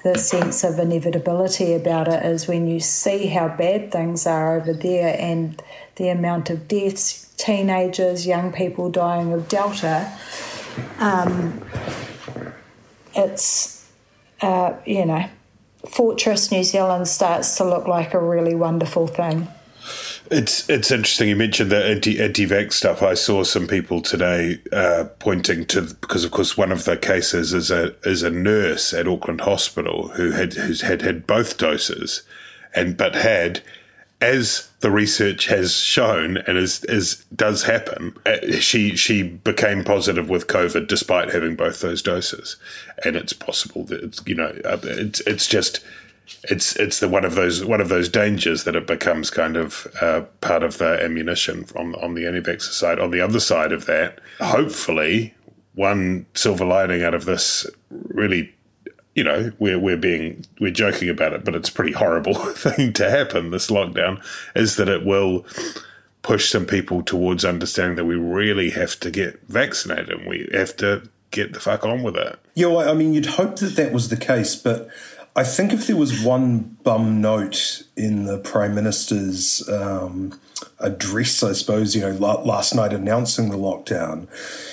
the 0.06 0.20
sense 0.20 0.64
of 0.64 0.78
inevitability 0.78 1.74
about 1.74 2.08
it 2.08 2.24
is 2.24 2.48
when 2.48 2.68
you 2.68 2.80
see 2.80 3.26
how 3.26 3.48
bad 3.48 3.92
things 3.92 4.28
are 4.28 4.56
over 4.56 4.72
there 4.72 5.18
and 5.20 5.60
the 5.96 6.10
amount 6.10 6.52
of 6.52 6.68
deaths, 6.68 7.34
teenagers, 7.38 8.28
young 8.28 8.54
people 8.54 8.92
dying 8.92 9.34
of 9.34 9.50
Delta. 9.50 10.16
Um, 11.00 11.60
it's 13.16 13.90
uh, 14.42 14.76
you 14.86 15.08
know, 15.08 15.28
Fortress 15.90 16.52
New 16.52 16.64
Zealand 16.64 17.08
starts 17.08 17.58
to 17.58 17.64
look 17.64 17.88
like 17.88 18.14
a 18.14 18.20
really 18.20 18.54
wonderful 18.54 19.08
thing. 19.08 19.48
It's 20.32 20.68
it's 20.70 20.92
interesting 20.92 21.30
you 21.30 21.36
mentioned 21.36 21.72
the 21.72 21.86
anti 21.86 22.20
anti 22.20 22.48
vax 22.48 22.74
stuff. 22.74 23.04
I 23.04 23.14
saw 23.14 23.44
some 23.44 23.68
people 23.68 24.02
today 24.02 24.60
uh, 24.72 25.06
pointing 25.20 25.66
to 25.68 25.82
because 25.82 26.24
of 26.24 26.32
course 26.32 26.58
one 26.58 26.72
of 26.72 26.86
the 26.86 26.98
cases 26.98 27.54
is 27.54 27.70
a 27.70 27.96
is 28.08 28.24
a 28.24 28.32
nurse 28.32 28.94
at 28.94 29.08
Auckland 29.08 29.42
Hospital 29.42 30.10
who 30.10 30.32
had 30.32 30.54
who's 30.54 30.82
had 30.82 31.04
had 31.04 31.28
both 31.28 31.58
doses, 31.58 32.24
and 32.74 32.98
but 32.98 33.16
had 33.16 33.62
as 34.20 34.70
the 34.80 34.90
research 34.90 35.48
has 35.48 35.76
shown 35.76 36.38
and 36.38 36.58
as 36.58 36.84
as 36.86 37.24
does 37.36 37.64
happen, 37.64 38.18
uh, 38.26 38.38
she 38.60 38.96
she 38.96 39.22
became 39.22 39.84
positive 39.84 40.30
with 40.30 40.48
COVID 40.48 40.88
despite 40.88 41.34
having 41.34 41.56
both 41.56 41.82
those 41.82 42.02
doses, 42.02 42.56
and 43.04 43.16
it's 43.16 43.34
possible 43.34 43.84
that 43.86 44.04
it's, 44.04 44.24
you 44.26 44.36
know 44.36 44.58
uh, 44.66 44.80
it's 44.84 45.20
it's 45.22 45.48
just 45.48 45.86
it's 46.44 46.76
it's 46.76 47.00
the 47.00 47.08
one 47.08 47.26
of 47.26 47.36
those 47.36 47.64
one 47.64 47.82
of 47.82 47.90
those 47.90 48.10
dangers 48.10 48.64
that 48.64 48.76
it 48.76 48.88
becomes 48.88 49.30
kind 49.30 49.58
of 49.58 49.88
uh, 50.02 50.22
part 50.42 50.64
of 50.64 50.78
the 50.78 51.04
ammunition 51.04 51.66
on 51.76 51.96
on 51.96 52.14
the 52.14 52.28
anti-vaxxer 52.28 52.72
side. 52.72 53.00
On 53.00 53.12
the 53.12 53.22
other 53.22 53.40
side 53.40 53.72
of 53.72 53.86
that, 53.86 54.20
hopefully, 54.40 55.34
one 55.74 56.26
silver 56.34 56.66
lining 56.66 57.04
out 57.04 57.14
of 57.14 57.26
this 57.26 57.68
really, 57.90 58.54
you 59.14 59.24
know, 59.24 59.52
we're 59.60 59.80
we're 59.80 59.98
being 59.98 60.46
we're 60.60 60.72
joking 60.72 61.10
about 61.10 61.34
it, 61.34 61.46
but 61.46 61.56
it's 61.56 61.70
a 61.70 61.74
pretty 61.74 61.94
horrible 61.94 62.34
thing 62.56 62.94
to 62.94 63.10
happen. 63.10 63.52
This 63.52 63.70
lockdown 63.70 64.24
is 64.56 64.76
that 64.78 64.90
it 64.90 65.06
will 65.06 65.46
push 66.22 66.50
some 66.50 66.66
people 66.66 67.04
towards 67.04 67.46
understanding 67.46 67.96
that 67.96 68.06
we 68.06 68.16
really 68.16 68.72
have 68.72 69.00
to 69.00 69.12
get 69.12 69.40
vaccinated 69.48 70.10
and 70.10 70.28
we 70.28 70.50
have 70.52 70.76
to 70.76 71.08
get 71.30 71.54
the 71.54 71.60
fuck 71.60 71.86
on 71.86 72.02
with 72.02 72.16
it. 72.16 72.40
Yeah, 72.56 72.76
I 72.78 72.94
mean, 72.94 73.14
you'd 73.14 73.26
hope 73.26 73.58
that 73.58 73.76
that 73.76 73.92
was 73.92 74.10
the 74.10 74.18
case, 74.18 74.56
but 74.56 74.90
I 75.38 75.44
think 75.44 75.74
if 75.74 75.88
there 75.88 75.98
was 75.98 76.24
one 76.24 76.78
bum 76.84 77.20
note 77.20 77.84
in 77.98 78.24
the 78.24 78.38
Prime 78.38 78.74
Minister's 78.74 79.68
um, 79.68 80.40
address, 80.80 81.44
I 81.44 81.52
suppose, 81.52 81.94
you 81.94 82.02
know, 82.02 82.12
last 82.12 82.74
night 82.74 82.94
announcing 82.94 83.50
the 83.50 83.58
lockdown, 83.58 84.28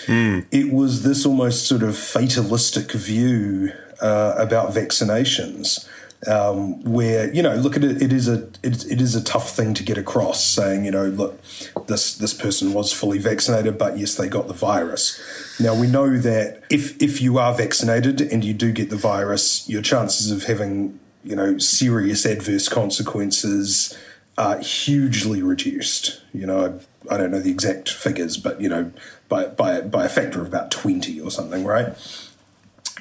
mm. 0.06 0.46
it 0.52 0.72
was 0.72 1.02
this 1.02 1.26
almost 1.26 1.66
sort 1.66 1.82
of 1.82 1.96
fatalistic 1.98 2.92
view 2.92 3.72
uh, 4.00 4.34
about 4.38 4.72
vaccinations 4.72 5.88
um, 6.26 6.82
where 6.84 7.32
you 7.32 7.42
know, 7.42 7.54
look 7.56 7.76
at 7.76 7.84
it. 7.84 8.00
It 8.00 8.12
is 8.12 8.28
a 8.28 8.44
it, 8.62 8.90
it 8.90 9.00
is 9.00 9.14
a 9.14 9.22
tough 9.22 9.50
thing 9.50 9.74
to 9.74 9.82
get 9.82 9.98
across, 9.98 10.44
saying 10.44 10.84
you 10.84 10.90
know, 10.90 11.06
look, 11.06 11.40
this 11.86 12.16
this 12.16 12.32
person 12.32 12.72
was 12.72 12.92
fully 12.92 13.18
vaccinated, 13.18 13.78
but 13.78 13.98
yes, 13.98 14.14
they 14.14 14.28
got 14.28 14.48
the 14.48 14.54
virus. 14.54 15.20
Now 15.58 15.78
we 15.78 15.86
know 15.86 16.16
that 16.18 16.62
if 16.70 17.00
if 17.02 17.20
you 17.20 17.38
are 17.38 17.54
vaccinated 17.54 18.20
and 18.20 18.44
you 18.44 18.54
do 18.54 18.72
get 18.72 18.90
the 18.90 18.96
virus, 18.96 19.68
your 19.68 19.82
chances 19.82 20.30
of 20.30 20.44
having 20.44 20.98
you 21.24 21.34
know 21.34 21.58
serious 21.58 22.24
adverse 22.24 22.68
consequences 22.68 23.96
are 24.38 24.58
hugely 24.58 25.42
reduced. 25.42 26.22
You 26.32 26.46
know, 26.46 26.80
I, 27.10 27.14
I 27.14 27.18
don't 27.18 27.30
know 27.30 27.40
the 27.40 27.50
exact 27.50 27.88
figures, 27.88 28.36
but 28.36 28.60
you 28.60 28.68
know, 28.68 28.92
by 29.28 29.46
by 29.46 29.80
by 29.80 30.04
a 30.04 30.08
factor 30.08 30.40
of 30.40 30.46
about 30.46 30.70
twenty 30.70 31.20
or 31.20 31.32
something, 31.32 31.64
right? 31.64 31.96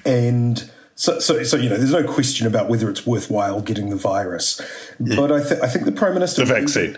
And 0.03 0.71
so, 1.01 1.17
so, 1.17 1.41
so 1.41 1.57
you 1.57 1.67
know, 1.67 1.77
there's 1.77 1.93
no 1.93 2.03
question 2.03 2.45
about 2.45 2.69
whether 2.69 2.87
it's 2.87 3.07
worthwhile 3.07 3.59
getting 3.59 3.89
the 3.89 3.95
virus. 3.95 4.61
Mm. 5.01 5.15
But 5.15 5.31
I, 5.31 5.41
th- 5.41 5.59
I 5.59 5.67
think 5.67 5.85
the 5.85 5.91
prime 5.91 6.13
minister, 6.13 6.45
the 6.45 6.53
vaccine. 6.53 6.95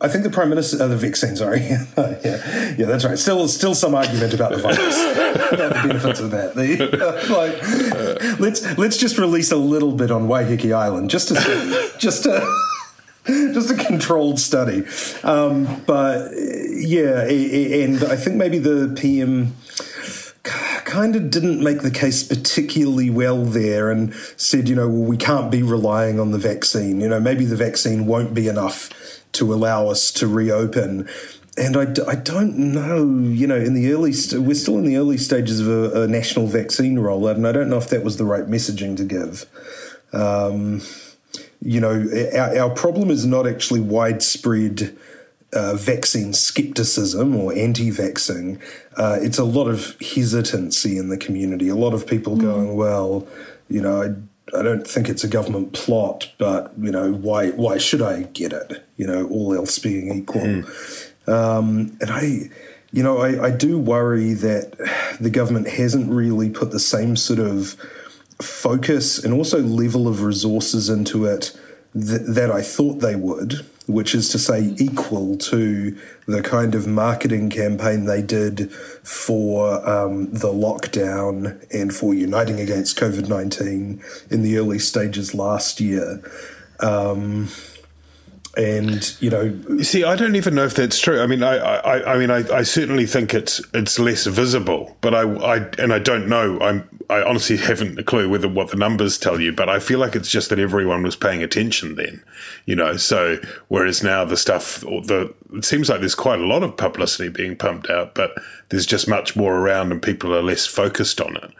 I 0.00 0.08
think 0.08 0.24
the 0.24 0.30
prime 0.30 0.48
minister, 0.48 0.82
uh, 0.82 0.88
the 0.88 0.96
vaccine. 0.96 1.36
Sorry, 1.36 1.60
yeah, 1.68 2.74
yeah, 2.76 2.86
that's 2.86 3.04
right. 3.04 3.16
Still, 3.16 3.46
still 3.46 3.76
some 3.76 3.94
argument 3.94 4.34
about 4.34 4.50
the 4.50 4.58
virus, 4.58 5.00
about 5.52 5.74
the 5.74 5.80
benefits 5.86 6.18
of 6.18 6.32
that. 6.32 6.56
The, 6.56 6.90
uh, 6.90 8.26
like, 8.26 8.40
let's 8.40 8.76
let's 8.76 8.96
just 8.96 9.16
release 9.16 9.52
a 9.52 9.56
little 9.56 9.92
bit 9.92 10.10
on 10.10 10.26
Waiheke 10.26 10.74
Island, 10.74 11.08
just 11.08 11.28
to 11.28 11.92
just 12.00 12.24
to 12.24 12.40
just 13.26 13.70
a 13.70 13.76
controlled 13.76 14.40
study. 14.40 14.82
Um, 15.22 15.82
but 15.86 16.32
yeah, 16.32 17.20
and 17.20 18.02
I 18.02 18.16
think 18.16 18.34
maybe 18.34 18.58
the 18.58 18.92
PM 18.98 19.54
kind 20.86 21.16
of 21.16 21.30
didn't 21.30 21.62
make 21.62 21.82
the 21.82 21.90
case 21.90 22.22
particularly 22.22 23.10
well 23.10 23.44
there 23.44 23.90
and 23.90 24.14
said, 24.36 24.68
you 24.68 24.74
know, 24.74 24.88
well, 24.88 25.02
we 25.02 25.16
can't 25.16 25.50
be 25.50 25.62
relying 25.62 26.18
on 26.18 26.30
the 26.30 26.38
vaccine. 26.38 27.00
You 27.00 27.08
know, 27.08 27.20
maybe 27.20 27.44
the 27.44 27.56
vaccine 27.56 28.06
won't 28.06 28.32
be 28.32 28.48
enough 28.48 28.90
to 29.32 29.52
allow 29.52 29.88
us 29.88 30.10
to 30.12 30.26
reopen. 30.26 31.08
And 31.58 31.76
I, 31.76 31.82
I 32.06 32.14
don't 32.14 32.56
know, 32.56 33.04
you 33.28 33.46
know, 33.46 33.56
in 33.56 33.74
the 33.74 33.92
early, 33.92 34.12
we 34.32 34.38
we're 34.38 34.54
still 34.54 34.78
in 34.78 34.84
the 34.84 34.96
early 34.96 35.18
stages 35.18 35.60
of 35.60 35.68
a, 35.68 36.02
a, 36.02 36.06
national 36.06 36.46
vaccine 36.46 36.96
rollout, 36.96 37.36
and 37.36 37.46
I 37.46 37.52
don't 37.52 37.70
know 37.70 37.78
if 37.78 37.88
that 37.88 38.04
was 38.04 38.18
the 38.18 38.26
right 38.26 38.44
messaging 38.44 38.96
to 38.98 39.04
give. 39.04 39.46
Um, 40.12 40.82
you 41.62 41.80
know, 41.80 42.06
our, 42.34 42.58
our 42.58 42.70
problem 42.70 43.10
is 43.10 43.24
not 43.24 43.46
actually 43.46 43.80
widespread 43.80 44.96
uh, 45.56 45.74
vaccine 45.74 46.32
skepticism 46.34 47.34
or 47.34 47.54
anti 47.54 47.90
vaxxing, 47.90 48.60
uh, 48.96 49.16
it's 49.20 49.38
a 49.38 49.44
lot 49.44 49.68
of 49.68 49.96
hesitancy 50.00 50.98
in 50.98 51.08
the 51.08 51.16
community. 51.16 51.68
A 51.68 51.74
lot 51.74 51.94
of 51.94 52.06
people 52.06 52.36
mm. 52.36 52.42
going, 52.42 52.76
well, 52.76 53.26
you 53.68 53.80
know, 53.80 54.02
I, 54.02 54.58
I 54.58 54.62
don't 54.62 54.86
think 54.86 55.08
it's 55.08 55.24
a 55.24 55.28
government 55.28 55.72
plot, 55.72 56.30
but, 56.38 56.72
you 56.78 56.90
know, 56.90 57.10
why, 57.12 57.50
why 57.50 57.78
should 57.78 58.02
I 58.02 58.24
get 58.24 58.52
it? 58.52 58.84
You 58.96 59.06
know, 59.06 59.26
all 59.28 59.54
else 59.54 59.78
being 59.78 60.14
equal. 60.14 60.42
Mm. 60.42 61.28
Um, 61.28 61.96
and 62.00 62.10
I, 62.10 62.50
you 62.92 63.02
know, 63.02 63.18
I, 63.18 63.46
I 63.46 63.50
do 63.50 63.78
worry 63.78 64.34
that 64.34 64.76
the 65.20 65.30
government 65.30 65.68
hasn't 65.68 66.10
really 66.12 66.50
put 66.50 66.70
the 66.70 66.78
same 66.78 67.16
sort 67.16 67.40
of 67.40 67.76
focus 68.40 69.22
and 69.24 69.32
also 69.32 69.60
level 69.60 70.06
of 70.06 70.22
resources 70.22 70.90
into 70.90 71.24
it 71.24 71.58
th- 71.94 72.20
that 72.28 72.50
I 72.50 72.60
thought 72.60 73.00
they 73.00 73.16
would 73.16 73.66
which 73.86 74.14
is 74.14 74.28
to 74.30 74.38
say 74.38 74.74
equal 74.78 75.36
to 75.36 75.96
the 76.26 76.42
kind 76.42 76.74
of 76.74 76.86
marketing 76.86 77.50
campaign 77.50 78.04
they 78.04 78.20
did 78.20 78.72
for 78.72 79.88
um, 79.88 80.32
the 80.32 80.48
lockdown 80.48 81.64
and 81.72 81.94
for 81.94 82.12
uniting 82.12 82.60
against 82.60 82.98
COVID 82.98 83.28
19 83.28 84.02
in 84.30 84.42
the 84.42 84.58
early 84.58 84.78
stages 84.78 85.34
last 85.34 85.80
year. 85.80 86.20
Um, 86.80 87.48
and 88.56 89.14
you 89.20 89.28
know, 89.28 89.82
see, 89.82 90.02
I 90.02 90.16
don't 90.16 90.34
even 90.34 90.54
know 90.54 90.64
if 90.64 90.74
that's 90.74 90.98
true. 90.98 91.20
I 91.20 91.26
mean, 91.26 91.42
I, 91.42 91.56
I, 91.58 92.14
I 92.14 92.18
mean, 92.18 92.30
I, 92.30 92.38
I 92.50 92.62
certainly 92.62 93.04
think 93.04 93.34
it's 93.34 93.60
it's 93.74 93.98
less 93.98 94.24
visible, 94.26 94.96
but 95.02 95.14
I, 95.14 95.22
I, 95.22 95.56
and 95.78 95.92
I 95.92 95.98
don't 95.98 96.26
know. 96.26 96.58
I'm, 96.60 96.88
I 97.10 97.22
honestly 97.22 97.58
haven't 97.58 97.98
a 97.98 98.02
clue 98.02 98.30
whether 98.30 98.48
what 98.48 98.70
the 98.70 98.76
numbers 98.76 99.18
tell 99.18 99.40
you, 99.40 99.52
but 99.52 99.68
I 99.68 99.78
feel 99.78 99.98
like 99.98 100.16
it's 100.16 100.30
just 100.30 100.48
that 100.48 100.58
everyone 100.58 101.02
was 101.02 101.16
paying 101.16 101.42
attention 101.42 101.96
then, 101.96 102.24
you 102.64 102.74
know. 102.74 102.96
So 102.96 103.38
whereas 103.68 104.02
now 104.02 104.24
the 104.24 104.38
stuff, 104.38 104.80
the 104.80 105.34
it 105.52 105.66
seems 105.66 105.90
like 105.90 106.00
there's 106.00 106.14
quite 106.14 106.40
a 106.40 106.46
lot 106.46 106.62
of 106.62 106.78
publicity 106.78 107.28
being 107.28 107.56
pumped 107.56 107.90
out, 107.90 108.14
but 108.14 108.32
there's 108.70 108.86
just 108.86 109.06
much 109.06 109.36
more 109.36 109.56
around, 109.56 109.92
and 109.92 110.02
people 110.02 110.34
are 110.34 110.42
less 110.42 110.66
focused 110.66 111.20
on 111.20 111.36
it. 111.36 111.50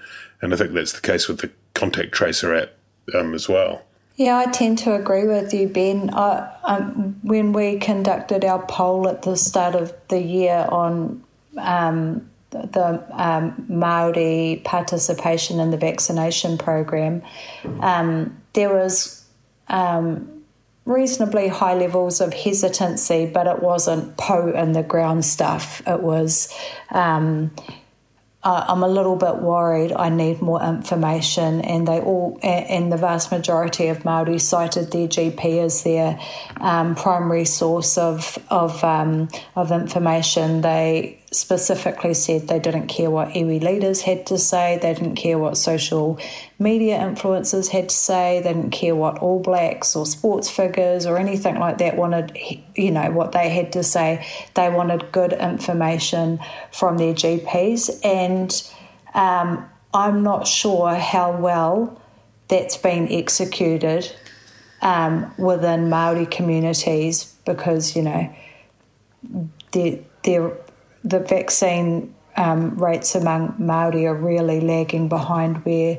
And 0.40 0.54
I 0.54 0.56
think 0.56 0.72
that's 0.72 0.92
the 0.92 1.00
case 1.00 1.28
with 1.28 1.40
the 1.40 1.50
contact 1.74 2.12
tracer 2.12 2.54
app 2.54 2.70
um, 3.14 3.34
as 3.34 3.48
well. 3.48 3.85
Yeah, 4.16 4.38
I 4.38 4.46
tend 4.46 4.78
to 4.78 4.94
agree 4.94 5.26
with 5.26 5.52
you, 5.52 5.68
Ben. 5.68 6.08
I, 6.12 6.50
um, 6.64 7.20
when 7.22 7.52
we 7.52 7.78
conducted 7.78 8.46
our 8.46 8.64
poll 8.64 9.08
at 9.08 9.22
the 9.22 9.36
start 9.36 9.74
of 9.74 9.92
the 10.08 10.20
year 10.20 10.66
on 10.70 11.22
um, 11.58 12.30
the 12.50 13.04
um, 13.12 13.66
Maori 13.68 14.62
participation 14.64 15.60
in 15.60 15.70
the 15.70 15.76
vaccination 15.76 16.56
program, 16.56 17.22
um, 17.80 18.34
there 18.54 18.72
was 18.72 19.22
um, 19.68 20.44
reasonably 20.86 21.48
high 21.48 21.74
levels 21.74 22.22
of 22.22 22.32
hesitancy, 22.32 23.26
but 23.26 23.46
it 23.46 23.62
wasn't 23.62 24.16
po 24.16 24.50
in 24.50 24.72
the 24.72 24.82
ground 24.82 25.26
stuff. 25.26 25.82
It 25.86 26.00
was. 26.00 26.52
Uh, 28.46 28.64
I'm 28.68 28.84
a 28.84 28.88
little 28.88 29.16
bit 29.16 29.38
worried. 29.38 29.92
I 29.92 30.08
need 30.08 30.40
more 30.40 30.62
information, 30.62 31.62
and 31.62 31.88
they 31.88 31.98
all 31.98 32.38
and 32.44 32.92
the 32.92 32.96
vast 32.96 33.32
majority 33.32 33.88
of 33.88 34.04
Maori 34.04 34.38
cited 34.38 34.92
their 34.92 35.08
GP 35.08 35.64
as 35.64 35.82
their 35.82 36.16
um, 36.60 36.94
primary 36.94 37.44
source 37.44 37.98
of 37.98 38.38
of 38.48 38.84
um, 38.84 39.28
of 39.56 39.72
information. 39.72 40.60
They 40.60 41.18
specifically 41.32 42.14
said 42.14 42.46
they 42.46 42.58
didn't 42.58 42.86
care 42.86 43.10
what 43.10 43.28
iwi 43.30 43.62
leaders 43.62 44.02
had 44.02 44.26
to 44.26 44.38
say. 44.38 44.78
They 44.80 44.94
didn't 44.94 45.16
care 45.16 45.38
what 45.38 45.56
social 45.56 46.18
media 46.58 46.98
influencers 46.98 47.68
had 47.68 47.88
to 47.88 47.94
say. 47.94 48.40
They 48.42 48.52
didn't 48.52 48.70
care 48.70 48.94
what 48.94 49.18
All 49.18 49.40
Blacks 49.40 49.96
or 49.96 50.06
sports 50.06 50.48
figures 50.48 51.04
or 51.04 51.18
anything 51.18 51.58
like 51.58 51.78
that 51.78 51.96
wanted. 51.96 52.36
You 52.74 52.90
know 52.90 53.10
what 53.10 53.32
they 53.32 53.48
had 53.48 53.72
to 53.72 53.82
say. 53.82 54.26
They 54.54 54.68
wanted 54.68 55.10
good 55.12 55.32
information 55.32 56.38
from 56.72 56.98
their 56.98 57.14
GPs 57.14 58.04
and 58.04 58.50
um, 59.14 59.68
I'm 59.92 60.22
not 60.22 60.46
sure 60.46 60.94
how 60.94 61.36
well 61.36 62.00
that's 62.48 62.76
been 62.76 63.10
executed 63.10 64.12
um, 64.82 65.34
within 65.38 65.88
Maori 65.88 66.26
communities 66.26 67.34
because 67.44 67.96
you 67.96 68.02
know 68.02 68.34
the 69.72 70.00
the 71.06 71.20
vaccine 71.20 72.14
um, 72.36 72.76
rates 72.76 73.14
among 73.14 73.54
Maori 73.58 74.06
are 74.06 74.14
really 74.14 74.60
lagging 74.60 75.08
behind 75.08 75.64
where 75.64 75.98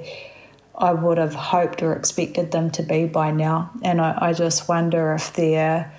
I 0.77 0.93
would 0.93 1.17
have 1.17 1.33
hoped 1.33 1.81
or 1.81 1.93
expected 1.93 2.51
them 2.51 2.69
to 2.71 2.83
be 2.83 3.05
by 3.05 3.31
now, 3.31 3.71
and 3.83 3.99
I, 3.99 4.17
I 4.21 4.33
just 4.33 4.69
wonder 4.69 5.13
if 5.13 5.33
they're 5.33 5.91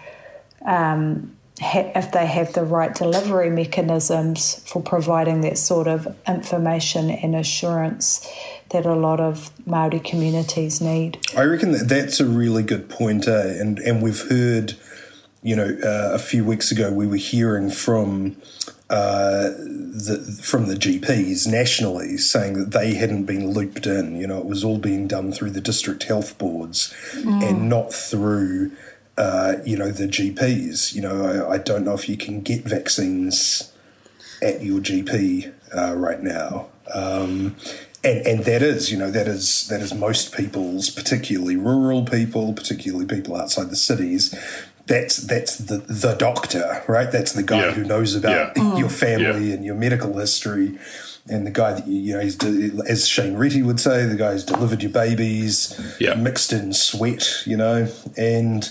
um, 0.65 1.37
if 1.61 2.13
they 2.13 2.27
have 2.27 2.53
the 2.53 2.63
right 2.63 2.95
delivery 2.95 3.51
mechanisms 3.51 4.63
for 4.67 4.81
providing 4.81 5.41
that 5.41 5.59
sort 5.59 5.89
of 5.89 6.17
information 6.29 7.11
and 7.11 7.35
assurance 7.35 8.29
that 8.71 8.87
a 8.87 8.95
lot 8.95 9.19
of 9.19 9.51
Maori 9.67 9.99
communities 9.99 10.81
need. 10.81 11.19
I 11.37 11.45
reckon 11.45 11.73
that 11.73 11.89
that's 11.89 12.21
a 12.21 12.27
really 12.27 12.63
good 12.63 12.89
point, 12.89 13.27
eh? 13.27 13.61
and 13.61 13.79
and 13.81 14.03
we've 14.03 14.29
heard, 14.29 14.75
you 15.43 15.57
know, 15.57 15.77
uh, 15.83 16.15
a 16.15 16.19
few 16.19 16.45
weeks 16.45 16.71
ago 16.71 16.93
we 16.93 17.07
were 17.07 17.17
hearing 17.17 17.71
from. 17.71 18.37
Uh, 18.91 19.51
the, 19.59 20.39
from 20.43 20.67
the 20.67 20.75
GPs 20.75 21.47
nationally 21.47 22.17
saying 22.17 22.55
that 22.55 22.71
they 22.71 22.95
hadn't 22.95 23.25
been 23.25 23.51
looped 23.51 23.87
in. 23.87 24.17
You 24.17 24.27
know, 24.27 24.39
it 24.39 24.47
was 24.47 24.65
all 24.65 24.79
being 24.79 25.07
done 25.07 25.31
through 25.31 25.51
the 25.51 25.61
district 25.61 26.05
health 26.05 26.39
boards 26.39 26.95
mm. 27.13 27.47
and 27.47 27.69
not 27.69 27.93
through 27.93 28.71
uh, 29.19 29.57
you 29.65 29.77
know, 29.77 29.91
the 29.91 30.07
GPs. 30.07 30.95
You 30.95 31.03
know, 31.03 31.47
I, 31.49 31.55
I, 31.55 31.59
don't 31.59 31.85
know 31.85 31.95
if 31.95 32.09
you 32.09 32.17
can 32.17 32.41
get 32.41 32.63
vaccines 32.63 33.73
at 34.41 34.63
your 34.63 34.79
GP 34.81 35.53
uh, 35.77 35.95
right 35.97 36.23
now. 36.23 36.69
Um, 36.95 37.57
and, 38.05 38.25
and 38.27 38.45
that 38.45 38.63
is, 38.63 38.93
you 38.93 38.97
know, 38.97 39.11
that 39.11 39.27
is 39.27 39.67
that 39.69 39.81
is 39.81 39.93
most 39.93 40.33
people's, 40.33 40.89
particularly 40.89 41.57
rural 41.57 42.05
people, 42.05 42.53
particularly 42.53 43.07
people 43.07 43.35
outside 43.35 43.71
the 43.71 43.77
cities. 43.77 44.33
That's 44.89 45.19
that's 45.19 45.59
the 45.59 45.79
the 45.79 46.15
doctor, 46.15 46.83
right? 46.89 47.13
That's 47.13 47.33
the 47.33 47.43
guy 47.43 47.67
yeah. 47.67 47.73
who 47.73 47.85
knows 47.85 48.15
about 48.15 48.57
yeah. 48.57 48.77
your 48.83 48.89
family 48.89 49.49
yeah. 49.49 49.55
and 49.55 49.65
your 49.65 49.75
medical 49.75 50.19
history 50.19 50.79
and 51.31 51.47
the 51.47 51.51
guy 51.51 51.75
that 51.75 51.87
you, 51.87 52.01
you 52.01 52.15
know, 52.15 52.21
he's 52.21 52.37
de- 52.37 52.73
as 52.89 53.07
Shane 53.07 53.35
Reti 53.35 53.63
would 53.63 53.81
say, 53.81 54.07
the 54.07 54.17
guy 54.17 54.33
who's 54.33 54.45
delivered 54.45 54.83
your 54.83 54.93
babies, 54.93 55.79
mixed 56.01 56.53
in 56.53 56.73
sweat, 56.73 57.43
you 57.47 57.57
know, 57.57 57.89
and 58.17 58.71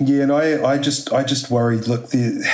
yeah, 0.00 0.22
and 0.22 0.32
I, 0.32 0.62
I 0.64 0.78
just, 0.78 1.12
I 1.12 1.22
just 1.22 1.50
worried. 1.50 1.86
Look, 1.86 2.08
the, 2.08 2.44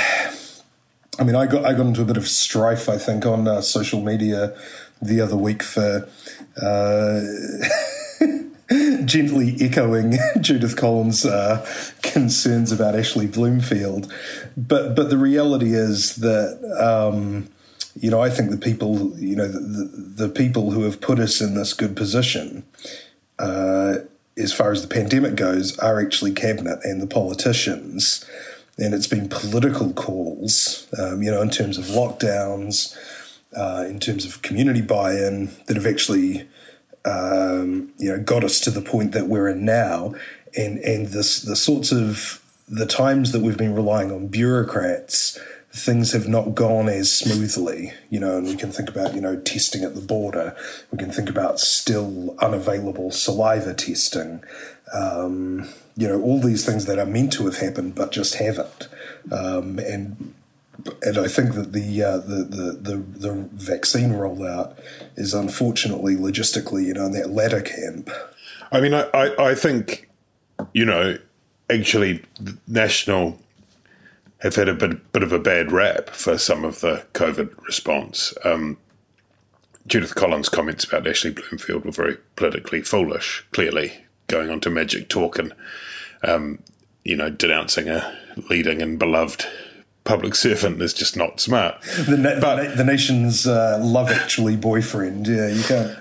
I 1.18 1.24
mean, 1.24 1.36
I 1.36 1.46
got, 1.46 1.64
I 1.64 1.72
got 1.72 1.86
into 1.86 2.02
a 2.02 2.04
bit 2.04 2.16
of 2.16 2.28
strife, 2.28 2.88
I 2.88 2.98
think, 2.98 3.24
on 3.24 3.48
uh, 3.48 3.62
social 3.62 4.02
media 4.02 4.54
the 5.00 5.20
other 5.20 5.36
week 5.36 5.62
for 5.62 6.08
uh, 6.60 7.20
gently 9.04 9.56
echoing 9.60 10.18
Judith 10.40 10.76
Collins' 10.76 11.24
uh, 11.24 11.66
concerns 12.02 12.72
about 12.72 12.94
Ashley 12.94 13.26
Bloomfield. 13.26 14.12
But, 14.56 14.94
but 14.94 15.10
the 15.10 15.18
reality 15.18 15.74
is 15.74 16.16
that. 16.16 16.58
Um, 16.80 17.48
you 17.96 18.08
know, 18.08 18.20
I 18.20 18.30
think 18.30 18.52
the 18.52 18.56
people, 18.56 19.18
you 19.18 19.34
know, 19.34 19.48
the, 19.48 19.90
the, 20.26 20.28
people 20.28 20.70
who 20.70 20.84
have 20.84 21.00
put 21.00 21.18
us 21.18 21.40
in 21.40 21.56
this 21.56 21.74
good 21.74 21.96
position 21.96 22.62
uh, 23.40 23.96
as 24.36 24.52
far 24.52 24.70
as 24.70 24.82
the 24.82 24.88
pandemic 24.88 25.34
goes, 25.34 25.78
are 25.78 26.00
actually 26.00 26.32
cabinet 26.32 26.78
and 26.82 27.00
the 27.00 27.06
politicians. 27.06 28.24
And 28.78 28.94
it's 28.94 29.06
been 29.06 29.28
political 29.28 29.92
calls, 29.92 30.86
um, 30.98 31.22
you 31.22 31.30
know, 31.30 31.42
in 31.42 31.50
terms 31.50 31.76
of 31.76 31.84
lockdowns, 31.86 32.96
uh, 33.56 33.84
in 33.88 33.98
terms 34.00 34.24
of 34.24 34.42
community 34.42 34.80
buy-in, 34.80 35.50
that 35.66 35.76
have 35.76 35.86
actually, 35.86 36.48
um, 37.04 37.92
you 37.98 38.10
know, 38.10 38.18
got 38.18 38.44
us 38.44 38.60
to 38.60 38.70
the 38.70 38.82
point 38.82 39.12
that 39.12 39.26
we're 39.26 39.48
in 39.48 39.64
now. 39.64 40.14
And 40.56 40.78
and 40.78 41.08
this 41.08 41.42
the 41.42 41.56
sorts 41.56 41.92
of 41.92 42.42
the 42.68 42.86
times 42.86 43.32
that 43.32 43.40
we've 43.40 43.56
been 43.56 43.74
relying 43.74 44.10
on 44.12 44.28
bureaucrats 44.28 45.38
things 45.72 46.12
have 46.12 46.26
not 46.26 46.54
gone 46.54 46.88
as 46.88 47.10
smoothly, 47.12 47.92
you 48.08 48.18
know, 48.18 48.36
and 48.36 48.46
we 48.46 48.56
can 48.56 48.72
think 48.72 48.88
about, 48.88 49.14
you 49.14 49.20
know, 49.20 49.36
testing 49.36 49.84
at 49.84 49.94
the 49.94 50.00
border. 50.00 50.56
We 50.90 50.98
can 50.98 51.12
think 51.12 51.30
about 51.30 51.60
still 51.60 52.34
unavailable 52.40 53.12
saliva 53.12 53.74
testing. 53.74 54.42
Um, 54.92 55.68
you 55.96 56.08
know, 56.08 56.20
all 56.20 56.40
these 56.40 56.66
things 56.66 56.86
that 56.86 56.98
are 56.98 57.06
meant 57.06 57.32
to 57.34 57.44
have 57.44 57.58
happened 57.58 57.94
but 57.94 58.10
just 58.10 58.34
haven't. 58.36 58.88
Um, 59.30 59.78
and 59.78 60.34
and 61.02 61.18
I 61.18 61.28
think 61.28 61.54
that 61.54 61.72
the, 61.72 62.02
uh, 62.02 62.18
the, 62.18 62.44
the 62.44 62.72
the 62.80 62.96
the 62.96 63.48
vaccine 63.52 64.10
rollout 64.10 64.78
is 65.16 65.34
unfortunately 65.34 66.16
logistically, 66.16 66.86
you 66.86 66.94
know, 66.94 67.06
in 67.06 67.12
that 67.12 67.30
latter 67.30 67.60
camp. 67.60 68.10
I 68.72 68.80
mean, 68.80 68.94
I, 68.94 69.08
I, 69.12 69.50
I 69.50 69.54
think, 69.54 70.08
you 70.72 70.84
know, 70.84 71.18
actually, 71.68 72.22
national 72.68 73.38
have 74.38 74.54
had 74.54 74.68
a 74.68 74.74
bit, 74.74 75.12
bit 75.12 75.22
of 75.22 75.32
a 75.32 75.38
bad 75.38 75.72
rap 75.72 76.10
for 76.10 76.38
some 76.38 76.64
of 76.64 76.80
the 76.80 77.04
COVID 77.12 77.56
response. 77.66 78.32
Um, 78.44 78.78
Judith 79.86 80.14
Collins' 80.14 80.48
comments 80.48 80.84
about 80.84 81.06
Ashley 81.06 81.30
Bloomfield 81.30 81.84
were 81.84 81.90
very 81.90 82.16
politically 82.36 82.80
foolish, 82.82 83.44
clearly, 83.50 84.04
going 84.28 84.50
on 84.50 84.60
to 84.60 84.70
Magic 84.70 85.08
Talk 85.08 85.38
and, 85.38 85.52
um, 86.22 86.62
you 87.04 87.16
know, 87.16 87.28
denouncing 87.28 87.88
a 87.88 88.16
leading 88.48 88.80
and 88.80 88.98
beloved 88.98 89.46
public 90.04 90.34
servant 90.34 90.80
is 90.80 90.92
just 90.94 91.16
not 91.16 91.40
smart. 91.40 91.80
The, 91.82 92.16
na- 92.16 92.40
but, 92.40 92.56
the, 92.56 92.68
na- 92.68 92.74
the 92.76 92.84
nation's 92.84 93.46
uh, 93.46 93.78
love 93.82 94.10
actually 94.10 94.56
boyfriend, 94.56 95.26
yeah, 95.26 95.48
you 95.48 95.62
can't. 95.62 95.98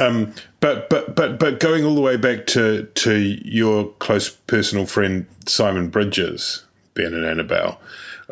um, 0.00 0.34
but 0.60 0.90
but 0.90 1.14
but 1.14 1.38
but 1.38 1.60
going 1.60 1.84
all 1.84 1.94
the 1.94 2.00
way 2.00 2.16
back 2.16 2.46
to 2.48 2.84
to 2.84 3.16
your 3.16 3.88
close 3.98 4.28
personal 4.28 4.86
friend 4.86 5.26
Simon 5.46 5.88
Bridges, 5.88 6.64
Ben 6.94 7.14
and 7.14 7.24
Annabelle. 7.24 7.80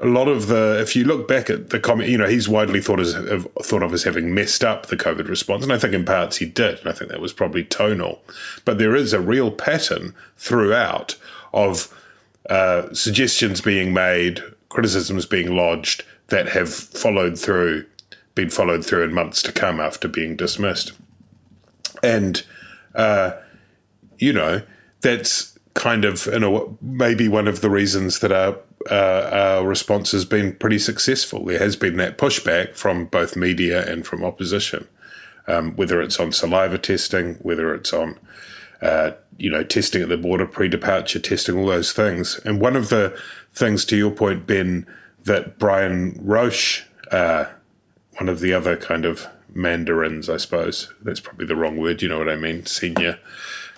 A 0.03 0.07
lot 0.07 0.29
of 0.29 0.49
the, 0.49 0.79
if 0.79 0.95
you 0.95 1.05
look 1.05 1.27
back 1.27 1.49
at 1.49 1.71
the 1.71 1.81
comment, 1.81 2.11
you 2.11 2.19
know, 2.19 2.29
he's 2.29 2.51
widely 2.51 2.83
thought 2.83 3.01
as 3.01 3.15
thought 3.63 3.83
of 3.83 3.95
as 3.95 4.03
having 4.03 4.35
messed 4.35 4.63
up 4.63 4.87
the 4.87 4.97
COVID 4.97 5.27
response, 5.27 5.63
and 5.63 5.73
I 5.73 5.79
think 5.79 5.95
in 5.95 6.05
parts 6.05 6.37
he 6.37 6.45
did, 6.45 6.81
and 6.81 6.89
I 6.89 6.93
think 6.93 7.11
that 7.11 7.21
was 7.21 7.33
probably 7.33 7.65
tonal. 7.65 8.21
But 8.67 8.77
there 8.77 8.95
is 8.95 9.15
a 9.15 9.21
real 9.21 9.51
pattern 9.51 10.15
throughout 10.37 11.17
of 11.55 11.95
uh, 12.51 12.93
suggestions 12.93 13.63
being 13.63 13.95
made, 13.95 14.43
criticisms 14.69 15.27
being 15.27 15.55
lodged 15.55 16.05
that 16.29 16.49
have 16.49 16.73
followed 16.73 17.39
through, 17.39 17.87
been 18.35 18.51
followed 18.51 18.85
through 18.85 19.05
in 19.05 19.15
months 19.15 19.43
to 19.43 19.53
come 19.53 19.81
after 19.81 20.09
being 20.09 20.37
dismissed, 20.37 20.93
and 22.03 22.45
uh, 22.95 23.33
you 24.19 24.33
know 24.33 24.63
that's 25.01 25.59
kind 25.75 26.05
of 26.05 26.27
you 26.27 26.41
know 26.41 26.77
maybe 26.81 27.29
one 27.29 27.47
of 27.47 27.61
the 27.61 27.71
reasons 27.71 28.21
that 28.21 28.33
our 28.33 28.57
uh, 28.91 29.31
our 29.33 29.67
response 29.67 30.13
has 30.13 30.25
been 30.25 30.55
pretty 30.55 30.79
successful. 30.79 31.45
There 31.45 31.59
has 31.59 31.77
been 31.77 31.97
that 31.97 32.19
pushback 32.19 32.77
from 32.77 33.07
both 33.07 33.37
media 33.37 33.91
and 33.91 34.07
from 34.07 34.25
opposition, 34.25 34.87
um, 35.47 35.75
whether 35.77 36.01
it's 36.01 36.21
on 36.21 36.33
saliva 36.33 36.79
testing, 36.79 37.35
whether 37.37 37.75
it's 37.75 37.93
on 37.93 38.19
uh, 38.83 39.13
you 39.39 39.51
know 39.51 39.63
testing 39.65 40.03
at 40.03 40.09
the 40.09 40.17
border, 40.17 40.47
pre-departure 40.47 41.19
testing, 41.19 41.59
all 41.59 41.67
those 41.67 41.93
things. 41.93 42.41
And 42.45 42.61
one 42.61 42.77
of 42.77 42.89
the 42.89 43.19
things, 43.57 43.85
to 43.87 43.97
your 43.97 44.11
point, 44.11 44.47
Ben, 44.47 44.87
that 45.25 45.59
Brian 45.59 46.17
Roche, 46.23 46.85
uh, 47.11 47.47
one 48.19 48.29
of 48.29 48.41
the 48.41 48.53
other 48.53 48.77
kind 48.77 49.05
of 49.05 49.27
mandarins, 49.53 50.29
I 50.29 50.37
suppose 50.37 50.93
that's 51.03 51.21
probably 51.21 51.47
the 51.47 51.57
wrong 51.57 51.79
word. 51.79 52.03
You 52.03 52.09
know 52.09 52.19
what 52.19 52.29
I 52.29 52.37
mean? 52.37 52.67
Senior 52.67 53.19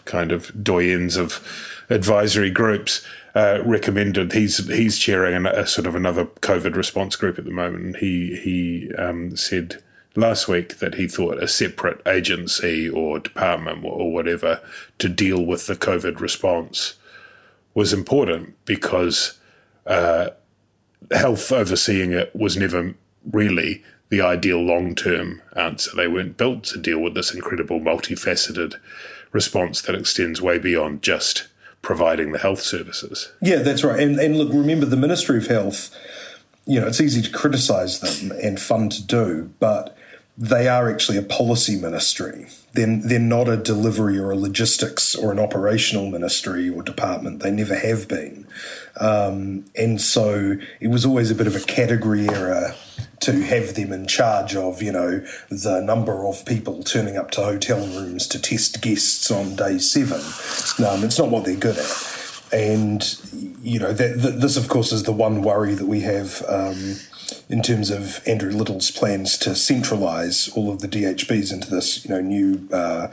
kind 0.05 0.33
of 0.33 0.49
doyens 0.49 1.17
of 1.17 1.47
advisory 1.91 2.51
groups 2.51 3.07
uh, 3.35 3.61
recommended. 3.65 4.33
He's 4.33 4.67
he's 4.69 4.99
chairing 4.99 5.47
a, 5.47 5.51
a, 5.51 5.67
sort 5.67 5.87
of 5.87 5.95
another 5.95 6.25
COVID 6.25 6.75
response 6.75 7.15
group 7.15 7.39
at 7.39 7.45
the 7.45 7.51
moment. 7.51 7.99
He 7.99 8.37
he 8.37 8.93
um, 8.95 9.37
said 9.37 9.83
last 10.17 10.49
week 10.49 10.79
that 10.79 10.95
he 10.95 11.07
thought 11.07 11.43
a 11.43 11.47
separate 11.47 12.05
agency 12.07 12.89
or 12.89 13.21
department 13.21 13.85
or 13.85 14.13
whatever 14.13 14.61
to 14.99 15.09
deal 15.09 15.45
with 15.45 15.67
the 15.67 15.77
COVID 15.77 16.21
response 16.21 16.95
was 17.75 17.93
important 17.93 18.57
because 18.65 19.38
uh, 19.89 20.31
health 21.11 21.51
overseeing 21.51 22.13
it 22.13 22.35
was 22.37 22.57
never 22.57 22.95
really 23.33 23.83
the 24.11 24.21
ideal 24.21 24.61
long 24.61 24.95
term 24.95 25.43
answer. 25.57 25.91
They 25.97 26.09
weren't 26.09 26.37
built 26.37 26.65
to 26.65 26.79
deal 26.79 27.01
with 27.01 27.15
this 27.15 27.35
incredible 27.35 27.81
multifaceted 27.81 28.75
response 29.33 29.83
that 29.83 29.95
extends 29.95 30.41
way 30.41 30.59
beyond 30.59 31.03
just 31.03 31.49
providing 31.83 32.33
the 32.33 32.39
health 32.39 32.61
services. 32.61 33.33
Yeah, 33.41 33.57
that's 33.57 33.85
right. 33.85 34.01
And, 34.01 34.19
and 34.19 34.37
look, 34.37 34.53
remember 34.53 34.87
the 34.87 34.97
Ministry 34.97 35.39
of 35.39 35.47
Health, 35.47 35.95
you 36.67 36.81
know, 36.81 36.87
it's 36.87 37.01
easy 37.01 37.23
to 37.23 37.31
criticise 37.31 38.01
them 38.01 38.33
and 38.43 38.61
fun 38.61 38.89
to 38.91 39.03
do, 39.03 39.51
but 39.59 39.97
they 40.41 40.69
are 40.69 40.89
actually 40.89 41.19
a 41.19 41.23
policy 41.23 41.77
ministry. 41.77 42.47
They're, 42.73 43.01
they're 43.03 43.19
not 43.19 43.49
a 43.49 43.57
delivery 43.57 44.19
or 44.19 44.31
a 44.31 44.37
logistics 44.37 45.17
or 45.17 45.33
an 45.33 45.41
operational 45.41 46.09
ministry 46.09 46.71
or 46.71 46.83
department. 46.83 47.43
They 47.43 47.51
never 47.51 47.75
have 47.75 48.07
been. 48.07 48.47
Um, 49.01 49.65
and 49.77 50.01
so 50.01 50.57
it 50.81 50.89
was 50.89 51.05
always 51.05 51.33
a 51.33 51.35
bit 51.35 51.49
of 51.49 51.57
a 51.57 51.61
category 51.61 52.29
error 52.29 52.77
to 53.21 53.33
have 53.33 53.75
them 53.75 53.93
in 53.93 54.07
charge 54.07 54.55
of, 54.55 54.81
you 54.81 54.93
know, 54.93 55.27
the 55.51 55.81
number 55.81 56.25
of 56.25 56.47
people 56.47 56.85
turning 56.85 57.17
up 57.17 57.33
to 57.33 57.43
hotel 57.43 57.81
rooms 57.81 58.29
to 58.29 58.41
test 58.41 58.81
guests 58.81 59.33
on 59.33 59.57
day 59.57 59.79
seven. 59.79 60.21
Um, 60.87 61.03
it's 61.03 61.19
not 61.19 61.31
what 61.31 61.47
they're 61.47 61.57
good 61.57 61.79
at. 61.79 62.15
And, 62.53 63.03
you 63.61 63.81
know, 63.81 63.93
that, 63.93 64.39
this, 64.41 64.57
of 64.57 64.69
course, 64.69 64.93
is 64.93 65.03
the 65.03 65.13
one 65.13 65.43
worry 65.43 65.75
that 65.75 65.87
we 65.87 66.01
have 66.03 66.45
um, 66.49 66.97
in 67.49 67.63
terms 67.63 67.91
of 67.91 68.21
Andrew 68.27 68.51
Little's 68.51 68.91
plans 68.91 69.37
to 69.39 69.51
centralise 69.51 70.55
all 70.57 70.71
of 70.71 70.81
the 70.81 70.89
DHBs 70.89 71.53
into 71.53 71.71
this, 71.71 72.05
you 72.05 72.11
know, 72.11 72.21
new 72.21 72.69
uh, 72.73 73.09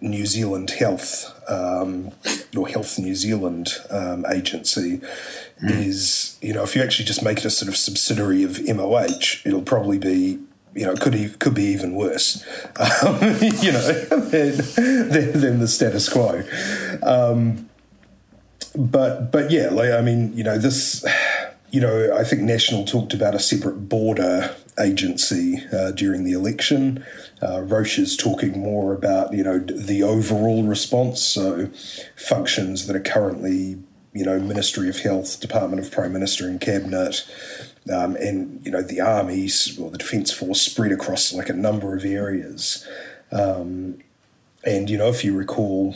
New 0.00 0.24
Zealand 0.24 0.70
Health 0.70 1.34
um, 1.48 2.12
or 2.56 2.68
Health 2.68 2.98
New 2.98 3.14
Zealand 3.14 3.74
um, 3.90 4.24
agency 4.32 4.98
mm. 4.98 5.70
is, 5.70 6.38
you 6.40 6.54
know, 6.54 6.62
if 6.62 6.74
you 6.74 6.82
actually 6.82 7.04
just 7.04 7.22
make 7.22 7.38
it 7.38 7.44
a 7.44 7.50
sort 7.50 7.68
of 7.68 7.76
subsidiary 7.76 8.42
of 8.42 8.66
MOH, 8.66 9.42
it'll 9.44 9.62
probably 9.62 9.98
be 9.98 10.38
you 10.72 10.86
know, 10.86 10.94
could 10.94 11.38
could 11.40 11.54
be 11.54 11.64
even 11.64 11.94
worse, 11.94 12.44
um, 13.02 13.18
you 13.60 13.72
know, 13.72 13.92
than, 14.20 14.56
than, 15.10 15.40
than, 15.40 15.58
the 15.58 15.66
status 15.66 16.08
quo. 16.08 16.44
Um, 17.02 17.68
but 18.76 19.32
but 19.32 19.50
yeah, 19.50 19.68
like 19.70 19.90
I 19.90 20.00
mean, 20.00 20.32
you 20.36 20.44
know, 20.44 20.58
this 20.58 21.04
you 21.70 21.80
know, 21.80 22.16
I 22.16 22.24
think 22.24 22.42
National 22.42 22.84
talked 22.84 23.14
about 23.14 23.34
a 23.34 23.38
separate 23.38 23.88
border 23.88 24.54
agency 24.78 25.62
uh, 25.72 25.92
during 25.92 26.24
the 26.24 26.32
election. 26.32 27.04
Uh, 27.42 27.60
Roche 27.60 27.98
is 27.98 28.16
talking 28.16 28.58
more 28.58 28.92
about, 28.92 29.32
you 29.32 29.44
know, 29.44 29.58
the 29.58 30.02
overall 30.02 30.64
response, 30.64 31.20
so 31.22 31.70
functions 32.16 32.86
that 32.86 32.96
are 32.96 33.00
currently, 33.00 33.78
you 34.12 34.24
know, 34.24 34.40
Ministry 34.40 34.88
of 34.88 34.98
Health, 34.98 35.40
Department 35.40 35.84
of 35.84 35.92
Prime 35.92 36.12
Minister 36.12 36.48
and 36.48 36.60
Cabinet, 36.60 37.24
um, 37.92 38.16
and, 38.16 38.64
you 38.64 38.70
know, 38.70 38.82
the 38.82 39.00
armies 39.00 39.78
or 39.78 39.90
the 39.90 39.98
Defence 39.98 40.32
Force 40.32 40.60
spread 40.60 40.92
across 40.92 41.32
like 41.32 41.48
a 41.48 41.54
number 41.54 41.96
of 41.96 42.04
areas. 42.04 42.86
Um, 43.30 43.98
and, 44.64 44.90
you 44.90 44.98
know, 44.98 45.08
if 45.08 45.24
you 45.24 45.36
recall, 45.36 45.94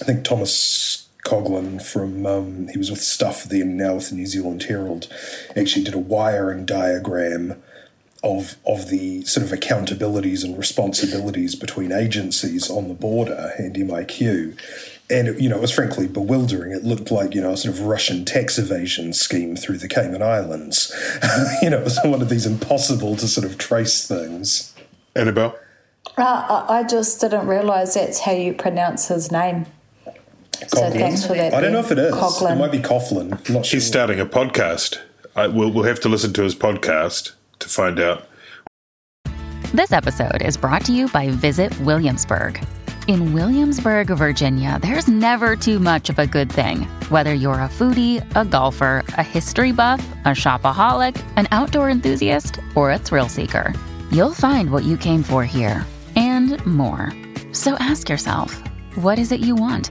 I 0.00 0.04
think 0.04 0.24
Thomas 0.24 1.01
Coughlan 1.24 1.80
from 1.80 2.26
um, 2.26 2.68
he 2.68 2.78
was 2.78 2.90
with 2.90 3.00
Stuff 3.00 3.44
then 3.44 3.76
now 3.76 3.94
with 3.94 4.10
the 4.10 4.16
New 4.16 4.26
Zealand 4.26 4.64
Herald 4.64 5.08
actually 5.56 5.84
did 5.84 5.94
a 5.94 5.98
wiring 5.98 6.66
diagram 6.66 7.62
of 8.22 8.56
of 8.66 8.88
the 8.88 9.24
sort 9.24 9.46
of 9.46 9.52
accountabilities 9.52 10.44
and 10.44 10.56
responsibilities 10.56 11.54
between 11.54 11.92
agencies 11.92 12.70
on 12.70 12.88
the 12.88 12.94
border 12.94 13.52
and 13.58 13.74
MIQ. 13.74 14.58
And 15.10 15.28
it, 15.28 15.40
you 15.40 15.48
know, 15.48 15.56
it 15.56 15.60
was 15.60 15.72
frankly 15.72 16.06
bewildering. 16.06 16.72
It 16.72 16.84
looked 16.84 17.10
like 17.10 17.34
you 17.34 17.40
know 17.40 17.52
a 17.52 17.56
sort 17.56 17.74
of 17.74 17.82
Russian 17.82 18.24
tax 18.24 18.58
evasion 18.58 19.12
scheme 19.12 19.56
through 19.56 19.78
the 19.78 19.88
Cayman 19.88 20.22
Islands. 20.22 20.92
you 21.62 21.70
know, 21.70 21.78
it 21.78 21.84
was 21.84 21.98
one 22.04 22.22
of 22.22 22.28
these 22.28 22.46
impossible 22.46 23.16
to 23.16 23.28
sort 23.28 23.44
of 23.44 23.58
trace 23.58 24.06
things. 24.06 24.74
Annabelle, 25.14 25.58
uh, 26.16 26.66
I 26.68 26.84
just 26.84 27.20
didn't 27.20 27.46
realise 27.46 27.94
that's 27.94 28.20
how 28.20 28.32
you 28.32 28.54
pronounce 28.54 29.08
his 29.08 29.30
name. 29.30 29.66
So 30.68 30.90
thanks 30.90 31.26
for 31.26 31.34
that. 31.34 31.54
I 31.54 31.60
don't 31.60 31.72
know 31.72 31.80
if 31.80 31.90
it 31.90 31.98
is. 31.98 32.14
Coughlan. 32.14 32.52
It 32.52 32.58
might 32.58 32.72
be 32.72 32.78
Coughlan. 32.78 33.30
not 33.50 33.66
sure. 33.66 33.78
He's 33.78 33.86
starting 33.86 34.20
a 34.20 34.26
podcast. 34.26 34.98
I, 35.34 35.46
we'll, 35.46 35.72
we'll 35.72 35.84
have 35.84 36.00
to 36.00 36.08
listen 36.08 36.32
to 36.34 36.42
his 36.42 36.54
podcast 36.54 37.32
to 37.58 37.68
find 37.68 37.98
out. 37.98 38.28
This 39.72 39.92
episode 39.92 40.42
is 40.42 40.56
brought 40.56 40.84
to 40.84 40.92
you 40.92 41.08
by 41.08 41.30
Visit 41.30 41.78
Williamsburg. 41.80 42.62
In 43.08 43.32
Williamsburg, 43.32 44.08
Virginia, 44.08 44.78
there's 44.80 45.08
never 45.08 45.56
too 45.56 45.80
much 45.80 46.08
of 46.08 46.18
a 46.18 46.26
good 46.26 46.52
thing. 46.52 46.82
Whether 47.08 47.34
you're 47.34 47.54
a 47.54 47.68
foodie, 47.68 48.22
a 48.36 48.44
golfer, 48.44 49.02
a 49.18 49.22
history 49.22 49.72
buff, 49.72 50.06
a 50.24 50.28
shopaholic, 50.28 51.20
an 51.36 51.48
outdoor 51.50 51.90
enthusiast, 51.90 52.60
or 52.76 52.92
a 52.92 52.98
thrill 52.98 53.28
seeker, 53.28 53.72
you'll 54.12 54.34
find 54.34 54.70
what 54.70 54.84
you 54.84 54.96
came 54.96 55.22
for 55.22 55.44
here 55.44 55.84
and 56.14 56.64
more. 56.64 57.12
So 57.52 57.74
ask 57.80 58.08
yourself, 58.08 58.62
what 58.96 59.18
is 59.18 59.32
it 59.32 59.40
you 59.40 59.56
want? 59.56 59.90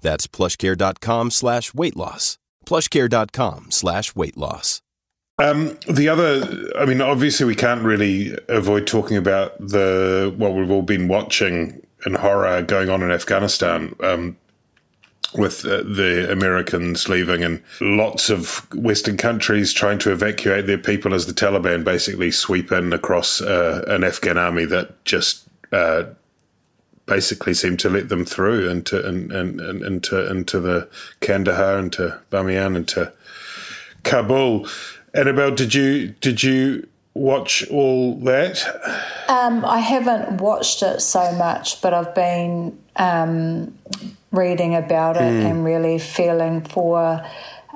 That's 0.00 0.26
plushcare.com 0.26 1.30
slash 1.30 1.74
weight 1.74 1.96
loss. 1.96 2.38
Plushcare.com 2.66 3.70
slash 3.70 4.14
weight 4.14 4.36
loss. 4.36 4.82
Um, 5.40 5.78
the 5.88 6.08
other, 6.08 6.72
I 6.78 6.84
mean, 6.84 7.00
obviously, 7.00 7.46
we 7.46 7.54
can't 7.54 7.82
really 7.82 8.36
avoid 8.48 8.86
talking 8.86 9.16
about 9.16 9.56
the 9.58 10.34
what 10.36 10.54
we've 10.54 10.70
all 10.70 10.82
been 10.82 11.06
watching 11.06 11.80
in 12.04 12.14
horror 12.14 12.62
going 12.62 12.90
on 12.90 13.02
in 13.02 13.10
Afghanistan. 13.10 13.94
Um, 14.00 14.36
with 15.34 15.64
uh, 15.66 15.82
the 15.82 16.30
Americans 16.30 17.08
leaving 17.08 17.44
and 17.44 17.62
lots 17.80 18.30
of 18.30 18.66
Western 18.74 19.16
countries 19.16 19.72
trying 19.72 19.98
to 19.98 20.10
evacuate 20.10 20.66
their 20.66 20.78
people 20.78 21.12
as 21.12 21.26
the 21.26 21.34
Taliban 21.34 21.84
basically 21.84 22.30
sweep 22.30 22.72
in 22.72 22.92
across 22.92 23.40
uh, 23.40 23.84
an 23.88 24.04
Afghan 24.04 24.38
army 24.38 24.64
that 24.64 25.04
just 25.04 25.46
uh, 25.72 26.04
basically 27.08 27.54
seemed 27.54 27.80
to 27.80 27.88
let 27.88 28.08
them 28.08 28.24
through 28.24 28.68
into 28.68 29.04
and, 29.06 29.32
and, 29.32 29.60
and 29.60 29.82
into 29.82 30.30
into 30.30 30.60
the 30.60 30.88
Kandahar, 31.20 31.78
into 31.78 32.20
Bamiyan, 32.30 32.76
into 32.76 33.12
Kabul. 34.04 34.68
Annabelle, 35.14 35.54
did 35.54 35.74
you 35.74 36.08
did 36.20 36.42
you 36.42 36.86
watch 37.14 37.68
all 37.70 38.16
that? 38.20 38.64
Um, 39.28 39.64
I 39.64 39.78
haven't 39.78 40.40
watched 40.40 40.82
it 40.82 41.00
so 41.00 41.32
much, 41.32 41.82
but 41.82 41.92
I've 41.92 42.14
been 42.14 42.78
um, 42.96 43.76
reading 44.30 44.74
about 44.74 45.16
it 45.16 45.20
mm. 45.20 45.50
and 45.50 45.64
really 45.64 45.98
feeling 45.98 46.62
for 46.62 47.24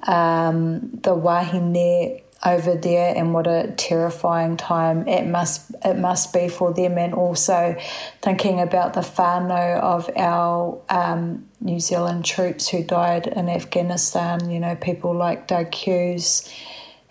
um, 0.06 0.90
the 1.02 1.14
Wahine 1.14 2.22
over 2.44 2.74
there 2.74 3.14
and 3.16 3.33
what 3.33 3.46
a 3.46 3.72
terrifying 3.76 4.57
time 4.57 5.07
it 5.07 5.26
must 5.26 5.70
it 5.85 5.96
must 5.96 6.33
be 6.33 6.48
for 6.48 6.72
them. 6.72 6.98
And 6.98 7.14
also 7.14 7.76
thinking 8.20 8.61
about 8.61 8.94
the 8.94 9.00
whānau 9.00 9.81
of 9.81 10.11
our 10.16 10.81
um, 10.88 11.48
New 11.61 11.78
Zealand 11.78 12.24
troops 12.24 12.68
who 12.68 12.83
died 12.83 13.28
in 13.28 13.48
Afghanistan 13.48 14.50
you 14.50 14.59
know 14.59 14.74
people 14.74 15.14
like 15.14 15.46
Doug 15.46 15.72
Hughes 15.74 16.52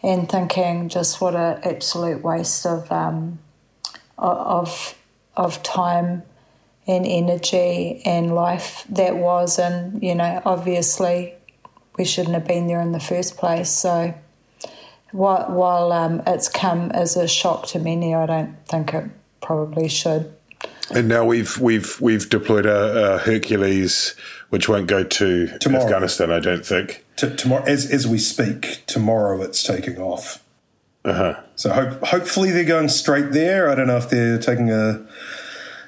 and 0.04 0.28
thinking 0.28 0.90
just 0.90 1.22
what 1.22 1.36
an 1.36 1.62
absolute 1.64 2.22
waste 2.24 2.66
of 2.66 2.92
um, 2.92 3.40
of 4.18 4.98
of 5.38 5.64
time 5.64 6.24
and 6.88 7.06
energy 7.06 8.02
and 8.04 8.36
life 8.36 8.86
that 8.90 9.16
was. 9.16 9.60
And 9.60 10.04
you 10.04 10.16
know 10.16 10.42
obviously 10.44 11.36
we 11.98 12.06
shouldn't 12.06 12.34
have 12.34 12.48
been 12.48 12.68
there 12.68 12.82
in 12.82 12.92
the 12.92 13.00
first 13.00 13.38
place. 13.38 13.70
So 13.70 14.14
while, 15.12 15.52
while 15.52 15.92
um, 15.92 16.22
it's 16.26 16.48
come 16.48 16.92
as 16.92 17.16
a 17.16 17.28
shock 17.28 17.68
to 17.68 17.80
many, 17.80 18.14
I 18.14 18.26
don't 18.26 18.56
think 18.68 18.94
it 18.94 19.10
probably 19.42 19.88
should. 19.88 20.34
And 20.94 21.08
now 21.08 21.26
we've 21.26 21.58
we've 21.58 22.00
we've 22.02 22.30
deployed 22.30 22.66
a, 22.66 23.16
a 23.16 23.18
Hercules, 23.20 24.16
which 24.50 24.68
won't 24.68 24.88
go 24.88 25.04
to 25.04 25.58
tomorrow. 25.60 25.86
Afghanistan. 25.86 26.32
I 26.32 26.40
don't 26.40 26.66
think. 26.66 27.06
tomorrow, 27.16 27.64
as 27.64 27.90
as 27.90 28.08
we 28.08 28.20
speak, 28.20 28.84
tomorrow 28.88 29.42
it's 29.42 29.64
taking 29.64 29.98
off. 30.00 30.44
Uh 31.04 31.14
huh. 31.14 31.40
So 31.56 31.72
hope, 31.72 32.04
hopefully 32.04 32.52
they're 32.52 32.64
going 32.64 32.90
straight 32.90 33.32
there. 33.32 33.70
I 33.70 33.76
don't 33.76 33.88
know 33.88 33.98
if 33.98 34.10
they're 34.10 34.38
taking 34.38 34.70
a. 34.70 35.06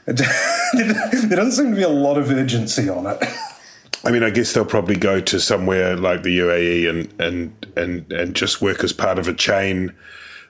a 0.08 0.14
there 0.74 1.38
doesn't 1.38 1.52
seem 1.52 1.72
to 1.72 1.76
be 1.76 1.84
a 1.84 1.90
lot 1.90 2.18
of 2.18 2.32
urgency 2.32 2.90
on 2.90 3.06
it. 3.06 3.24
I 4.06 4.12
mean, 4.12 4.24
I 4.24 4.30
guess 4.30 4.54
they'll 4.54 4.66
probably 4.66 4.98
go 4.98 5.22
to 5.22 5.40
somewhere 5.40 5.96
like 5.96 6.24
the 6.24 6.38
UAE 6.40 6.90
and 6.90 7.22
and 7.22 7.68
and 7.78 8.12
and 8.12 8.36
just 8.36 8.62
work 8.62 8.84
as 8.84 8.92
part 8.92 9.18
of 9.18 9.28
a 9.28 9.34
chain 9.34 9.94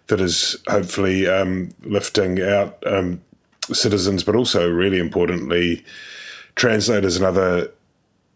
that 0.08 0.20
is 0.20 0.58
hopefully 0.68 1.28
um, 1.28 1.70
lifting 1.84 2.42
out 2.42 2.82
um, 2.86 3.22
citizens, 3.72 4.24
but 4.24 4.36
also 4.36 4.70
really 4.70 5.00
importantly, 5.00 5.84
translators 6.56 7.16
and 7.16 7.26
other 7.26 7.72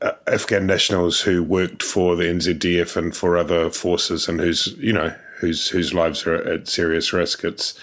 uh, 0.01 0.11
Afghan 0.27 0.67
nationals 0.67 1.21
who 1.21 1.43
worked 1.43 1.83
for 1.83 2.15
the 2.15 2.25
NZDF 2.25 2.95
and 2.95 3.15
for 3.15 3.37
other 3.37 3.69
forces, 3.69 4.27
and 4.27 4.39
whose 4.39 4.67
you 4.77 4.93
know 4.93 5.15
whose 5.39 5.69
whose 5.69 5.93
lives 5.93 6.25
are 6.27 6.35
at 6.35 6.67
serious 6.67 7.11
risk. 7.11 7.43
It's 7.43 7.79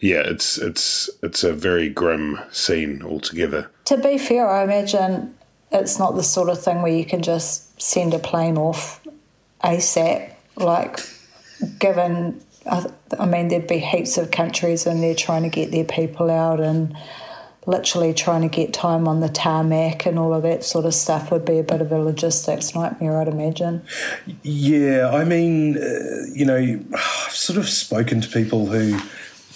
yeah, 0.00 0.22
it's 0.24 0.56
it's 0.58 1.10
it's 1.22 1.44
a 1.44 1.52
very 1.52 1.88
grim 1.90 2.38
scene 2.50 3.02
altogether. 3.02 3.70
To 3.86 3.98
be 3.98 4.16
fair, 4.16 4.48
I 4.48 4.64
imagine 4.64 5.34
it's 5.70 5.98
not 5.98 6.16
the 6.16 6.22
sort 6.22 6.48
of 6.48 6.62
thing 6.62 6.82
where 6.82 6.92
you 6.92 7.04
can 7.04 7.22
just 7.22 7.80
send 7.80 8.14
a 8.14 8.18
plane 8.18 8.56
off 8.56 9.00
ASAP. 9.62 10.32
Like, 10.56 11.00
given, 11.78 12.40
I 12.66 13.26
mean, 13.26 13.48
there'd 13.48 13.66
be 13.66 13.78
heaps 13.78 14.18
of 14.18 14.30
countries 14.30 14.86
and 14.86 15.02
they're 15.02 15.14
trying 15.14 15.42
to 15.42 15.48
get 15.48 15.70
their 15.70 15.84
people 15.84 16.30
out 16.30 16.60
and 16.60 16.96
literally 17.66 18.14
trying 18.14 18.40
to 18.40 18.48
get 18.48 18.72
time 18.72 19.06
on 19.06 19.20
the 19.20 19.28
tarmac 19.28 20.06
and 20.06 20.18
all 20.18 20.32
of 20.32 20.42
that 20.42 20.64
sort 20.64 20.86
of 20.86 20.94
stuff 20.94 21.30
would 21.30 21.44
be 21.44 21.58
a 21.58 21.62
bit 21.62 21.82
of 21.82 21.92
a 21.92 21.98
logistics 21.98 22.74
nightmare, 22.74 23.20
I'd 23.20 23.28
imagine. 23.28 23.82
Yeah, 24.42 25.10
I 25.12 25.24
mean, 25.24 25.76
uh, 25.76 26.24
you 26.32 26.46
know, 26.46 26.56
I've 26.94 27.34
sort 27.34 27.58
of 27.58 27.68
spoken 27.68 28.22
to 28.22 28.28
people 28.28 28.66
who, 28.66 28.98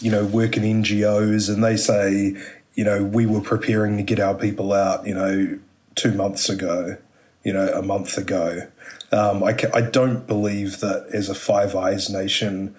you 0.00 0.10
know, 0.10 0.26
work 0.26 0.58
in 0.58 0.62
NGOs 0.62 1.52
and 1.52 1.64
they 1.64 1.78
say, 1.78 2.36
you 2.74 2.84
know, 2.84 3.02
we 3.02 3.24
were 3.24 3.40
preparing 3.40 3.96
to 3.96 4.02
get 4.02 4.20
our 4.20 4.34
people 4.34 4.74
out, 4.74 5.06
you 5.06 5.14
know, 5.14 5.58
two 5.94 6.12
months 6.12 6.48
ago, 6.48 6.96
you 7.44 7.52
know, 7.52 7.68
a 7.68 7.82
month 7.82 8.16
ago. 8.16 8.68
Um, 9.12 9.44
I, 9.44 9.56
I, 9.74 9.82
don't 9.82 10.26
believe 10.26 10.80
that 10.80 11.06
as 11.12 11.28
a 11.28 11.34
Five 11.34 11.76
Eyes 11.76 12.08
nation, 12.08 12.74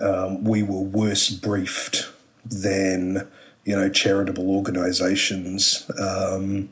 um, 0.00 0.44
we 0.44 0.62
were 0.62 0.80
worse 0.80 1.28
briefed 1.28 2.10
than 2.44 3.28
you 3.64 3.76
know 3.76 3.88
charitable 3.88 4.50
organisations. 4.50 5.90
Um, 5.98 6.70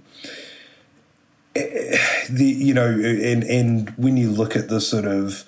eh, 1.55 1.99
the 2.31 2.45
you 2.45 2.75
know, 2.75 2.89
and 2.89 3.45
and 3.45 3.91
when 3.91 4.17
you 4.17 4.31
look 4.31 4.57
at 4.57 4.69
the 4.69 4.81
sort 4.81 5.05
of 5.05 5.45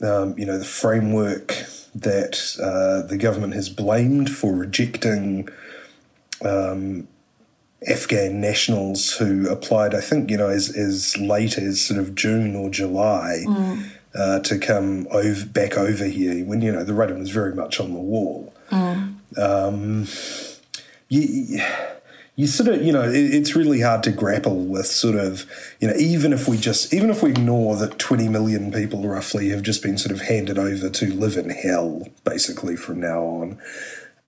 um, 0.00 0.38
you 0.38 0.46
know 0.46 0.58
the 0.58 0.64
framework 0.64 1.64
that 1.94 2.56
uh, 2.62 3.06
the 3.06 3.18
government 3.18 3.54
has 3.54 3.68
blamed 3.68 4.30
for 4.30 4.54
rejecting 4.54 5.48
um, 6.44 7.08
Afghan 7.88 8.40
nationals 8.40 9.12
who 9.12 9.48
applied, 9.48 9.94
I 9.94 10.00
think, 10.00 10.30
you 10.30 10.36
know, 10.36 10.48
as, 10.48 10.74
as 10.76 11.16
late 11.18 11.58
as 11.58 11.80
sort 11.80 11.98
of 12.00 12.14
June 12.14 12.54
or 12.54 12.70
July 12.70 13.44
mm. 13.46 13.90
uh, 14.14 14.40
to 14.40 14.58
come 14.58 15.06
over, 15.10 15.46
back 15.46 15.76
over 15.76 16.04
here 16.04 16.44
when, 16.44 16.62
you 16.62 16.72
know, 16.72 16.84
the 16.84 16.94
writing 16.94 17.18
was 17.18 17.30
very 17.30 17.54
much 17.54 17.80
on 17.80 17.92
the 17.92 18.00
wall. 18.00 18.52
Mm. 18.70 19.38
Um, 19.38 20.06
you, 21.08 21.60
you 22.36 22.46
sort 22.46 22.68
of, 22.68 22.82
you 22.82 22.92
know, 22.92 23.02
it, 23.02 23.14
it's 23.14 23.54
really 23.54 23.80
hard 23.80 24.02
to 24.04 24.10
grapple 24.10 24.64
with 24.64 24.86
sort 24.86 25.16
of, 25.16 25.46
you 25.80 25.88
know, 25.88 25.94
even 25.96 26.32
if 26.32 26.48
we 26.48 26.56
just, 26.56 26.94
even 26.94 27.10
if 27.10 27.22
we 27.22 27.30
ignore 27.30 27.76
that 27.76 27.98
20 27.98 28.28
million 28.28 28.72
people 28.72 29.06
roughly 29.06 29.50
have 29.50 29.62
just 29.62 29.82
been 29.82 29.98
sort 29.98 30.12
of 30.12 30.22
handed 30.22 30.58
over 30.58 30.88
to 30.88 31.12
live 31.12 31.36
in 31.36 31.50
hell, 31.50 32.08
basically, 32.24 32.76
from 32.76 33.00
now 33.00 33.22
on. 33.22 33.58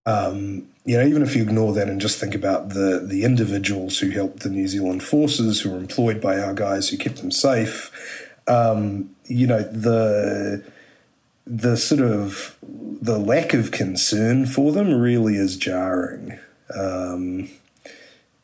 Um, 0.07 0.69
you 0.85 0.99
know, 0.99 1.07
even 1.07 1.23
if 1.23 1.35
you 1.35 1.43
ignore 1.43 1.73
that 1.73 1.89
and 1.89 2.01
just 2.01 2.19
think 2.19 2.35
about 2.35 2.71
the 2.71 3.03
the 3.03 3.25
individuals 3.25 3.99
who 3.99 4.11
helped 4.11 4.41
the 4.41 4.51
New 4.51 4.69
Zealand 4.69 5.03
forces, 5.03 5.61
who 5.61 5.71
were 5.71 5.79
employed 5.79 6.21
by 6.21 6.39
our 6.39 6.53
guys, 6.53 6.91
who 6.91 6.99
kept 6.99 7.17
them 7.17 7.31
safe, 7.31 7.91
um, 8.47 9.15
you 9.25 9.47
know, 9.47 9.63
the 9.63 10.63
the 11.47 11.77
sort 11.77 12.01
of 12.01 12.57
the 12.63 13.19
lack 13.19 13.55
of 13.55 13.71
concern 13.71 14.47
for 14.47 14.73
them 14.73 14.93
really 14.93 15.37
is 15.37 15.57
jarring, 15.57 16.39
um, 16.75 17.49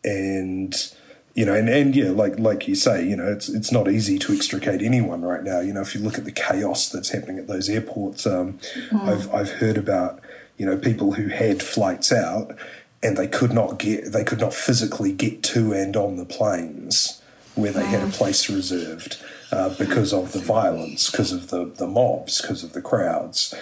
and 0.03 0.93
you 1.35 1.45
know, 1.45 1.55
and, 1.55 1.69
and 1.69 1.95
yeah, 1.95 2.11
like 2.11 2.39
like 2.39 2.67
you 2.67 2.75
say, 2.75 3.07
you 3.07 3.17
know, 3.17 3.31
it's 3.31 3.49
it's 3.51 3.71
not 3.71 3.91
easy 3.91 4.19
to 4.19 4.35
extricate 4.35 4.81
anyone 4.81 5.23
right 5.23 5.43
now. 5.43 5.61
You 5.61 5.75
know, 5.75 5.83
if 5.83 5.95
you 5.95 6.01
look 6.01 6.19
at 6.19 6.25
the 6.25 6.33
chaos 6.33 6.89
that's 6.89 7.11
happening 7.11 7.39
at 7.39 7.47
those 7.47 7.69
airports, 7.69 8.27
um, 8.27 8.59
mm. 8.91 9.09
I've 9.09 9.33
I've 9.35 9.51
heard 9.53 9.77
about 9.77 10.21
you 10.61 10.67
know, 10.67 10.77
people 10.77 11.13
who 11.13 11.29
had 11.29 11.63
flights 11.63 12.13
out 12.13 12.55
and 13.03 13.17
they 13.17 13.27
could 13.27 13.51
not 13.51 13.79
get, 13.79 14.13
they 14.13 14.23
could 14.23 14.41
not 14.41 14.53
physically 14.53 15.11
get 15.11 15.43
to 15.43 15.73
and 15.73 15.97
on 15.97 16.17
the 16.17 16.25
planes 16.27 17.23
where 17.55 17.73
they 17.73 17.87
had 17.87 18.07
a 18.07 18.13
place 18.13 18.51
reserved 18.51 19.17
uh, 19.53 19.71
because 19.79 20.13
of 20.13 20.33
the 20.33 20.39
violence, 20.39 21.11
because 21.11 21.33
of 21.33 21.49
the, 21.49 21.65
the 21.65 21.87
mobs, 21.87 22.43
because 22.43 22.63
of 22.63 22.75
the 22.75 22.83
crowds. 22.83 23.55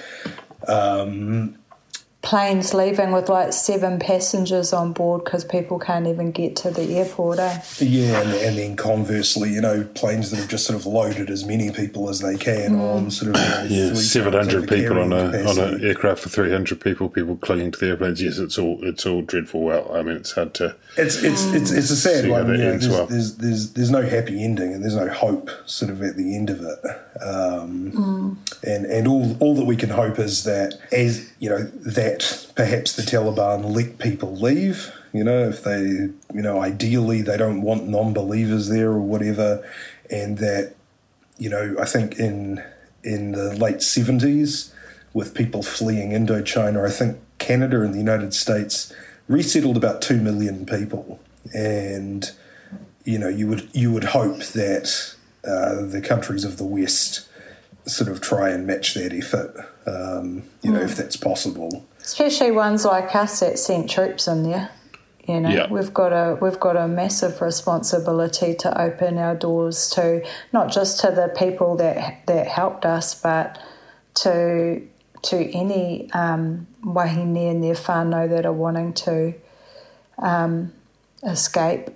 Um, 0.67 1.57
planes 2.29 2.75
leaving 2.75 3.11
with 3.11 3.31
like 3.31 3.55
seven 3.55 3.99
passengers 3.99 4.75
on 4.75 4.93
board 4.93 5.25
because 5.25 5.47
people 5.47 5.79
can't 5.79 6.07
even 6.07 6.31
get 6.31 6.55
to 6.55 6.71
the 6.71 6.99
airport, 6.99 7.39
eh? 7.39 7.63
Yeah, 7.79 8.21
and, 8.21 8.35
and, 8.35 8.59
then 8.59 8.77
conversely, 8.77 9.55
you 9.55 9.63
know, 9.63 9.85
planes 9.95 10.31
that 10.31 10.37
have 10.37 10.49
just 10.49 10.67
sort 10.67 10.79
of 10.79 10.85
loaded 10.85 11.31
as 11.31 11.47
many 11.47 11.71
people 11.71 12.11
as 12.11 12.21
they 12.21 12.37
can 12.37 12.73
mm. 12.73 12.81
on 12.81 13.11
sort 13.11 13.35
of 13.35 13.71
you 13.71 13.79
know, 13.79 13.89
yeah, 13.89 13.95
seven 13.95 14.35
hundred 14.35 14.69
people 14.69 14.99
on 14.99 15.11
a 15.11 15.31
capacity. 15.31 15.61
on 15.63 15.75
an 15.75 15.85
aircraft 15.87 16.21
for 16.21 16.29
three 16.29 16.51
hundred 16.51 16.83
people, 16.83 17.09
people 17.09 17.35
clinging 17.37 17.71
to 17.71 17.79
the 17.79 17.87
airplanes. 17.87 18.23
Yes, 18.23 18.37
it's 18.37 18.59
all 18.59 18.79
it's 18.83 19.07
all 19.07 19.23
dreadful. 19.23 19.63
Well, 19.63 19.91
I 19.97 20.03
mean, 20.03 20.17
it's 20.17 20.33
hard 20.33 20.53
to. 20.55 20.77
It's 20.99 21.23
it's 21.23 21.47
it's, 21.55 21.71
it's 21.71 21.91
a 21.91 21.97
sad 21.97 22.29
one. 22.29 22.49
You 22.51 22.59
know, 22.59 22.71
there's, 22.73 22.89
well. 22.91 23.07
there's, 23.07 23.37
there's 23.37 23.73
there's 23.73 23.91
no 23.91 24.03
happy 24.03 24.45
ending 24.45 24.75
and 24.75 24.83
there's 24.83 24.97
no 24.97 25.09
hope 25.09 25.49
sort 25.65 25.91
of 25.91 26.03
at 26.03 26.17
the 26.17 26.37
end 26.37 26.51
of 26.51 26.61
it. 26.61 26.79
Um, 27.23 27.93
mm. 27.93 28.37
And 28.65 28.85
and 28.85 29.09
all 29.09 29.35
all 29.41 29.55
that 29.55 29.65
we 29.65 29.77
can 29.77 29.89
hope 29.89 30.19
is 30.19 30.45
that 30.45 30.79
as 30.93 31.33
you 31.39 31.49
know 31.49 31.63
that 31.63 32.18
that 32.19 32.53
perhaps 32.55 32.95
the 32.95 33.03
Taliban 33.03 33.75
let 33.75 33.99
people 33.99 34.35
leave. 34.35 34.93
You 35.13 35.25
know, 35.25 35.49
if 35.49 35.65
they, 35.65 35.81
you 35.81 36.43
know, 36.43 36.61
ideally 36.61 37.23
they 37.23 37.37
don't 37.37 37.63
want 37.63 37.89
non 37.89 38.13
believers 38.13 38.69
there 38.69 38.91
or 38.91 39.01
whatever, 39.01 39.67
and 40.11 40.39
that, 40.39 40.75
you 41.39 41.49
know, 41.49 41.77
I 41.81 41.87
think 41.87 42.19
in 42.19 42.63
in 43.03 43.33
the 43.33 43.55
late 43.55 43.83
seventies, 43.83 44.73
with 45.15 45.35
people 45.35 45.63
fleeing 45.63 46.11
Indochina, 46.11 46.87
I 46.87 46.91
think 46.91 47.19
Canada 47.39 47.83
and 47.83 47.95
the 47.95 47.99
United 47.99 48.35
States 48.35 48.93
resettled 49.29 49.77
about 49.77 50.03
two 50.03 50.21
million 50.21 50.67
people, 50.67 51.21
and 51.55 52.31
you 53.05 53.19
know, 53.19 53.29
you 53.29 53.49
would 53.49 53.69
you 53.73 53.93
would 53.93 54.05
hope 54.05 54.41
that 54.41 55.15
uh, 55.45 55.87
the 55.87 56.03
countries 56.03 56.45
of 56.45 56.59
the 56.59 56.67
West 56.67 57.27
sort 57.87 58.11
of 58.11 58.21
try 58.21 58.51
and 58.51 58.67
match 58.67 58.93
that 58.93 59.15
effort, 59.15 59.57
um, 59.87 60.43
you 60.61 60.71
know, 60.71 60.81
mm. 60.81 60.85
if 60.85 60.95
that's 60.95 61.17
possible 61.17 61.87
especially 62.09 62.51
ones 62.51 62.87
like 62.87 63.15
us 63.15 63.41
that 63.41 63.59
sent 63.59 63.91
troops 63.91 64.27
in 64.27 64.43
there. 64.43 64.71
You 65.27 65.41
know, 65.41 65.51
yeah. 65.51 65.71
we've 65.71 65.93
got 65.93 66.11
a 66.11 66.39
we've 66.41 66.59
got 66.59 66.75
a 66.75 66.89
massive 66.89 67.43
responsibility 67.43 68.55
to 68.55 68.81
open 68.81 69.19
our 69.19 69.35
doors 69.35 69.91
to 69.91 70.27
not 70.51 70.73
just 70.73 71.01
to 71.01 71.11
the 71.11 71.29
people 71.37 71.77
that 71.77 72.27
that 72.27 72.47
helped 72.47 72.87
us, 72.87 73.15
but 73.15 73.63
to 74.23 74.81
to 75.21 75.37
any 75.53 76.11
um, 76.13 76.67
wahine 76.83 77.51
and 77.51 77.63
their 77.63 77.75
whānau 77.75 78.27
that 78.31 78.47
are 78.47 78.55
wanting 78.55 78.95
to 78.95 79.35
um, 80.17 80.73
escape. 81.23 81.91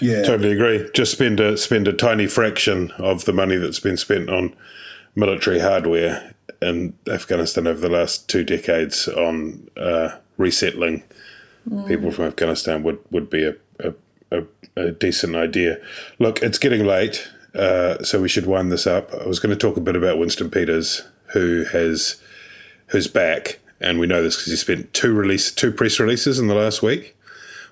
Yeah, 0.00 0.22
totally 0.22 0.50
agree. 0.50 0.90
Just 0.92 1.12
spend 1.12 1.38
a 1.38 1.56
spend 1.56 1.86
a 1.86 1.92
tiny 1.92 2.26
fraction 2.26 2.90
of 2.98 3.26
the 3.26 3.32
money 3.32 3.58
that's 3.58 3.78
been 3.78 3.96
spent 3.96 4.28
on 4.28 4.56
military 5.14 5.60
hardware 5.60 6.34
in 6.60 6.94
Afghanistan 7.08 7.66
over 7.66 7.80
the 7.80 7.88
last 7.88 8.28
two 8.28 8.44
decades 8.44 9.08
on 9.08 9.68
uh, 9.76 10.16
resettling 10.36 11.02
mm. 11.68 11.86
people 11.86 12.10
from 12.10 12.24
Afghanistan 12.26 12.82
would, 12.82 12.98
would 13.10 13.30
be 13.30 13.44
a, 13.44 13.54
a, 13.80 13.94
a, 14.30 14.44
a 14.76 14.90
decent 14.90 15.36
idea. 15.36 15.78
Look, 16.18 16.42
it's 16.42 16.58
getting 16.58 16.84
late, 16.84 17.28
uh, 17.54 18.02
so 18.02 18.20
we 18.20 18.28
should 18.28 18.46
wind 18.46 18.72
this 18.72 18.86
up. 18.86 19.12
I 19.14 19.26
was 19.26 19.38
going 19.38 19.56
to 19.56 19.56
talk 19.56 19.76
a 19.76 19.82
bit 19.82 19.96
about 19.96 20.18
Winston 20.18 20.50
Peters, 20.50 21.02
who 21.32 21.64
has 21.72 22.20
who's 22.88 23.06
back, 23.06 23.60
and 23.80 23.98
we 23.98 24.06
know 24.06 24.22
this 24.22 24.36
because 24.36 24.50
he 24.50 24.56
spent 24.56 24.92
two 24.94 25.12
release 25.12 25.52
two 25.52 25.72
press 25.72 26.00
releases 26.00 26.38
in 26.38 26.48
the 26.48 26.54
last 26.54 26.82
week. 26.82 27.14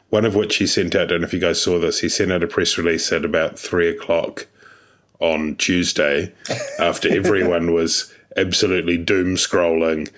One 0.09 0.25
of 0.25 0.37
which 0.37 0.57
he 0.57 0.69
sent 0.69 0.95
out. 0.95 1.03
I 1.03 1.07
don't 1.07 1.23
know 1.23 1.27
if 1.27 1.33
you 1.33 1.41
guys 1.41 1.61
saw 1.61 1.81
this. 1.81 2.01
He 2.01 2.09
sent 2.09 2.31
out 2.31 2.45
a 2.45 2.47
press 2.47 2.79
release 2.79 3.11
at 3.13 3.25
about 3.25 3.59
three 3.59 3.89
o'clock 3.89 4.47
on 5.19 5.57
Tuesday 5.57 6.33
after 6.79 7.13
everyone 7.13 7.73
was 7.73 8.13
absolutely 8.37 8.97
doom 8.97 9.37
scrolling 9.37 10.11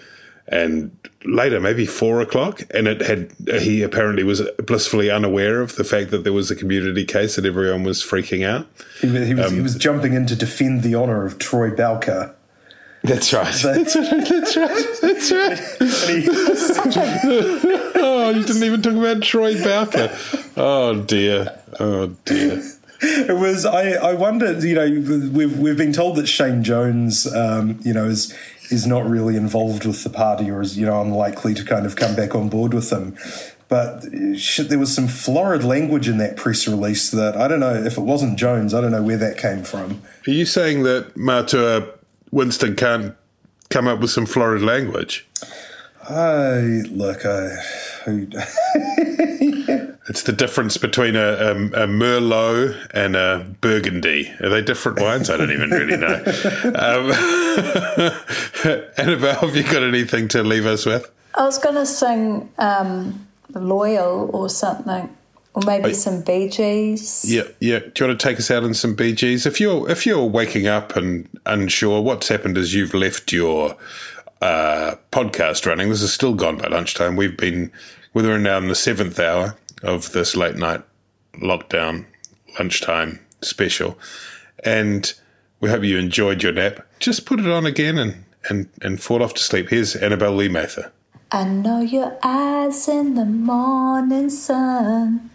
and 0.48 0.96
later 1.24 1.60
maybe 1.60 1.84
four 1.84 2.20
o'clock 2.20 2.62
and 2.72 2.88
it 2.88 3.00
had 3.02 3.30
he 3.60 3.82
apparently 3.82 4.22
was 4.22 4.42
blissfully 4.64 5.10
unaware 5.10 5.60
of 5.60 5.76
the 5.76 5.84
fact 5.84 6.10
that 6.10 6.24
there 6.24 6.32
was 6.32 6.50
a 6.50 6.56
community 6.56 7.04
case 7.04 7.36
and 7.36 7.46
everyone 7.46 7.82
was 7.82 8.02
freaking 8.02 8.46
out 8.46 8.66
he, 9.00 9.08
he 9.26 9.34
was, 9.34 9.46
um, 9.46 9.54
he 9.54 9.60
was 9.60 9.76
jumping 9.76 10.14
in 10.14 10.26
to 10.26 10.34
defend 10.34 10.82
the 10.82 10.94
honor 10.94 11.24
of 11.24 11.38
Troy 11.38 11.70
Bowker 11.70 12.34
that's 13.04 13.32
right. 13.32 13.54
That's 13.54 13.94
right. 13.94 14.28
That's 14.28 14.56
right. 14.56 14.86
That's 15.00 15.30
right. 15.30 15.60
oh, 17.94 18.32
you 18.34 18.44
didn't 18.44 18.64
even 18.64 18.82
talk 18.82 18.94
about 18.94 19.22
Troy 19.22 19.54
Bowker. 19.62 20.18
Oh 20.56 21.02
dear. 21.02 21.60
Oh 21.78 22.08
dear 22.24 22.60
it 23.00 23.36
was 23.36 23.64
I, 23.64 23.92
I 23.92 24.14
wondered 24.14 24.62
you 24.62 24.74
know 24.74 25.30
we've 25.30 25.58
we've 25.58 25.76
been 25.76 25.92
told 25.92 26.16
that 26.16 26.26
Shane 26.26 26.62
Jones 26.64 27.32
um, 27.32 27.78
you 27.82 27.92
know 27.92 28.06
is 28.06 28.34
is 28.70 28.86
not 28.86 29.08
really 29.08 29.36
involved 29.36 29.84
with 29.84 30.04
the 30.04 30.10
party 30.10 30.50
or 30.50 30.60
is, 30.60 30.76
you 30.76 30.86
know, 30.86 31.00
unlikely 31.00 31.54
to 31.54 31.64
kind 31.64 31.86
of 31.86 31.96
come 31.96 32.14
back 32.14 32.34
on 32.34 32.48
board 32.48 32.74
with 32.74 32.90
them. 32.90 33.16
But 33.68 34.04
shit, 34.36 34.68
there 34.68 34.78
was 34.78 34.94
some 34.94 35.08
florid 35.08 35.62
language 35.62 36.08
in 36.08 36.18
that 36.18 36.36
press 36.36 36.66
release 36.66 37.10
that 37.10 37.36
I 37.36 37.48
don't 37.48 37.60
know 37.60 37.74
if 37.74 37.98
it 37.98 38.02
wasn't 38.02 38.38
Jones, 38.38 38.72
I 38.72 38.80
don't 38.80 38.92
know 38.92 39.02
where 39.02 39.18
that 39.18 39.36
came 39.36 39.62
from. 39.62 40.02
Are 40.26 40.30
you 40.30 40.46
saying 40.46 40.84
that 40.84 41.16
Matua 41.16 41.86
Winston 42.30 42.76
can't 42.76 43.14
come 43.68 43.86
up 43.86 44.00
with 44.00 44.10
some 44.10 44.24
florid 44.24 44.62
language? 44.62 45.26
I 46.08 46.82
look, 46.88 47.26
I. 47.26 47.56
It's 50.08 50.22
the 50.22 50.32
difference 50.32 50.78
between 50.78 51.16
a, 51.16 51.20
a, 51.20 51.50
a, 51.52 51.86
Merlot 51.86 52.88
and 52.92 53.14
a 53.14 53.46
Burgundy. 53.60 54.32
Are 54.40 54.48
they 54.48 54.62
different 54.62 55.00
wines? 55.00 55.28
I 55.28 55.36
don't 55.36 55.52
even 55.52 55.70
really 55.70 55.96
know. 55.96 56.24
Um, 56.78 57.12
Annabelle, 58.96 59.40
have 59.40 59.54
you 59.54 59.64
got 59.64 59.82
anything 59.82 60.28
to 60.28 60.42
leave 60.42 60.64
us 60.64 60.86
with? 60.86 61.10
I 61.34 61.44
was 61.44 61.58
going 61.58 61.74
to 61.74 61.86
sing 61.86 62.50
um, 62.58 63.26
Loyal 63.54 64.30
or 64.32 64.48
something. 64.48 65.14
Or 65.54 65.62
maybe 65.66 65.92
some 65.92 66.22
Bee 66.22 66.48
Gees. 66.48 67.24
Yeah, 67.26 67.42
yeah. 67.58 67.80
Do 67.80 67.92
you 67.98 68.06
want 68.06 68.20
to 68.20 68.28
take 68.28 68.38
us 68.38 68.50
out 68.50 68.62
in 68.64 68.74
some 68.74 68.94
Bee 68.94 69.12
Gees? 69.12 69.44
If 69.44 69.60
you're 69.60 69.90
if 69.90 70.06
you're 70.06 70.24
waking 70.24 70.68
up 70.68 70.94
and 70.94 71.28
unsure, 71.46 72.00
what's 72.00 72.28
happened 72.28 72.56
is 72.56 72.74
you've 72.74 72.94
left 72.94 73.32
your 73.32 73.76
uh, 74.40 74.94
podcast 75.10 75.66
running. 75.66 75.88
This 75.88 76.02
is 76.02 76.12
still 76.12 76.34
gone 76.34 76.58
by 76.58 76.68
lunchtime. 76.68 77.16
We've 77.16 77.36
been 77.36 77.72
we're 78.14 78.38
now 78.38 78.58
in 78.58 78.68
the 78.68 78.76
seventh 78.76 79.18
hour 79.18 79.56
of 79.82 80.12
this 80.12 80.36
late 80.36 80.56
night 80.56 80.82
lockdown 81.34 82.06
lunchtime 82.58 83.20
special. 83.42 83.98
And 84.64 85.12
we 85.60 85.70
hope 85.70 85.84
you 85.84 85.98
enjoyed 85.98 86.42
your 86.42 86.52
nap. 86.52 86.86
Just 86.98 87.26
put 87.26 87.40
it 87.40 87.48
on 87.48 87.66
again 87.66 87.98
and, 87.98 88.24
and, 88.48 88.68
and 88.82 89.00
fall 89.00 89.22
off 89.22 89.34
to 89.34 89.42
sleep. 89.42 89.68
Here's 89.68 89.94
Annabelle 89.96 90.34
Lee 90.34 90.48
Mather. 90.48 90.92
I 91.30 91.44
know 91.44 91.80
your 91.80 92.18
eyes 92.22 92.88
in 92.88 93.14
the 93.14 93.24
morning 93.24 94.30
sun. 94.30 95.30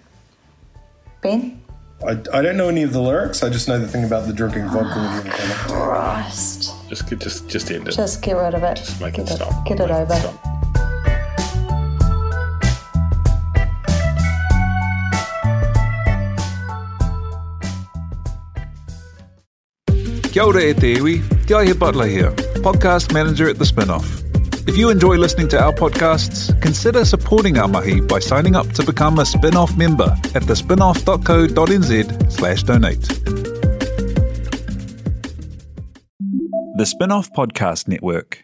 Ben? 1.22 1.62
I, 2.06 2.12
I 2.12 2.42
don't 2.42 2.58
know 2.58 2.68
any 2.68 2.84
of 2.84 2.92
the 2.92 3.02
lyrics. 3.02 3.44
I 3.44 3.50
just 3.50 3.68
know 3.68 3.80
the 3.80 3.88
thing 3.88 4.04
about 4.04 4.28
the 4.28 4.34
drinking 4.34 4.68
vodka 4.70 5.24
with 5.24 5.26
you 5.26 5.32
ah, 5.34 6.24
Christ. 6.24 6.74
Just, 6.90 7.08
just, 7.20 7.48
just 7.48 7.72
end 7.72 7.88
it. 7.88 7.92
Just 7.92 8.22
get 8.22 8.36
rid 8.36 8.56
of 8.56 8.64
it. 8.64 8.78
Just 8.78 9.00
make 9.00 9.14
get 9.14 9.30
it 9.30 9.36
stop. 9.36 9.66
Get 9.66 9.80
it 9.80 9.84
make 9.84 9.92
over. 9.92 10.14
It 10.14 10.53
Kia 20.34 20.46
ora 20.46 20.62
e 20.66 20.74
te 20.74 20.96
iwi, 20.98 21.22
Te 21.46 21.74
Butler 21.74 22.08
here, 22.08 22.32
podcast 22.64 23.14
manager 23.14 23.48
at 23.48 23.60
The 23.60 23.66
Spinoff. 23.66 24.24
If 24.68 24.76
you 24.76 24.90
enjoy 24.90 25.18
listening 25.18 25.48
to 25.50 25.62
our 25.62 25.72
podcasts, 25.72 26.60
consider 26.60 27.06
supporting 27.06 27.60
our 27.60 27.68
mahi 27.68 28.02
by 28.02 28.18
signing 28.18 28.56
up 28.56 28.68
to 28.70 28.84
become 28.84 29.20
a 29.20 29.26
Spinoff 29.26 29.78
member 29.78 30.10
at 30.34 30.42
thespinoff.co.nz 30.42 32.32
slash 32.32 32.64
donate. 32.64 33.02
The 36.78 36.86
Spinoff 36.86 37.30
Podcast 37.38 37.88
Network. 37.88 38.44